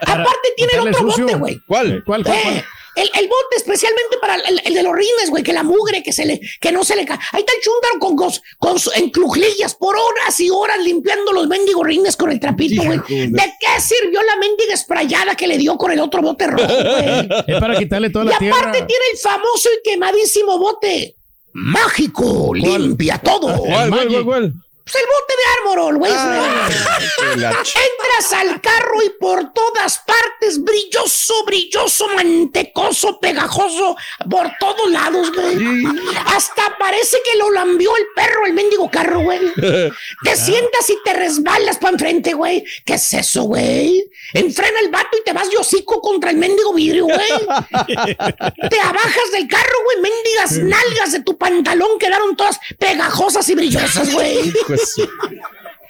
Aparte 0.08 0.50
tiene 0.56 0.72
el 0.74 0.80
otro 0.80 1.00
sucio. 1.02 1.26
bote, 1.26 1.38
güey. 1.38 1.60
¿Cuál? 1.68 2.02
¿Cuál, 2.06 2.24
cuál, 2.24 2.38
Eh, 2.38 2.42
cuál? 2.44 2.66
El, 2.96 3.10
el 3.20 3.28
bote 3.28 3.56
especialmente 3.58 4.18
para 4.20 4.36
el, 4.36 4.62
el 4.66 4.74
de 4.74 4.84
los 4.84 4.94
rines, 4.94 5.30
güey, 5.30 5.44
que 5.44 5.54
la 5.54 5.64
mugre, 5.64 6.04
que 6.04 6.12
se 6.12 6.26
le, 6.26 6.40
que 6.60 6.72
no 6.72 6.84
se 6.84 6.96
le 6.96 7.06
cae. 7.06 7.18
Ahí 7.32 7.40
está 7.42 7.54
el 7.54 7.62
chúndaro 7.62 8.00
con, 8.00 8.16
con, 8.60 8.78
en 8.96 9.10
clujillas 9.12 9.76
por 9.76 9.96
horas 9.96 10.40
y 10.40 10.50
horas 10.50 10.78
limpiando 10.84 11.32
los 11.32 11.48
mendigos 11.48 11.86
rines 11.88 12.18
con 12.18 12.32
el 12.32 12.40
trapito, 12.40 12.84
güey. 12.84 13.00
De- 13.08 13.28
¿De 13.28 13.54
qué 13.60 13.82
sirvió 13.82 14.22
la 14.24 14.36
mendiga 14.38 14.74
esprayada 14.74 15.36
que 15.36 15.48
le 15.48 15.58
dio 15.58 15.78
con 15.78 15.92
el 15.92 16.00
otro 16.00 16.22
bote 16.22 16.48
rojo, 16.48 16.66
güey? 16.68 17.30
Es 17.48 17.60
para 17.60 17.78
quitarle 17.78 18.10
toda 18.10 18.26
Y 18.26 18.28
la 18.30 18.36
aparte 18.36 18.72
tierra. 18.72 18.88
tiene 18.88 19.06
el 19.14 19.18
famoso 19.20 19.70
y 19.78 19.90
quemadísimo 19.90 20.58
bote. 20.60 21.16
Mágico, 21.54 22.54
limpia 22.54 23.18
todo. 23.20 23.58
¿Cuál, 23.58 23.90
cuál, 23.90 24.08
cuál, 24.10 24.26
cuál? 24.26 24.54
Pues 24.92 25.04
el 25.04 25.10
bote 25.10 25.34
de 25.38 25.46
Armorol, 25.60 25.98
güey. 25.98 26.12
Entras 27.32 28.34
al 28.34 28.62
carro 28.62 29.02
y 29.04 29.10
por 29.12 29.54
todas 29.54 30.00
partes, 30.00 30.62
brilloso, 30.62 31.46
brilloso, 31.46 32.08
mantecoso, 32.10 33.20
pegajoso, 33.20 33.96
por 34.30 34.52
todos 34.60 34.90
lados, 34.92 35.32
güey. 35.34 35.86
Hasta 36.26 36.78
parece 36.78 37.18
que 37.24 37.38
lo 37.38 37.52
lambió 37.52 37.96
el 37.96 38.06
perro, 38.16 38.46
el 38.46 38.54
mendigo 38.54 38.90
carro, 38.90 39.22
güey. 39.22 39.40
Te 40.24 40.36
sientas 40.36 40.90
y 40.90 40.98
te 41.04 41.14
resbalas 41.14 41.78
para 41.78 41.94
enfrente, 41.94 42.34
güey. 42.34 42.64
¿Qué 42.86 42.96
es 42.96 43.14
eso, 43.14 43.44
güey? 43.44 44.04
Enfrena 44.34 44.80
el 44.82 44.90
vato 44.90 45.18
y 45.18 45.24
te 45.24 45.34
vas 45.34 45.50
de 45.50 45.58
hocico 45.58 46.02
contra 46.02 46.32
el 46.32 46.38
mendigo 46.38 46.74
vidrio, 46.74 47.06
güey. 47.06 47.18
Te 48.70 48.80
abajas 48.80 49.32
del 49.34 49.48
carro, 49.48 49.76
güey. 49.86 49.98
Mendigas 50.02 50.52
nalgas 50.58 51.12
de 51.12 51.22
tu 51.22 51.38
pantalón 51.38 52.00
quedaron 52.00 52.36
todas 52.36 52.60
pegajosas 52.78 53.48
y 53.50 53.56
brillosas, 53.56 54.12
güey. 54.12 54.52
Pues, 54.68 54.81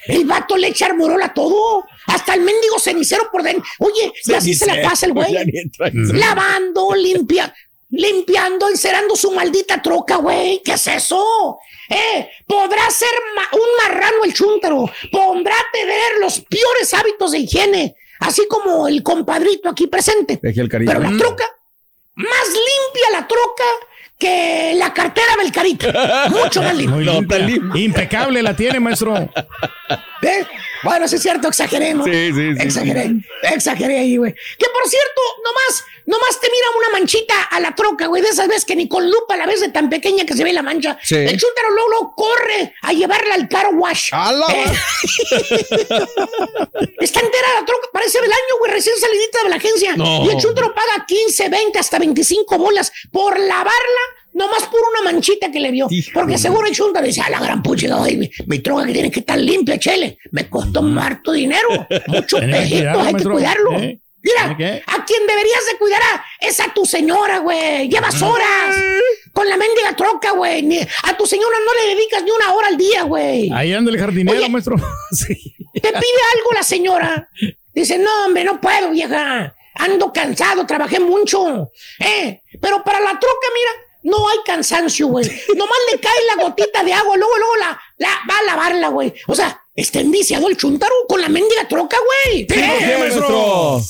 El 0.07 0.25
vato 0.25 0.57
le 0.57 0.67
echa 0.67 0.87
armorol 0.87 1.21
a 1.21 1.33
todo. 1.33 1.85
Hasta 2.07 2.33
el 2.33 2.41
mendigo 2.41 2.79
cenicero 2.79 3.29
por 3.31 3.43
dentro. 3.43 3.63
Oye, 3.79 4.11
y 4.25 4.33
así 4.33 4.53
se 4.53 4.65
la 4.65 4.81
pasa 4.81 5.05
el 5.05 5.13
güey. 5.13 5.31
Lavando, 6.13 6.93
limpia, 6.95 7.53
limpiando, 7.89 8.67
encerando 8.67 9.15
su 9.15 9.31
maldita 9.31 9.81
troca, 9.81 10.15
güey. 10.17 10.61
¿Qué 10.63 10.73
es 10.73 10.87
eso? 10.87 11.59
Eh, 11.89 12.29
podrá 12.47 12.89
ser 12.89 13.09
ma- 13.35 13.49
un 13.53 13.67
marrano 13.83 14.23
el 14.23 14.33
chúntaro. 14.33 14.89
Podrá 15.11 15.55
tener 15.71 16.17
los 16.19 16.39
peores 16.41 16.93
hábitos 16.93 17.31
de 17.31 17.39
higiene. 17.39 17.95
Así 18.21 18.47
como 18.47 18.87
el 18.87 19.03
compadrito 19.03 19.69
aquí 19.69 19.87
presente. 19.87 20.39
Deje 20.41 20.61
el 20.61 20.69
cariño. 20.69 20.91
Pero 20.91 21.03
la 21.11 21.17
troca, 21.17 21.45
más 22.15 22.47
limpia 22.47 23.19
la 23.19 23.27
troca 23.27 23.63
que 24.21 24.75
la 24.75 24.93
cartera 24.93 25.35
del 25.41 25.51
carita. 25.51 26.27
Mucho 26.29 26.61
más 26.61 26.75
limpia. 26.75 27.39
Impecable 27.75 28.43
la 28.43 28.55
tiene, 28.55 28.79
maestro. 28.79 29.17
¿Eh? 29.17 30.45
Bueno, 30.83 31.07
sí 31.07 31.15
es 31.15 31.21
cierto, 31.21 31.47
exageré, 31.47 31.93
¿no? 31.93 32.03
Sí, 32.05 32.11
sí, 32.11 32.33
sí. 32.55 32.57
Exageré, 32.59 33.11
exageré 33.43 33.99
ahí, 33.99 34.17
güey. 34.17 34.33
Que 34.33 34.65
por 34.73 34.87
cierto, 34.89 35.21
nomás, 35.43 35.83
nomás 36.05 36.39
te 36.39 36.49
mira 36.49 36.67
una 36.77 36.89
manchita 36.99 37.43
a 37.43 37.59
la 37.59 37.75
troca, 37.75 38.07
güey, 38.07 38.21
de 38.21 38.29
esas 38.29 38.47
veces 38.47 38.65
que 38.65 38.75
ni 38.75 38.87
con 38.87 39.09
lupa 39.09 39.37
la 39.37 39.45
ves 39.45 39.61
de 39.61 39.69
tan 39.69 39.89
pequeña 39.89 40.25
que 40.25 40.33
se 40.33 40.43
ve 40.43 40.53
la 40.53 40.61
mancha. 40.61 40.97
Sí. 41.03 41.15
El 41.15 41.39
chúntaro 41.39 41.69
luego, 41.71 41.89
luego 41.89 42.15
corre 42.15 42.73
a 42.81 42.93
llevarla 42.93 43.35
al 43.35 43.47
car 43.47 43.67
wash. 43.73 44.09
¡A 44.11 44.31
la 44.31 44.45
Eh. 44.47 44.65
Está 46.99 47.19
entera 47.19 47.47
la 47.59 47.65
troca, 47.65 47.87
parece 47.91 48.21
del 48.21 48.31
año, 48.31 48.57
güey, 48.59 48.71
recién 48.71 48.95
salidita 48.97 49.43
de 49.43 49.49
la 49.49 49.55
agencia. 49.57 49.95
No. 49.95 50.25
Y 50.25 50.29
el 50.29 50.37
chúntaro 50.37 50.73
paga 50.73 51.05
15, 51.07 51.49
20, 51.49 51.79
hasta 51.79 51.99
25 51.99 52.57
bolas 52.57 52.91
por 53.11 53.39
lavarla. 53.39 53.71
Nomás 54.33 54.63
por 54.63 54.79
una 54.93 55.11
manchita 55.11 55.51
que 55.51 55.59
le 55.59 55.71
vio. 55.71 55.87
Porque 56.13 56.37
seguro 56.37 56.67
el 56.67 56.73
chúntaro 56.73 57.05
dice, 57.05 57.21
a 57.21 57.29
la 57.29 57.39
gran 57.39 57.61
pucha, 57.61 57.87
mi, 58.17 58.29
mi 58.47 58.59
troca 58.59 58.85
que 58.85 58.93
tiene 58.93 59.11
que 59.11 59.19
estar 59.21 59.37
limpia, 59.37 59.77
chele. 59.77 60.17
Me 60.31 60.49
costó 60.49 60.81
harto 60.99 61.31
dinero. 61.33 61.67
Mucho 62.07 62.37
Tiene 62.39 62.53
que 62.53 62.59
pejito, 62.59 62.91
cuidarlo, 62.93 63.01
hay 63.01 63.13
que 63.15 63.23
cuidarlo. 63.23 63.79
¿Eh? 63.79 63.99
Mira, 64.23 64.43
a 64.45 65.05
quien 65.05 65.25
deberías 65.27 65.65
de 65.71 65.77
cuidar 65.79 66.01
a- 66.01 66.23
es 66.39 66.59
a 66.59 66.71
tu 66.73 66.85
señora, 66.85 67.39
güey. 67.39 67.89
Llevas 67.89 68.21
horas 68.21 68.75
con 69.33 69.49
la 69.49 69.57
mendiga 69.57 69.95
troca, 69.95 70.31
güey. 70.31 70.79
A 71.03 71.17
tu 71.17 71.25
señora 71.25 71.57
no 71.65 71.81
le 71.81 71.95
dedicas 71.95 72.23
ni 72.23 72.29
una 72.31 72.53
hora 72.53 72.67
al 72.67 72.77
día, 72.77 73.03
güey. 73.03 73.49
Ahí 73.51 73.73
anda 73.73 73.91
el 73.91 73.97
jardinero, 73.99 74.37
Oye. 74.37 74.49
maestro. 74.49 74.75
Sí. 75.11 75.55
Te 75.73 75.89
pide 75.89 76.21
algo 76.35 76.51
la 76.53 76.63
señora. 76.63 77.29
Dice, 77.73 77.97
no, 77.97 78.25
hombre, 78.25 78.43
no 78.43 78.61
puedo, 78.61 78.91
vieja. 78.91 79.55
Ando 79.75 80.11
cansado, 80.13 80.65
trabajé 80.67 80.99
mucho. 80.99 81.71
Eh, 81.99 82.41
pero 82.61 82.83
para 82.83 82.99
la 82.99 83.17
troca, 83.19 83.47
mira, 83.55 83.71
no 84.03 84.29
hay 84.29 84.37
cansancio, 84.45 85.07
güey. 85.07 85.25
Nomás 85.55 85.77
le 85.91 85.99
cae 85.99 86.25
la 86.35 86.43
gotita 86.43 86.83
de 86.83 86.93
agua, 86.93 87.15
luego, 87.17 87.37
luego 87.37 87.55
la, 87.57 87.79
la 87.97 88.09
va 88.29 88.37
a 88.39 88.43
lavarla, 88.43 88.87
güey. 88.89 89.13
O 89.27 89.35
sea, 89.35 89.61
está 89.75 89.99
enviciado 89.99 90.47
el 90.47 90.57
chuntaro 90.57 90.93
con 91.07 91.21
la 91.21 91.29
mendiga 91.29 91.67
troca, 91.67 91.97
güey. 92.25 92.45
¿Por 92.45 92.57
qué, 92.57 92.97
maestro? 92.99 93.81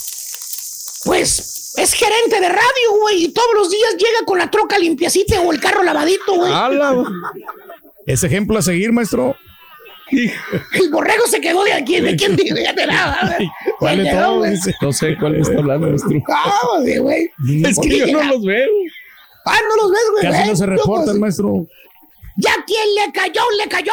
Pues 1.05 1.73
es 1.77 1.93
gerente 1.93 2.39
de 2.39 2.49
radio, 2.49 2.91
güey, 2.99 3.25
y 3.25 3.33
todos 3.33 3.53
los 3.55 3.71
días 3.71 3.93
llega 3.97 4.25
con 4.25 4.37
la 4.37 4.51
troca 4.51 4.77
limpiacita 4.77 5.39
o 5.41 5.51
el 5.51 5.59
carro 5.59 5.83
lavadito, 5.83 6.35
güey. 6.35 6.51
¡Hala! 6.51 7.03
Ese 8.05 8.27
ejemplo 8.27 8.57
a 8.57 8.61
seguir, 8.61 8.91
maestro. 8.91 9.35
El 10.11 10.89
borrego 10.91 11.25
se 11.27 11.39
quedó 11.39 11.63
de 11.63 11.73
aquí, 11.73 12.01
de 12.01 12.15
quién 12.17 12.35
dice, 12.35 12.61
ya 12.61 12.75
te 12.75 12.85
nada. 12.85 13.37
¿Cuál 13.79 14.03
güey. 14.37 14.51
Dice. 14.51 14.75
No 14.81 14.91
sé 14.91 15.15
cuál 15.17 15.35
está 15.35 15.57
hablando, 15.57 15.87
maestro. 15.87 16.21
Ah, 16.29 16.79
güey. 16.99 17.31
Es 17.63 17.79
que 17.79 17.97
yo 17.99 18.07
no 18.07 18.23
los 18.23 18.43
veo. 18.43 18.67
Ah, 19.45 19.59
no 19.67 19.83
los 19.83 19.91
ves, 19.91 20.01
güey. 20.11 20.23
Casi 20.23 20.43
¿eh? 20.43 20.45
no 20.47 20.55
se 20.55 20.65
Yo, 20.65 20.71
reporta 20.71 21.03
pues, 21.03 21.15
el 21.15 21.19
maestro. 21.19 21.67
Ya 22.37 22.51
quien 22.65 22.95
le 22.95 23.11
cayó, 23.11 23.41
le 23.57 23.67
cayó. 23.67 23.91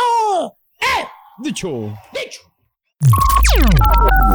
¡Eh! 0.80 1.06
Dicho. 1.38 1.68
Dicho. 2.12 2.40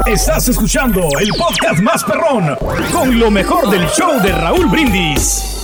Estás 0.05 0.47
escuchando 0.47 1.01
el 1.20 1.30
podcast 1.38 1.80
más 1.82 2.03
perrón 2.03 2.57
con 2.91 3.20
lo 3.20 3.30
mejor 3.30 3.70
del 3.70 3.88
show 3.89 4.22
de 4.22 4.32
Raúl 4.32 4.68
Brindis. 4.68 5.62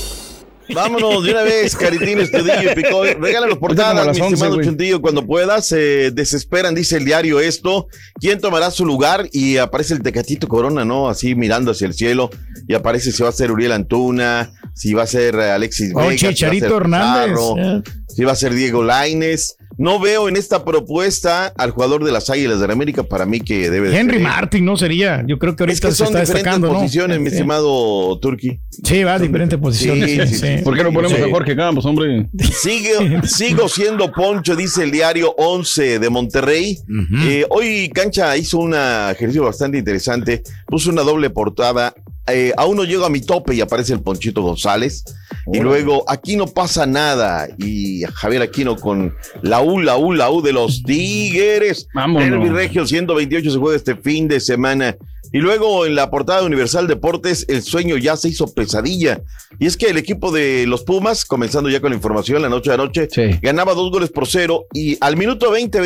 Vámonos 0.73 1.23
de 1.23 1.31
una 1.31 1.43
vez, 1.43 1.75
Caritín, 1.75 2.19
Estudillo 2.19 2.71
y 2.71 2.75
Pico. 2.75 3.03
Regálanos 3.03 3.57
portadas, 3.57 4.15
mi 4.15 4.21
11, 4.21 4.33
estimado. 4.33 4.61
Chuntillo, 4.61 5.01
cuando 5.01 5.25
puedas. 5.25 5.67
Se 5.67 6.11
desesperan, 6.11 6.75
dice 6.75 6.97
el 6.97 7.05
diario 7.05 7.39
esto. 7.39 7.87
¿Quién 8.19 8.39
tomará 8.39 8.71
su 8.71 8.85
lugar? 8.85 9.27
Y 9.31 9.57
aparece 9.57 9.93
el 9.93 10.01
Tecatito 10.01 10.47
Corona, 10.47 10.85
¿no? 10.85 11.09
Así 11.09 11.35
mirando 11.35 11.71
hacia 11.71 11.87
el 11.87 11.93
cielo. 11.93 12.29
Y 12.67 12.73
aparece 12.75 13.11
si 13.11 13.23
va 13.23 13.29
a 13.29 13.33
ser 13.33 13.51
Uriel 13.51 13.71
Antuna, 13.71 14.51
si 14.73 14.93
va 14.93 15.03
a 15.03 15.07
ser 15.07 15.35
eh, 15.35 15.51
Alexis 15.51 15.91
Oh, 15.95 15.99
Vega, 16.07 16.17
si 16.17 16.25
va 16.25 16.29
a 16.29 16.33
Chicharito 16.33 16.67
ser 16.67 16.75
Hernández. 16.75 17.37
Eh. 17.57 17.81
si 18.07 18.23
va 18.23 18.31
a 18.33 18.35
ser 18.35 18.53
Diego 18.53 18.83
Laines. 18.83 19.55
No 19.79 19.97
veo 19.99 20.27
en 20.27 20.35
esta 20.35 20.63
propuesta 20.65 21.47
al 21.57 21.71
jugador 21.71 22.03
de 22.03 22.11
las 22.11 22.29
Águilas 22.29 22.59
de 22.59 22.67
la 22.67 22.73
América 22.73 23.01
para 23.03 23.25
mí 23.25 23.39
que 23.39 23.69
debe 23.69 23.89
de 23.89 23.97
Henry 23.97 24.17
ser. 24.17 24.23
Martin 24.23 24.65
no 24.65 24.75
sería. 24.75 25.23
Yo 25.25 25.39
creo 25.39 25.55
que 25.55 25.63
Es 25.63 25.69
ahorita 25.69 25.87
que 25.87 25.91
se 25.93 25.97
son 25.97 26.07
está 26.07 26.19
diferentes 26.19 26.33
destacando, 26.43 26.67
¿no? 26.67 26.73
posiciones, 26.73 27.19
mi 27.21 27.27
estimado 27.29 28.19
Turki. 28.19 28.59
Sí, 28.83 29.03
va 29.05 29.13
a 29.13 29.19
diferentes 29.19 29.57
posiciones. 29.57 30.29
Sí, 30.29 30.35
sí, 30.37 30.57
sí. 30.57 30.63
¿Por 30.63 30.75
qué 30.75 30.83
no 30.83 30.91
ponemos 30.91 31.17
Sí. 31.17 31.23
a 31.23 31.29
Jorge 31.29 31.55
Campos, 31.55 31.85
hombre? 31.85 32.27
Sigue, 32.51 33.21
sigo 33.23 33.69
siendo 33.69 34.11
Poncho, 34.11 34.55
dice 34.55 34.83
el 34.83 34.91
diario 34.91 35.33
11 35.37 35.99
de 35.99 36.09
Monterrey. 36.09 36.77
Eh, 37.23 37.45
hoy 37.49 37.89
Cancha 37.93 38.35
hizo 38.35 38.57
un 38.59 38.73
ejercicio 38.75 39.43
bastante 39.45 39.77
interesante. 39.77 40.43
Puso 40.67 40.89
una 40.89 41.03
doble 41.03 41.29
portada. 41.29 41.93
Eh, 42.33 42.53
aún 42.57 42.77
no 42.77 42.83
llego 42.83 43.05
a 43.05 43.09
mi 43.09 43.21
tope 43.21 43.55
y 43.55 43.61
aparece 43.61 43.93
el 43.93 44.01
Ponchito 44.01 44.41
González. 44.41 45.03
Y 45.51 45.59
luego, 45.59 46.03
aquí 46.07 46.35
no 46.35 46.47
pasa 46.47 46.85
nada. 46.85 47.47
Y 47.57 48.03
Javier 48.13 48.41
Aquino 48.41 48.75
con 48.75 49.15
la 49.41 49.61
U, 49.61 49.79
la 49.79 49.97
U, 49.97 50.13
la 50.13 50.29
U 50.29 50.41
de 50.41 50.53
los 50.53 50.83
Tigres. 50.83 51.87
Vámonos. 51.93 52.29
Derby 52.29 52.49
Regio 52.49 52.85
128 52.85 53.51
se 53.51 53.57
juega 53.57 53.75
este 53.75 53.95
fin 53.95 54.27
de 54.27 54.39
semana. 54.39 54.95
Y 55.31 55.39
luego 55.39 55.85
en 55.85 55.95
la 55.95 56.09
portada 56.09 56.41
de 56.41 56.47
Universal 56.47 56.87
Deportes, 56.87 57.45
el 57.49 57.61
sueño 57.61 57.97
ya 57.97 58.17
se 58.17 58.29
hizo 58.29 58.51
pesadilla. 58.53 59.21
Y 59.59 59.67
es 59.67 59.77
que 59.77 59.87
el 59.87 59.97
equipo 59.97 60.31
de 60.31 60.65
los 60.65 60.83
Pumas, 60.83 61.25
comenzando 61.25 61.69
ya 61.69 61.81
con 61.81 61.91
la 61.91 61.95
información 61.95 62.41
la 62.41 62.49
noche 62.49 62.71
de 62.71 62.75
anoche, 62.75 63.07
ganaba 63.41 63.75
dos 63.75 63.91
goles 63.91 64.09
por 64.09 64.27
cero 64.27 64.65
y 64.73 64.97
al 65.01 65.17
minuto 65.17 65.51
20, 65.51 65.81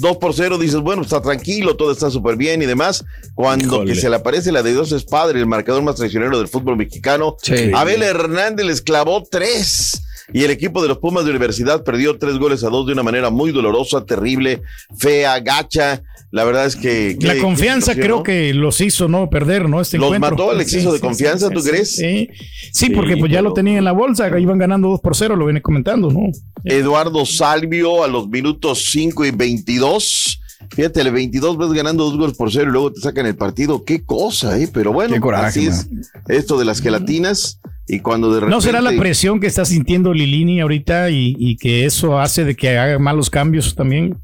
22, 0.00 0.10
dos 0.10 0.16
por 0.16 0.34
cero, 0.34 0.58
dices, 0.58 0.80
bueno, 0.80 1.02
está 1.02 1.20
tranquilo, 1.20 1.76
todo 1.76 1.92
está 1.92 2.10
súper 2.10 2.36
bien 2.36 2.62
y 2.62 2.66
demás. 2.66 3.04
Cuando 3.34 3.84
que 3.84 3.94
se 3.94 4.08
le 4.08 4.16
aparece 4.16 4.52
la 4.52 4.62
de 4.62 4.72
Dios 4.72 4.92
es 4.92 5.04
padre, 5.04 5.38
el 5.40 5.46
marcador 5.46 5.82
más 5.82 5.96
traicionero 5.96 6.38
del 6.38 6.48
fútbol 6.48 6.76
mexicano, 6.76 7.36
Sí. 7.42 7.70
Abel 7.74 8.02
Hernández 8.02 8.66
les 8.66 8.82
clavó 8.82 9.22
tres. 9.30 10.02
Y 10.32 10.44
el 10.44 10.50
equipo 10.50 10.82
de 10.82 10.88
los 10.88 10.98
Pumas 10.98 11.24
de 11.24 11.30
Universidad 11.30 11.84
perdió 11.84 12.18
tres 12.18 12.38
goles 12.38 12.64
a 12.64 12.68
dos 12.68 12.86
de 12.86 12.92
una 12.92 13.02
manera 13.02 13.30
muy 13.30 13.52
dolorosa, 13.52 14.04
terrible, 14.04 14.62
fea, 14.98 15.38
gacha. 15.40 16.02
La 16.30 16.44
verdad 16.44 16.66
es 16.66 16.76
que. 16.76 17.16
La 17.20 17.36
confianza 17.38 17.94
creo 17.94 18.18
¿no? 18.18 18.22
que 18.22 18.54
los 18.54 18.80
hizo 18.80 19.08
no 19.08 19.28
perder, 19.28 19.68
¿no? 19.68 19.80
Este 19.80 19.98
Los 19.98 20.14
encuentro. 20.14 20.30
mató 20.30 20.52
el 20.52 20.60
exceso 20.60 20.92
de 20.92 21.00
confianza, 21.00 21.50
¿tú 21.50 21.60
crees? 21.62 21.92
Sí, 21.96 22.28
Sí, 22.72 22.90
porque 22.90 23.16
pues 23.16 23.32
ya 23.32 23.42
lo 23.42 23.52
tenían 23.52 23.78
en 23.78 23.84
la 23.84 23.92
bolsa, 23.92 24.30
iban 24.38 24.58
ganando 24.58 24.88
2 24.88 25.00
por 25.00 25.16
0, 25.16 25.36
lo 25.36 25.46
viene 25.46 25.60
comentando, 25.60 26.10
¿no? 26.10 26.20
Eduardo 26.64 27.26
Salvio 27.26 28.04
a 28.04 28.08
los 28.08 28.28
minutos 28.28 28.86
5 28.90 29.24
y 29.24 29.30
22. 29.32 30.39
Fíjate, 30.70 31.00
el 31.00 31.10
22 31.10 31.58
ves 31.58 31.72
ganando 31.72 32.04
dos 32.04 32.16
goles 32.16 32.36
por 32.36 32.50
cero 32.52 32.68
y 32.68 32.72
luego 32.72 32.92
te 32.92 33.00
sacan 33.00 33.26
el 33.26 33.36
partido. 33.36 33.84
Qué 33.84 34.04
cosa, 34.04 34.58
¿eh? 34.58 34.68
Pero 34.72 34.92
bueno, 34.92 35.14
Qué 35.14 35.20
coraje, 35.20 35.46
así 35.46 35.66
es 35.66 35.88
esto 36.28 36.58
de 36.58 36.64
las 36.64 36.80
gelatinas. 36.80 37.60
Y 37.88 37.98
cuando 38.00 38.28
de 38.28 38.40
repente. 38.40 38.54
¿No 38.54 38.60
será 38.60 38.80
la 38.80 38.92
presión 38.92 39.40
que 39.40 39.48
está 39.48 39.64
sintiendo 39.64 40.14
Lilini 40.14 40.60
ahorita 40.60 41.10
y, 41.10 41.34
y 41.38 41.56
que 41.56 41.86
eso 41.86 42.20
hace 42.20 42.44
de 42.44 42.54
que 42.54 42.78
haga 42.78 42.98
malos 43.00 43.30
cambios 43.30 43.74
también? 43.74 44.16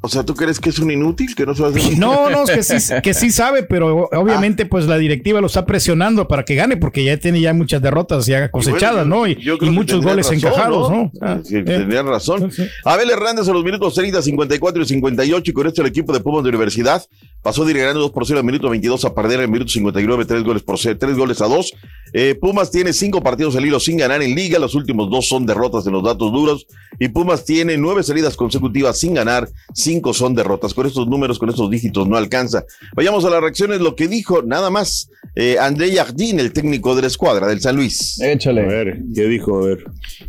O 0.00 0.08
sea, 0.08 0.22
¿tú 0.24 0.34
crees 0.34 0.58
que 0.60 0.70
es 0.70 0.78
un 0.78 0.90
inútil? 0.90 1.34
Que 1.34 1.44
no 1.46 1.52
hacer- 1.52 1.98
No, 1.98 2.30
no, 2.30 2.44
es 2.44 2.50
que 2.50 2.62
sí, 2.80 2.94
que 3.02 3.14
sí 3.14 3.30
sabe, 3.30 3.62
pero 3.62 4.08
obviamente 4.12 4.66
pues 4.66 4.86
la 4.86 4.96
directiva 4.98 5.40
lo 5.40 5.46
está 5.46 5.64
presionando 5.66 6.26
para 6.28 6.44
que 6.44 6.54
gane 6.54 6.76
porque 6.76 7.04
ya 7.04 7.16
tiene 7.16 7.40
ya 7.40 7.52
muchas 7.54 7.82
derrotas 7.82 8.26
ya 8.26 8.50
cosechadas, 8.50 9.06
bueno, 9.08 9.16
¿no? 9.16 9.26
Y, 9.26 9.34
yo 9.36 9.54
y 9.54 9.58
creo 9.58 9.70
que 9.70 9.70
muchos 9.70 10.02
goles 10.04 10.26
razón, 10.26 10.34
encajados, 10.36 10.90
¿no? 10.90 11.10
Sí, 11.12 11.18
Ah, 11.20 11.38
sí, 11.44 11.56
eh. 11.56 11.62
tendrían 11.62 12.06
razón. 12.06 12.50
Abel 12.84 13.10
Hernández 13.10 13.48
a 13.48 13.52
los 13.52 13.64
minutos 13.64 13.94
30, 13.94 14.22
54 14.22 14.82
y 14.82 14.86
58 14.86 15.50
y 15.50 15.54
con 15.54 15.66
esto 15.66 15.82
el 15.82 15.88
equipo 15.88 16.12
de 16.12 16.20
Pumas 16.20 16.42
de 16.42 16.48
Universidad 16.50 17.02
pasó 17.42 17.64
de 17.64 17.70
ir 17.72 17.78
ganando 17.78 18.00
2 18.00 18.10
por 18.10 18.26
0 18.26 18.40
al 18.40 18.44
minuto 18.44 18.68
22 18.68 19.04
a 19.04 19.14
perder 19.14 19.40
al 19.40 19.48
minuto 19.48 19.70
59, 19.70 20.24
3 20.24 20.42
goles 20.42 20.62
por 20.62 20.78
0, 20.78 20.96
3 20.98 21.16
goles 21.16 21.40
a 21.40 21.46
2. 21.46 21.72
Eh, 22.12 22.34
Pumas 22.40 22.70
tiene 22.70 22.92
5 22.92 23.22
partidos 23.22 23.54
al 23.56 23.64
hilo 23.66 23.78
sin 23.80 23.96
ganar 23.96 24.22
en 24.22 24.34
liga, 24.34 24.58
los 24.58 24.74
últimos 24.74 25.10
dos 25.10 25.28
son 25.28 25.46
derrotas 25.46 25.86
en 25.86 25.92
los 25.92 26.02
datos 26.02 26.32
duros 26.32 26.66
y 26.98 27.08
Pumas 27.08 27.44
tiene 27.44 27.76
9 27.76 28.02
salidas 28.02 28.36
consecutivas 28.36 28.98
sin 28.98 29.14
ganar, 29.14 29.47
5 29.74 30.14
son 30.14 30.34
derrotas. 30.34 30.74
Con 30.74 30.86
estos 30.86 31.08
números, 31.08 31.38
con 31.38 31.48
estos 31.48 31.70
dígitos 31.70 32.08
no 32.08 32.16
alcanza. 32.16 32.64
Vayamos 32.94 33.24
a 33.24 33.30
las 33.30 33.40
reacciones, 33.40 33.80
lo 33.80 33.94
que 33.96 34.08
dijo 34.08 34.42
nada 34.42 34.70
más 34.70 35.10
eh, 35.34 35.56
André 35.60 35.94
Jardín, 35.94 36.40
el 36.40 36.52
técnico 36.52 36.94
de 36.94 37.02
la 37.02 37.08
escuadra 37.08 37.46
del 37.46 37.60
San 37.60 37.76
Luis. 37.76 38.20
Échale. 38.20 38.62
A 38.62 38.66
ver, 38.66 39.02
¿qué 39.14 39.26
dijo? 39.26 39.62
A 39.62 39.66
ver. 39.66 39.84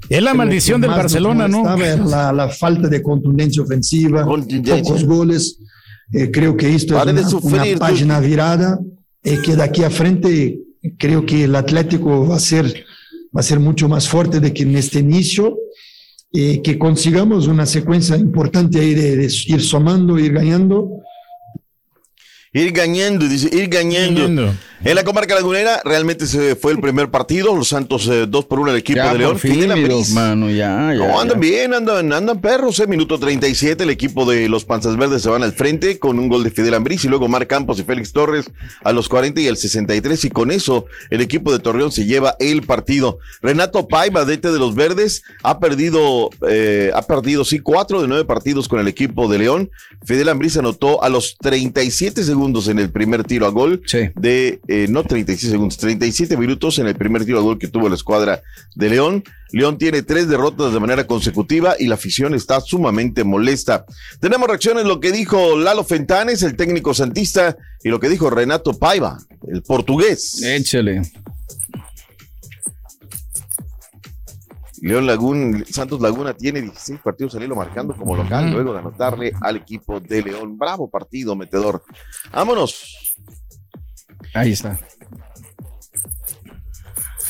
Es 0.09 0.21
la 0.21 0.33
maldición 0.33 0.81
del 0.81 0.91
Barcelona, 0.91 1.47
¿no? 1.47 1.63
la, 1.63 2.31
la 2.31 2.49
falta 2.49 2.87
de 2.87 3.01
contundencia 3.01 3.61
ofensiva, 3.63 4.23
Contingencia. 4.23 4.83
pocos 4.83 5.05
goles. 5.05 5.59
Eh, 6.11 6.31
creo 6.31 6.57
que 6.57 6.73
esto 6.73 6.95
Pare 6.95 7.11
es 7.11 7.33
una, 7.33 7.63
una 7.63 7.77
página 7.77 8.19
virada 8.19 8.79
y 9.23 9.41
que 9.41 9.55
de 9.55 9.63
aquí 9.63 9.83
a 9.83 9.89
frente 9.89 10.59
creo 10.97 11.25
que 11.25 11.43
el 11.43 11.55
Atlético 11.55 12.27
va 12.27 12.37
a 12.37 12.39
ser, 12.39 12.65
va 13.35 13.41
a 13.41 13.43
ser 13.43 13.59
mucho 13.59 13.87
más 13.87 14.07
fuerte 14.07 14.39
de 14.39 14.53
que 14.53 14.63
en 14.63 14.75
este 14.75 14.99
inicio. 14.99 15.57
Y 16.31 16.61
que 16.61 16.77
consigamos 16.77 17.47
una 17.47 17.65
secuencia 17.65 18.15
importante 18.15 18.79
ahí 18.79 18.93
de, 18.93 19.17
de 19.17 19.25
ir 19.47 19.61
sumando, 19.61 20.19
ir 20.19 20.33
ganando. 20.33 21.01
Ir 22.51 22.71
ganando, 22.71 23.27
dice, 23.27 23.49
ir 23.55 23.67
ganando. 23.67 24.53
En 24.81 24.95
la 24.95 25.03
comarca 25.03 25.35
lagunera 25.35 25.81
realmente 25.83 26.25
se 26.25 26.55
fue 26.55 26.71
el 26.71 26.79
primer 26.79 27.11
partido, 27.11 27.53
los 27.53 27.67
Santos 27.67 28.09
2 28.29 28.45
por 28.45 28.61
1 28.61 28.71
al 28.71 28.77
equipo 28.77 28.95
Ya, 28.95 29.11
de 29.11 29.19
León. 29.19 29.37
fin, 29.37 29.69
dos, 29.89 30.09
mano, 30.11 30.49
ya, 30.49 30.93
ya, 30.93 31.05
No, 31.05 31.19
andan 31.19 31.39
bien, 31.39 31.73
andan, 31.73 32.11
andan 32.13 32.39
perros, 32.39 32.79
eh. 32.79 32.87
Minuto 32.87 33.19
37, 33.19 33.83
el 33.83 33.89
equipo 33.89 34.25
de 34.25 34.47
los 34.47 34.63
Panzas 34.63 34.95
Verdes 34.95 35.21
se 35.21 35.29
van 35.29 35.43
al 35.43 35.51
frente 35.51 35.99
con 35.99 36.17
un 36.17 36.29
gol 36.29 36.45
de 36.45 36.49
Fidel 36.49 36.73
Ambriz 36.75 37.03
y 37.03 37.09
luego 37.09 37.27
Mar 37.27 37.45
Campos 37.45 37.77
y 37.79 37.83
Félix 37.83 38.13
Torres 38.13 38.45
a 38.81 38.93
los 38.93 39.09
40 39.09 39.41
y 39.41 39.47
el 39.47 39.57
63 39.57 40.25
y 40.25 40.29
con 40.29 40.49
eso 40.49 40.85
el 41.09 41.19
equipo 41.19 41.51
de 41.51 41.59
Torreón 41.59 41.91
se 41.91 42.05
lleva 42.05 42.35
el 42.39 42.63
partido. 42.63 43.19
Renato 43.41 43.87
Paiva, 43.87 44.23
DT 44.23 44.49
de 44.49 44.59
los 44.59 44.75
Verdes, 44.75 45.23
ha 45.43 45.59
perdido, 45.59 46.29
eh, 46.47 46.91
ha 46.95 47.01
perdido, 47.01 47.43
sí, 47.43 47.59
cuatro 47.59 48.01
de 48.01 48.07
nueve 48.07 48.23
partidos 48.23 48.69
con 48.69 48.79
el 48.79 48.87
equipo 48.87 49.27
de 49.27 49.39
León. 49.39 49.71
Fidel 50.05 50.29
Ambriz 50.29 50.55
anotó 50.55 51.03
a 51.03 51.09
los 51.09 51.35
37 51.37 52.23
segundos 52.23 52.38
en 52.39 52.79
el 52.79 52.89
primer 52.89 53.25
tiro 53.25 53.45
a 53.45 53.49
gol 53.49 53.81
de, 54.15 54.59
eh, 54.67 54.87
no 54.89 55.03
36 55.03 55.51
segundos, 55.51 55.77
37 55.77 56.37
minutos 56.37 56.79
en 56.79 56.87
el 56.87 56.95
primer 56.95 57.25
tiro 57.25 57.39
a 57.39 57.41
gol 57.41 57.59
que 57.59 57.67
tuvo 57.67 57.89
la 57.89 57.95
escuadra 57.95 58.41
de 58.75 58.89
León. 58.89 59.23
León 59.51 59.77
tiene 59.77 60.03
tres 60.03 60.29
derrotas 60.29 60.73
de 60.73 60.79
manera 60.79 61.05
consecutiva 61.05 61.75
y 61.77 61.87
la 61.87 61.95
afición 61.95 62.33
está 62.33 62.61
sumamente 62.61 63.23
molesta. 63.23 63.85
Tenemos 64.21 64.47
reacciones 64.47 64.85
lo 64.85 64.99
que 64.99 65.11
dijo 65.11 65.57
Lalo 65.57 65.83
Fentanes, 65.83 66.43
el 66.43 66.55
técnico 66.55 66.93
santista, 66.93 67.57
y 67.83 67.89
lo 67.89 67.99
que 67.99 68.09
dijo 68.09 68.29
Renato 68.29 68.73
Paiva, 68.73 69.17
el 69.51 69.61
portugués. 69.61 70.41
Échale. 70.43 71.01
León 74.81 75.05
Laguna, 75.05 75.63
Santos 75.69 75.99
Laguna 76.01 76.33
tiene 76.33 76.61
16 76.61 76.99
partidos 77.01 77.35
al 77.35 77.43
hilo 77.43 77.55
marcando 77.55 77.95
como 77.95 78.15
local, 78.15 78.51
luego 78.51 78.73
de 78.73 78.79
anotarle 78.79 79.33
al 79.41 79.57
equipo 79.57 79.99
de 79.99 80.21
León. 80.21 80.57
Bravo 80.57 80.89
partido, 80.89 81.35
metedor. 81.35 81.83
Vámonos. 82.31 83.15
Ahí 84.33 84.51
está. 84.51 84.79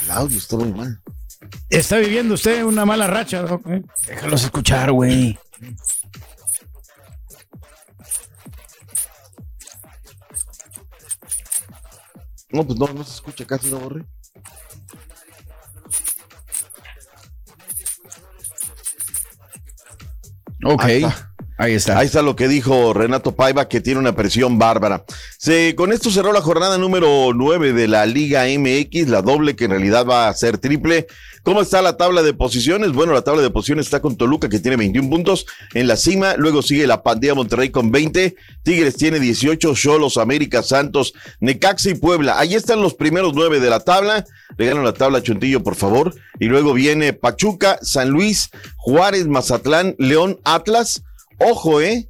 El 0.05 0.11
audio 0.11 0.37
está 0.37 0.57
muy 0.57 0.71
mal. 0.73 1.01
Está 1.69 1.97
viviendo 1.97 2.33
usted 2.33 2.63
una 2.63 2.85
mala 2.85 3.07
racha, 3.07 3.43
¿no? 3.43 3.61
¿Eh? 3.71 3.83
Déjalos 4.07 4.43
escuchar, 4.43 4.91
güey. 4.91 5.37
No, 12.51 12.65
pues 12.65 12.79
no, 12.79 12.87
no 12.87 13.03
se 13.03 13.13
escucha 13.13 13.45
casi, 13.45 13.69
no, 13.69 13.79
Borre. 13.79 14.05
Ok. 20.63 20.83
Ahí 20.83 21.03
está. 21.03 21.28
Ahí 21.59 21.73
está. 21.73 21.99
Ahí 21.99 22.05
está 22.05 22.21
lo 22.21 22.37
que 22.37 22.47
dijo 22.47 22.93
Renato 22.93 23.35
Paiva, 23.35 23.67
que 23.67 23.81
tiene 23.81 23.99
una 23.99 24.15
presión 24.15 24.57
bárbara. 24.57 25.03
Se, 25.37 25.75
con 25.75 25.91
esto 25.91 26.09
cerró 26.09 26.31
la 26.31 26.39
jornada 26.39 26.77
número 26.77 27.33
9 27.35 27.73
de 27.73 27.89
la 27.89 28.05
Liga 28.05 28.45
MX, 28.45 29.09
la 29.09 29.21
doble 29.21 29.57
que 29.57 29.65
en 29.65 29.71
realidad 29.71 30.05
va 30.05 30.29
a 30.29 30.33
ser 30.33 30.57
triple. 30.57 31.07
¿Cómo 31.43 31.59
está 31.59 31.81
la 31.81 31.97
tabla 31.97 32.23
de 32.23 32.33
posiciones? 32.33 32.93
Bueno, 32.93 33.11
la 33.11 33.23
tabla 33.23 33.41
de 33.41 33.49
posiciones 33.49 33.87
está 33.87 33.99
con 33.99 34.15
Toluca, 34.15 34.47
que 34.47 34.59
tiene 34.59 34.77
21 34.77 35.09
puntos 35.09 35.47
en 35.73 35.89
la 35.89 35.97
cima. 35.97 36.35
Luego 36.37 36.61
sigue 36.61 36.87
la 36.87 37.03
Pandilla 37.03 37.35
Monterrey 37.35 37.71
con 37.71 37.91
20. 37.91 38.37
Tigres 38.63 38.95
tiene 38.95 39.19
18. 39.19 39.73
Cholos, 39.75 40.15
América, 40.15 40.63
Santos, 40.63 41.13
Necaxa 41.41 41.89
y 41.89 41.95
Puebla. 41.95 42.39
Ahí 42.39 42.55
están 42.55 42.81
los 42.81 42.93
primeros 42.93 43.33
nueve 43.33 43.59
de 43.59 43.69
la 43.69 43.81
tabla. 43.81 44.23
Regalan 44.57 44.85
la 44.85 44.93
tabla, 44.93 45.21
Chuntillo, 45.21 45.61
por 45.61 45.75
favor. 45.75 46.15
Y 46.39 46.45
luego 46.45 46.71
viene 46.71 47.11
Pachuca, 47.11 47.79
San 47.81 48.11
Luis, 48.11 48.49
Juárez, 48.77 49.27
Mazatlán, 49.27 49.95
León, 49.97 50.39
Atlas. 50.45 51.03
Ojo, 51.39 51.81
¿eh? 51.81 52.07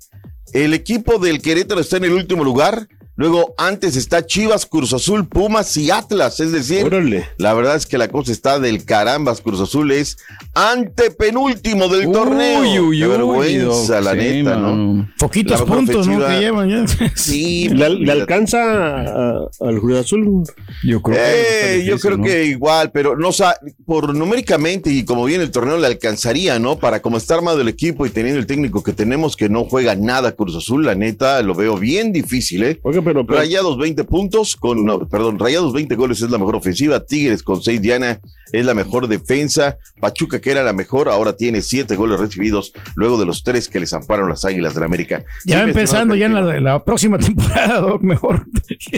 El 0.54 0.74
equipo 0.74 1.20
del 1.20 1.42
Querétaro 1.42 1.82
está 1.82 1.98
en 1.98 2.06
el 2.06 2.14
último 2.14 2.44
lugar. 2.44 2.88
Luego, 3.20 3.54
antes 3.58 3.98
está 3.98 4.26
Chivas, 4.26 4.66
Cruz 4.66 4.94
Azul, 4.94 5.28
Pumas 5.28 5.76
y 5.76 5.92
Atlas. 5.92 6.40
Es 6.40 6.54
decir, 6.54 6.90
la 7.38 7.54
verdad 7.54 7.76
es 7.76 7.86
que 7.86 7.98
la 7.98 8.08
cosa 8.08 8.32
está 8.32 8.60
del 8.60 8.86
carambas. 8.86 9.42
Cruz 9.42 9.60
Azul 9.60 9.92
es 9.92 10.16
antepenúltimo 10.54 11.90
del 11.90 12.08
Uy, 12.08 12.14
torneo. 12.14 12.62
uy, 12.62 12.70
Qué 13.00 13.06
uy, 13.06 13.12
vergüenza, 13.12 14.00
la 14.00 14.12
sí, 14.14 14.18
neta, 14.18 14.56
¿no? 14.56 15.10
Poquitos 15.20 15.62
puntos, 15.64 16.08
¿no? 16.08 16.26
Que 16.26 16.40
llevan 16.40 16.70
ya. 16.70 17.10
Sí, 17.16 17.68
¿Le, 17.68 18.10
alcanza 18.10 19.48
al 19.60 19.80
Cruz 19.82 19.98
Azul? 20.00 20.44
Yo 20.84 21.02
creo 21.02 21.18
Eh, 21.20 21.84
yo 21.86 22.00
creo 22.00 22.22
que 22.22 22.46
igual, 22.46 22.92
pero 22.92 23.18
no 23.18 23.34
sa- 23.34 23.58
por 23.86 24.16
numéricamente 24.16 24.90
y 24.92 25.04
como 25.04 25.26
viene 25.26 25.44
el 25.44 25.52
torneo 25.52 25.78
le 25.78 25.88
alcanzaría, 25.88 26.58
¿no? 26.58 26.80
Para 26.80 27.02
como 27.02 27.18
está 27.18 27.36
armado 27.36 27.60
el 27.60 27.68
equipo 27.68 28.06
y 28.06 28.12
teniendo 28.12 28.40
el 28.40 28.48
técnico 28.48 28.82
que 28.82 28.94
tenemos 28.94 29.36
que 29.36 29.50
no 29.50 29.66
juega 29.66 29.96
nada 29.96 30.32
Cruz 30.32 30.56
Azul, 30.56 30.86
la 30.86 30.96
neta 30.96 31.42
lo 31.42 31.54
veo 31.54 31.76
bien 31.78 32.14
difícil, 32.14 32.64
¿eh? 32.64 32.80
Oiga, 32.84 33.02
pero- 33.26 33.40
Rayados 33.40 33.78
20 33.78 34.04
puntos 34.04 34.56
con 34.56 34.86
no, 34.86 35.08
perdón, 35.08 35.40
Rayados 35.40 35.74
20 35.74 35.96
goles 35.96 36.22
es 36.22 36.30
la 36.32 36.38
mejor 36.38 36.56
ofensiva, 36.56 37.06
Tigres 37.06 37.44
con 37.44 37.62
6 37.62 37.82
Diana 37.82 38.20
es 38.52 38.66
la 38.66 38.74
mejor 38.74 39.08
defensa, 39.08 39.78
Pachuca 40.00 40.42
que 40.42 40.50
era 40.52 40.64
la 40.64 40.74
mejor 40.74 41.10
ahora 41.10 41.36
tiene 41.36 41.62
7 41.62 41.96
goles 41.96 42.20
recibidos 42.20 42.74
luego 42.96 43.18
de 43.20 43.26
los 43.26 43.44
3 43.44 43.68
que 43.70 43.80
les 43.80 43.94
ampararon 43.94 44.30
las 44.30 44.44
Águilas 44.46 44.74
del 44.74 44.84
América. 44.84 45.24
Ya 45.46 45.64
Sí, 45.64 45.70
empezando 45.70 46.16
ya 46.16 46.26
en 46.26 46.34
la, 46.34 46.60
la 46.60 46.84
próxima 46.84 47.18
temporada, 47.20 47.80
Doc, 47.82 48.02
mejor. 48.02 48.46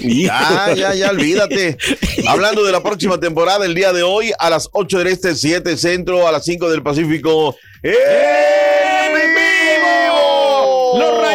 Ya, 0.02 0.74
ya, 0.76 0.94
ya, 0.94 1.10
olvídate. 1.10 1.78
Hablando 2.28 2.64
de 2.64 2.72
la 2.72 2.82
próxima 2.82 3.20
temporada, 3.20 3.66
el 3.66 3.76
día 3.76 3.92
de 3.94 4.04
hoy, 4.04 4.32
a 4.40 4.50
las 4.50 4.70
8 4.72 5.00
del 5.00 5.08
Este, 5.08 5.36
7 5.36 5.76
Centro, 5.78 6.28
a 6.28 6.32
las 6.32 6.46
5 6.46 6.70
del 6.70 6.82
Pacífico. 6.82 7.56
Los 7.84 7.96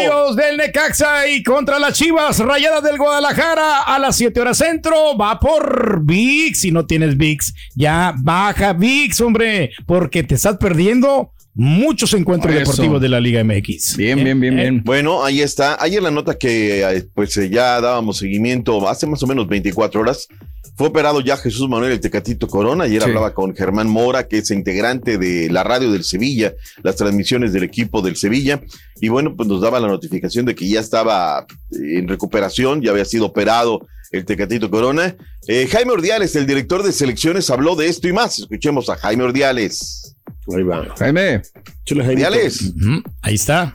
del 0.06 0.56
Necaxa 0.56 1.26
y 1.26 1.42
contra 1.42 1.78
las 1.80 1.94
Chivas 1.94 2.38
Rayadas 2.38 2.82
del 2.82 2.96
Guadalajara 2.96 3.82
a 3.82 3.98
las 3.98 4.16
7 4.16 4.40
horas 4.40 4.58
centro. 4.58 5.16
Va 5.16 5.40
por 5.40 6.04
VIX. 6.04 6.58
Si 6.58 6.70
no 6.70 6.86
tienes 6.86 7.16
VIX, 7.16 7.52
ya 7.74 8.14
baja 8.16 8.72
VIX, 8.72 9.20
hombre, 9.20 9.70
porque 9.84 10.22
te 10.22 10.36
estás 10.36 10.58
perdiendo 10.58 11.32
muchos 11.56 12.12
encuentros 12.12 12.54
Eso. 12.54 12.60
deportivos 12.70 13.00
de 13.00 13.08
la 13.08 13.18
Liga 13.18 13.42
MX. 13.42 13.96
Bien, 13.96 14.22
bien, 14.22 14.38
bien, 14.38 14.54
bien. 14.54 14.82
Bueno, 14.84 15.24
ahí 15.24 15.40
está. 15.40 15.82
Ayer 15.82 16.02
la 16.02 16.10
nota 16.10 16.36
que 16.38 16.82
eh, 16.82 17.08
pues 17.14 17.36
eh, 17.38 17.48
ya 17.48 17.80
dábamos 17.80 18.18
seguimiento 18.18 18.88
hace 18.88 19.06
más 19.06 19.22
o 19.22 19.26
menos 19.26 19.48
24 19.48 20.00
horas. 20.00 20.28
Fue 20.76 20.88
operado 20.88 21.22
ya 21.22 21.38
Jesús 21.38 21.66
Manuel 21.70 21.92
el 21.92 22.00
Tecatito 22.00 22.46
Corona. 22.48 22.84
Ayer 22.84 23.00
Sí. 23.02 23.08
hablaba 23.08 23.32
con 23.32 23.56
Germán 23.56 23.88
Mora, 23.88 24.28
que 24.28 24.38
es 24.38 24.50
integrante 24.50 25.16
de 25.16 25.48
la 25.50 25.64
radio 25.64 25.90
del 25.90 26.04
Sevilla, 26.04 26.52
las 26.82 26.96
transmisiones 26.96 27.54
del 27.54 27.62
equipo 27.62 28.02
del 28.02 28.16
Sevilla. 28.16 28.60
Y 29.00 29.08
bueno, 29.08 29.34
pues 29.34 29.48
nos 29.48 29.62
daba 29.62 29.80
la 29.80 29.88
notificación 29.88 30.44
de 30.44 30.54
que 30.54 30.68
ya 30.68 30.80
estaba 30.80 31.46
en 31.72 32.06
recuperación, 32.06 32.82
ya 32.82 32.90
había 32.90 33.06
sido 33.06 33.24
operado 33.24 33.86
el 34.12 34.26
Tecatito 34.26 34.70
Corona. 34.70 35.16
Eh, 35.48 35.66
Jaime 35.70 35.92
Ordiales, 35.92 36.36
el 36.36 36.46
director 36.46 36.82
de 36.82 36.92
selecciones, 36.92 37.48
habló 37.48 37.74
de 37.74 37.88
esto 37.88 38.06
y 38.08 38.12
más. 38.12 38.38
Escuchemos 38.38 38.90
a 38.90 38.96
Jaime 38.96 39.24
Ordiales. 39.24 40.15
Ahí 40.54 40.62
va. 40.62 40.84
Jaime. 40.98 41.42
Ordiales. 42.14 42.72
Ahí 43.22 43.34
está. 43.34 43.72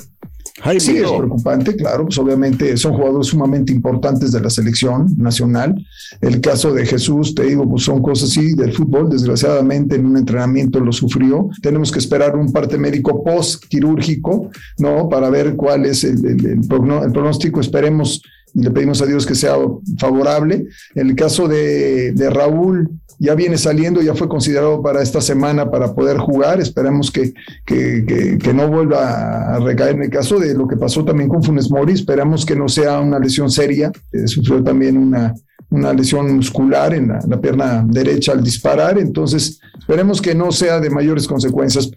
Sí, 0.80 0.91
es 0.97 1.03
preocupante, 1.17 1.76
claro, 1.76 2.05
pues 2.05 2.17
obviamente 2.19 2.78
son 2.78 2.93
jugadores 2.93 3.28
sumamente 3.28 3.72
importantes 3.74 4.32
de 4.32 4.41
la 4.41 4.49
selección 4.49 5.07
nacional. 5.17 5.74
El 6.19 6.39
caso 6.39 6.72
de 6.72 6.86
Jesús, 6.86 7.34
te 7.34 7.43
digo, 7.45 7.67
pues 7.67 7.84
son 7.84 7.99
cosas 8.03 8.30
así 8.30 8.53
del 8.53 8.72
fútbol, 8.72 9.09
desgraciadamente 9.09 9.95
en 9.95 10.05
un 10.05 10.17
entrenamiento 10.17 10.80
lo 10.80 10.91
sufrió. 10.91 11.49
Tenemos 11.63 11.91
que 11.91 11.97
esperar 11.97 12.36
un 12.36 12.51
parte 12.51 12.78
médico 12.78 13.24
post 13.24 13.63
quirúrgico, 13.69 14.51
¿no? 14.78 15.09
Para 15.09 15.32
ver 15.32 15.55
cuál 15.55 15.86
es 15.86 16.03
el, 16.03 16.24
el- 16.26 16.45
el 16.45 16.59
el 16.61 17.11
pronóstico, 17.11 17.59
esperemos 17.59 18.22
le 18.54 18.72
pedimos 18.72 19.02
a 19.02 19.06
Dios 19.06 19.26
que 19.26 19.36
sea 19.36 19.56
favorable. 19.97 20.66
En 20.95 21.10
el 21.10 21.16
caso 21.16 21.47
de, 21.47 22.12
de 22.14 22.30
Raúl, 22.30 22.89
ya 23.20 23.36
viene 23.36 23.58
saliendo, 23.58 24.02
ya 24.02 24.16
fue 24.16 24.28
considerado 24.28 24.82
para 24.82 25.02
esta 25.04 25.22
semana 25.22 25.70
para 25.70 25.93
poder 25.93 26.18
jugar. 26.18 26.60
Esperemos 26.60 27.12
que, 27.12 27.34
que, 27.66 28.04
que- 28.08 28.38
que 28.39 28.54
no 28.54 28.68
vuelva 28.68 29.56
a 29.56 29.60
recaer. 29.60 29.95
En 29.95 30.04
el 30.04 30.10
caso 30.10 30.39
de 30.39 30.56
lo 30.56 30.68
que 30.68 30.76
pasó 30.76 31.06
también 31.06 31.30
con 31.30 31.43
Funes 31.43 31.70
Mori, 31.70 31.93
esperamos 31.93 32.45
que 32.45 32.56
no 32.56 32.68
sea 32.68 32.99
una 32.99 33.20
lesión 33.20 33.52
seria. 33.52 33.91
Eh, 34.12 34.28
sufrió 34.28 34.64
también 34.64 34.97
una, 34.97 35.36
una 35.70 35.93
lesión 35.93 36.36
muscular 36.36 36.93
en 36.95 37.10
la, 37.10 37.20
la 37.28 37.39
pierna 37.39 37.86
derecha 37.88 38.32
al 38.32 38.43
disparar. 38.43 38.97
Entonces, 38.97 39.60
esperemos 39.78 40.20
que 40.20 40.34
no 40.34 40.52
sea 40.52 40.80
de 40.80 40.89
mayores 40.89 41.28
consecuencias. 41.28 41.91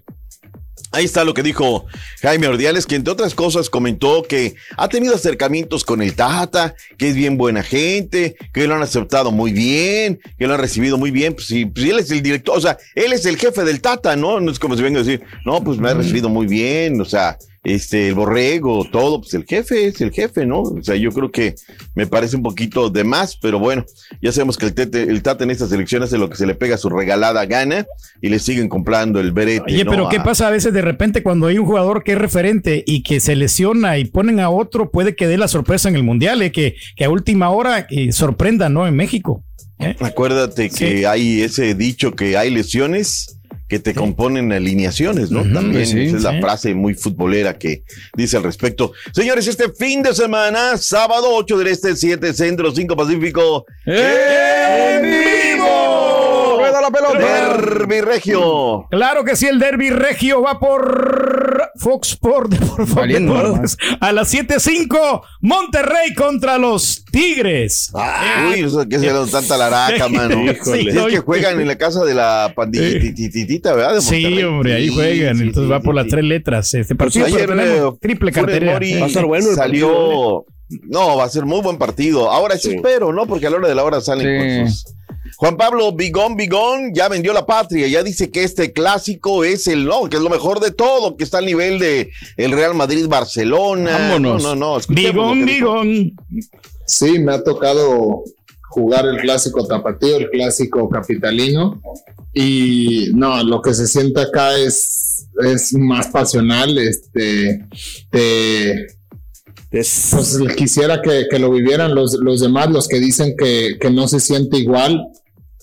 Ahí 0.94 1.04
está 1.04 1.24
lo 1.24 1.34
que 1.34 1.42
dijo 1.42 1.86
Jaime 2.22 2.46
Ordiales, 2.46 2.86
que 2.86 2.94
entre 2.94 3.12
otras 3.12 3.34
cosas 3.34 3.68
comentó 3.68 4.22
que 4.22 4.54
ha 4.76 4.88
tenido 4.88 5.14
acercamientos 5.14 5.84
con 5.84 6.00
el 6.02 6.14
Tata, 6.14 6.74
que 6.96 7.08
es 7.08 7.16
bien 7.16 7.36
buena 7.36 7.62
gente, 7.62 8.36
que 8.52 8.66
lo 8.68 8.76
han 8.76 8.82
aceptado 8.82 9.32
muy 9.32 9.52
bien, 9.52 10.20
que 10.38 10.46
lo 10.46 10.54
han 10.54 10.60
recibido 10.60 10.96
muy 10.96 11.10
bien. 11.10 11.34
Pues 11.34 11.46
sí, 11.46 11.66
pues 11.66 11.86
él 11.86 11.98
es 11.98 12.10
el 12.10 12.22
director, 12.22 12.56
o 12.56 12.60
sea, 12.60 12.78
él 12.94 13.12
es 13.12 13.26
el 13.26 13.36
jefe 13.36 13.64
del 13.64 13.80
Tata, 13.80 14.14
¿no? 14.14 14.38
No 14.38 14.52
es 14.52 14.58
como 14.58 14.76
si 14.76 14.82
venga 14.82 15.00
a 15.00 15.02
decir, 15.02 15.22
no, 15.44 15.62
pues 15.64 15.78
me 15.78 15.90
ha 15.90 15.94
recibido 15.94 16.28
muy 16.28 16.46
bien, 16.46 17.00
o 17.00 17.04
sea, 17.04 17.36
este, 17.64 18.08
el 18.08 18.14
borrego, 18.14 18.84
todo, 18.90 19.20
pues 19.20 19.34
el 19.34 19.44
jefe 19.44 19.86
es 19.86 20.00
el 20.00 20.12
jefe, 20.12 20.44
¿no? 20.46 20.60
O 20.60 20.82
sea, 20.82 20.96
yo 20.96 21.10
creo 21.10 21.30
que 21.30 21.54
me 21.94 22.06
parece 22.06 22.36
un 22.36 22.42
poquito 22.42 22.90
de 22.90 23.04
más, 23.04 23.36
pero 23.36 23.58
bueno, 23.58 23.84
ya 24.20 24.32
sabemos 24.32 24.56
que 24.58 24.66
el, 24.66 24.74
tete- 24.74 25.08
el 25.08 25.22
Tata 25.22 25.44
en 25.44 25.50
estas 25.50 25.72
elecciones 25.72 26.08
hace 26.08 26.18
lo 26.18 26.28
que 26.28 26.36
se 26.36 26.46
le 26.46 26.54
pega 26.54 26.74
a 26.74 26.78
su 26.78 26.90
regalada 26.90 27.44
gana 27.46 27.86
y 28.20 28.28
le 28.28 28.38
siguen 28.38 28.68
comprando 28.68 29.18
el 29.20 29.32
berete. 29.32 29.72
Oye, 29.74 29.84
¿no? 29.84 29.90
pero 29.90 30.08
¿qué 30.08 30.18
a- 30.18 30.24
pasa 30.24 30.48
a 30.48 30.50
veces 30.50 30.72
de 30.72 30.82
repente 30.82 31.22
cuando 31.22 31.46
hay 31.46 31.58
un 31.58 31.66
jugador 31.66 32.04
que 32.04 32.12
es 32.12 32.18
referente 32.18 32.84
y 32.86 33.02
que 33.02 33.18
se 33.20 33.34
lesiona 33.34 33.98
y 33.98 34.04
ponen 34.04 34.40
a 34.40 34.50
otro, 34.50 34.90
puede 34.90 35.16
que 35.16 35.26
dé 35.26 35.38
la 35.38 35.48
sorpresa 35.48 35.88
en 35.88 35.96
el 35.96 36.02
mundial, 36.02 36.42
eh, 36.42 36.52
que, 36.52 36.76
que 36.96 37.04
a 37.04 37.10
última 37.10 37.50
hora 37.50 37.86
eh, 37.90 38.12
sorprenda, 38.12 38.68
¿no? 38.68 38.86
En 38.86 38.94
México. 38.96 39.42
Acuérdate 40.00 40.70
que 40.70 41.06
hay 41.06 41.42
ese 41.42 41.74
dicho 41.74 42.12
que 42.12 42.36
hay 42.36 42.50
lesiones 42.50 43.38
que 43.74 43.80
te 43.80 43.92
componen 43.92 44.52
alineaciones, 44.52 45.32
¿no? 45.32 45.42
También 45.52 45.84
sí, 45.84 46.02
esa 46.02 46.16
es 46.18 46.22
la 46.22 46.40
frase 46.40 46.76
muy 46.76 46.94
futbolera 46.94 47.58
que 47.58 47.82
dice 48.16 48.36
al 48.36 48.44
respecto. 48.44 48.92
Señores, 49.12 49.48
este 49.48 49.72
fin 49.72 50.00
de 50.00 50.14
semana, 50.14 50.76
sábado 50.76 51.26
8 51.32 51.58
del 51.58 51.66
Este, 51.66 51.96
7 51.96 52.32
Centro, 52.34 52.72
5 52.72 52.96
Pacífico. 52.96 53.66
¡Rueda 53.84 55.13
la 56.84 56.90
pelota! 56.90 57.56
Derby 57.58 58.00
Regio. 58.00 58.86
Claro 58.90 59.24
que 59.24 59.36
sí, 59.36 59.46
el 59.46 59.58
derby 59.58 59.90
regio 59.90 60.42
va 60.42 60.58
por 60.58 61.70
Fox 61.76 62.10
Sport, 62.10 62.54
por 62.76 62.86
Fox 62.86 63.08
Deportes. 63.08 63.76
A 64.00 64.12
las 64.12 64.32
7.5, 64.34 65.22
Monterrey 65.40 66.14
contra 66.14 66.58
los 66.58 67.04
Tigres. 67.10 67.90
Uy, 67.94 68.60
eso 68.60 68.86
que 68.88 68.98
se 68.98 69.06
le 69.12 69.26
tanta 69.30 69.56
laraca, 69.56 70.08
mano. 70.10 70.50
Híjole. 70.50 70.90
es 70.90 71.06
que 71.06 71.18
juegan 71.20 71.60
en 71.60 71.68
la 71.68 71.76
casa 71.76 72.04
de 72.04 72.14
la 72.14 72.52
pandillititita, 72.54 73.74
¿verdad? 73.74 73.94
De 73.94 74.00
Sí, 74.00 74.42
hombre, 74.42 74.74
ahí 74.74 74.88
juegan. 74.88 75.36
sí, 75.36 75.42
Entonces 75.44 75.64
sí, 75.64 75.70
va 75.70 75.78
sí, 75.80 75.84
por 75.84 75.94
las 75.94 76.04
sí. 76.04 76.10
tres 76.10 76.24
letras. 76.24 76.74
Este 76.74 76.94
Pues 76.94 77.14
partido 77.18 77.26
ayer 77.26 77.50
eh, 77.58 77.82
triple 78.00 78.32
cartera. 78.32 78.72
Va 78.72 79.04
a 79.04 79.06
estar 79.08 79.24
bueno 79.24 79.48
el 79.50 79.54
salió. 79.56 79.88
partido, 79.88 80.46
No, 80.88 81.16
va 81.16 81.24
a 81.24 81.28
ser 81.28 81.44
muy 81.44 81.60
buen 81.60 81.78
partido. 81.78 82.30
Ahora 82.30 82.56
sí, 82.56 82.70
Sí. 82.70 82.76
espero, 82.76 83.12
¿no? 83.12 83.26
Porque 83.26 83.46
a 83.46 83.50
la 83.50 83.56
hora 83.56 83.68
de 83.68 83.74
la 83.74 83.84
hora 83.84 84.00
salen 84.00 84.26
Sí. 84.26 84.58
con 84.58 84.68
sus. 84.70 84.94
Juan 85.36 85.56
Pablo 85.56 85.92
Bigón 85.92 86.36
Bigón 86.36 86.92
ya 86.94 87.08
vendió 87.08 87.32
la 87.32 87.44
patria, 87.46 87.86
ya 87.88 88.02
dice 88.02 88.30
que 88.30 88.44
este 88.44 88.72
clásico 88.72 89.44
es 89.44 89.66
el 89.66 89.84
no, 89.84 90.08
que 90.08 90.16
es 90.16 90.22
lo 90.22 90.30
mejor 90.30 90.60
de 90.60 90.70
todo, 90.70 91.16
que 91.16 91.24
está 91.24 91.38
al 91.38 91.46
nivel 91.46 91.78
de 91.78 92.10
el 92.36 92.52
Real 92.52 92.74
Madrid 92.74 93.06
Barcelona. 93.08 93.92
Vámonos. 93.98 94.42
No, 94.42 94.54
no, 94.54 94.78
no. 94.78 94.80
Bigón, 94.88 95.44
bigón. 95.44 96.12
Sí, 96.86 97.18
me 97.18 97.32
ha 97.32 97.42
tocado 97.42 98.22
jugar 98.70 99.06
el 99.06 99.18
clásico 99.18 99.66
tapatío, 99.66 100.16
el 100.16 100.30
clásico 100.30 100.88
capitalino. 100.88 101.80
Y 102.32 103.10
no, 103.14 103.42
lo 103.44 103.62
que 103.62 103.72
se 103.74 103.86
siente 103.86 104.20
acá 104.20 104.56
es, 104.58 105.26
es 105.44 105.72
más 105.74 106.08
pasional. 106.08 106.76
Este, 106.78 107.64
te- 108.10 108.86
pues 109.70 110.38
quisiera 110.56 111.00
que, 111.02 111.26
que 111.30 111.38
lo 111.38 111.50
vivieran 111.50 111.94
los, 111.94 112.14
los 112.14 112.40
demás, 112.40 112.70
los 112.70 112.86
que 112.88 113.00
dicen 113.00 113.34
que, 113.36 113.76
que 113.80 113.90
no 113.90 114.06
se 114.08 114.20
siente 114.20 114.56
igual. 114.58 115.00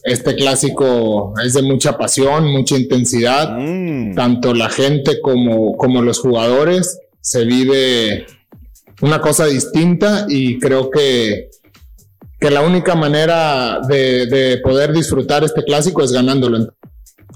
Este 0.03 0.35
clásico 0.35 1.33
es 1.43 1.53
de 1.53 1.61
mucha 1.61 1.97
pasión, 1.97 2.45
mucha 2.51 2.77
intensidad. 2.77 3.55
Mm. 3.57 4.15
Tanto 4.15 4.53
la 4.53 4.69
gente 4.69 5.21
como, 5.21 5.77
como 5.77 6.01
los 6.01 6.19
jugadores. 6.19 6.99
Se 7.19 7.45
vive 7.45 8.25
una 9.01 9.21
cosa 9.21 9.45
distinta 9.45 10.25
y 10.27 10.59
creo 10.59 10.89
que, 10.89 11.49
que 12.39 12.49
la 12.49 12.61
única 12.61 12.95
manera 12.95 13.79
de, 13.87 14.25
de 14.25 14.57
poder 14.57 14.91
disfrutar 14.91 15.43
este 15.43 15.63
clásico 15.63 16.03
es 16.03 16.11
ganándolo. 16.11 16.73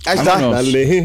Ahí 0.06 0.18
está. 0.18 0.40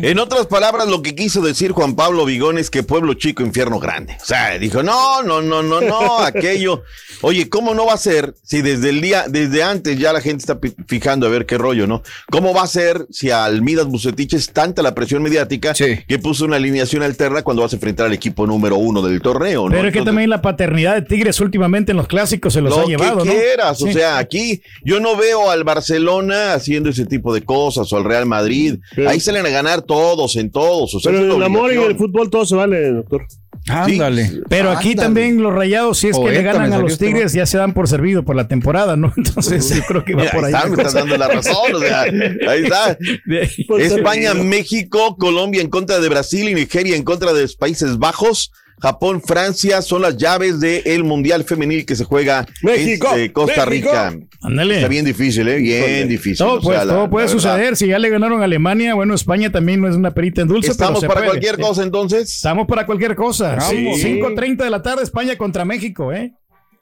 En 0.09 0.19
otras 0.19 0.47
palabras, 0.47 0.89
lo 0.89 1.03
que 1.03 1.15
quiso 1.15 1.41
decir 1.41 1.73
Juan 1.73 1.95
Pablo 1.97 2.25
Vigón 2.25 2.59
es 2.59 2.71
que 2.71 2.83
pueblo 2.83 3.15
chico, 3.15 3.43
infierno 3.43 3.79
grande. 3.79 4.17
O 4.21 4.25
sea, 4.25 4.59
dijo, 4.59 4.83
no, 4.83 5.23
no, 5.23 5.41
no, 5.41 5.63
no, 5.63 5.81
no, 5.81 6.19
aquello. 6.25 6.83
Oye, 7.23 7.49
¿cómo 7.49 7.75
no 7.75 7.87
va 7.87 7.95
a 7.95 7.99
ser 7.99 8.35
si 8.43 8.63
desde 8.63 8.89
el 8.91 9.01
día, 9.01 9.25
desde 9.29 9.63
antes 9.63 9.99
ya 9.99 10.13
la 10.13 10.21
gente 10.21 10.39
está 10.41 10.59
fijando 10.87 11.27
a 11.27 11.31
ver 11.31 11.47
qué 11.47 11.59
rollo, 11.59 11.87
¿no? 11.87 12.03
¿Cómo 12.31 12.55
va 12.55 12.63
a 12.63 12.67
ser 12.67 13.07
si 13.11 13.31
a 13.31 13.45
Almidas 13.45 13.87
Bucetich 13.87 14.35
es 14.35 14.51
tanta 14.53 14.83
la 14.83 14.95
presión 14.95 15.23
mediática 15.23 15.75
que 15.75 16.19
puso 16.19 16.45
una 16.45 16.57
alineación 16.57 17.03
alterna 17.03 17.43
cuando 17.43 17.63
vas 17.63 17.73
a 17.73 17.77
enfrentar 17.77 18.07
al 18.07 18.13
equipo 18.13 18.47
número 18.47 18.77
uno 18.77 19.03
del 19.03 19.21
torneo, 19.21 19.65
¿no? 19.65 19.71
Pero 19.75 19.89
es 19.89 19.93
que 19.93 19.99
Entonces, 19.99 20.05
también 20.07 20.31
la 20.31 20.41
paternidad 20.43 20.95
de 20.95 21.03
Tigres 21.03 21.41
últimamente 21.41 21.91
en 21.93 21.97
los 21.99 22.07
clásicos 22.07 22.53
se 22.55 22.61
los 22.61 22.75
lo 22.75 22.83
ha 22.83 22.87
llevado, 22.87 23.19
que 23.23 23.29
¿no? 23.29 23.33
quieras, 23.33 23.83
o 23.83 23.87
Sí. 23.87 23.93
sea, 23.95 24.19
aquí 24.19 24.63
yo 24.85 25.01
no 25.01 25.17
veo 25.17 25.51
al 25.51 25.65
Barcelona 25.65 26.55
haciendo 26.55 26.91
ese 26.91 27.05
tipo 27.07 27.35
de 27.35 27.43
cosas 27.43 27.93
o 27.93 27.97
al 27.97 28.05
Real 28.05 28.27
Madrid. 28.27 28.77
Ahí 29.07 29.21
salen 29.21 29.47
a 29.47 29.51
ganar 29.51 29.83
todos 29.83 30.37
en 30.37 30.51
todos. 30.51 30.95
O 30.95 31.01
sea, 31.01 31.13
Pero 31.13 31.25
es 31.25 31.31
en 31.31 31.37
el 31.37 31.43
amor 31.45 31.73
y 31.73 31.77
en 31.77 31.83
el 31.83 31.97
fútbol 31.97 32.29
todo 32.31 32.45
se 32.45 32.57
vale, 32.57 32.91
doctor. 32.91 33.27
Ándale. 33.69 34.41
Pero 34.49 34.71
aquí 34.71 34.91
Ándale. 34.91 35.07
también 35.07 35.43
los 35.43 35.53
rayados, 35.53 35.99
si 35.99 36.09
es 36.09 36.19
que 36.19 36.31
le 36.31 36.43
ganan 36.43 36.73
a 36.73 36.79
los 36.79 36.93
este 36.93 37.07
Tigres, 37.07 37.33
ya 37.33 37.47
se 37.47 37.59
dan 37.59 37.75
por 37.75 37.89
servido 37.89 38.25
por 38.25 38.35
la 38.35 38.49
temporada, 38.49 38.97
¿no? 38.97 39.13
Entonces 39.17 39.69
yo 39.75 39.83
creo 39.87 40.05
que 40.05 40.15
va 40.15 40.23
Mira, 40.23 40.33
por 40.33 40.45
ahí. 40.45 40.53
ahí 40.55 40.61
está, 40.61 40.69
la 40.69 40.77
me 40.77 40.83
estás 40.83 40.95
dando 40.95 41.17
la 41.17 41.29
razón. 41.29 41.75
O 41.75 41.79
sea, 41.79 42.01
ahí 42.03 42.63
está. 42.65 42.99
España, 43.79 44.31
servido. 44.31 44.45
México, 44.45 45.17
Colombia 45.19 45.61
en 45.61 45.69
contra 45.69 46.01
de 46.01 46.09
Brasil 46.09 46.49
y 46.49 46.55
Nigeria 46.55 46.97
en 46.97 47.05
contra 47.05 47.33
de 47.33 47.43
los 47.43 47.57
Países 47.57 47.99
Bajos. 47.99 48.51
Japón, 48.81 49.21
Francia 49.23 49.83
son 49.83 50.03
las 50.03 50.17
llaves 50.17 50.59
del 50.61 51.05
Mundial 51.05 51.45
Femenil 51.45 51.85
que 51.85 51.95
se 51.97 52.05
juega 52.05 52.47
México, 52.63 53.09
en 53.15 53.21
eh, 53.21 53.33
Costa 53.33 53.67
México. 53.67 53.91
Rica. 53.91 54.17
Ándale. 54.43 54.77
Está 54.77 54.89
bien 54.89 55.05
difícil, 55.05 55.47
¿eh? 55.49 55.59
Bien 55.59 56.09
difícil. 56.09 56.39
Todo, 56.39 56.55
o 56.59 56.61
sea, 56.61 56.63
pues, 56.79 56.87
la- 56.87 56.93
todo 56.95 57.11
puede 57.11 57.29
suceder. 57.29 57.77
Si 57.77 57.87
ya 57.89 57.99
le 57.99 58.09
ganaron 58.09 58.41
a 58.41 58.45
Alemania, 58.45 58.95
bueno, 58.95 59.15
España 59.15 59.53
también 59.53 59.81
no 59.83 59.89
es 59.89 59.97
una 59.97 60.13
perita 60.13 60.41
en 60.41 60.49
dulce. 60.49 60.71
¿Estamos 60.71 61.01
pero 61.01 61.01
se 61.01 61.07
para 61.09 61.21
puede. 61.21 61.29
cualquier 61.41 61.59
cosa 61.61 61.83
entonces? 61.83 62.35
Estamos 62.37 62.67
para 62.67 62.87
cualquier 62.87 63.15
cosa. 63.15 63.61
Sí. 63.61 63.77
5.30 63.77 64.65
de 64.65 64.71
la 64.71 64.81
tarde, 64.83 65.03
España 65.03 65.37
contra 65.37 65.65
México, 65.65 66.13
¿eh? 66.13 66.33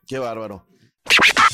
Qué 0.06 0.18
bárbaro. 0.18 0.64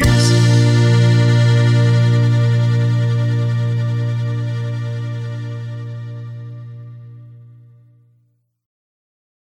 Flores. 0.00 0.81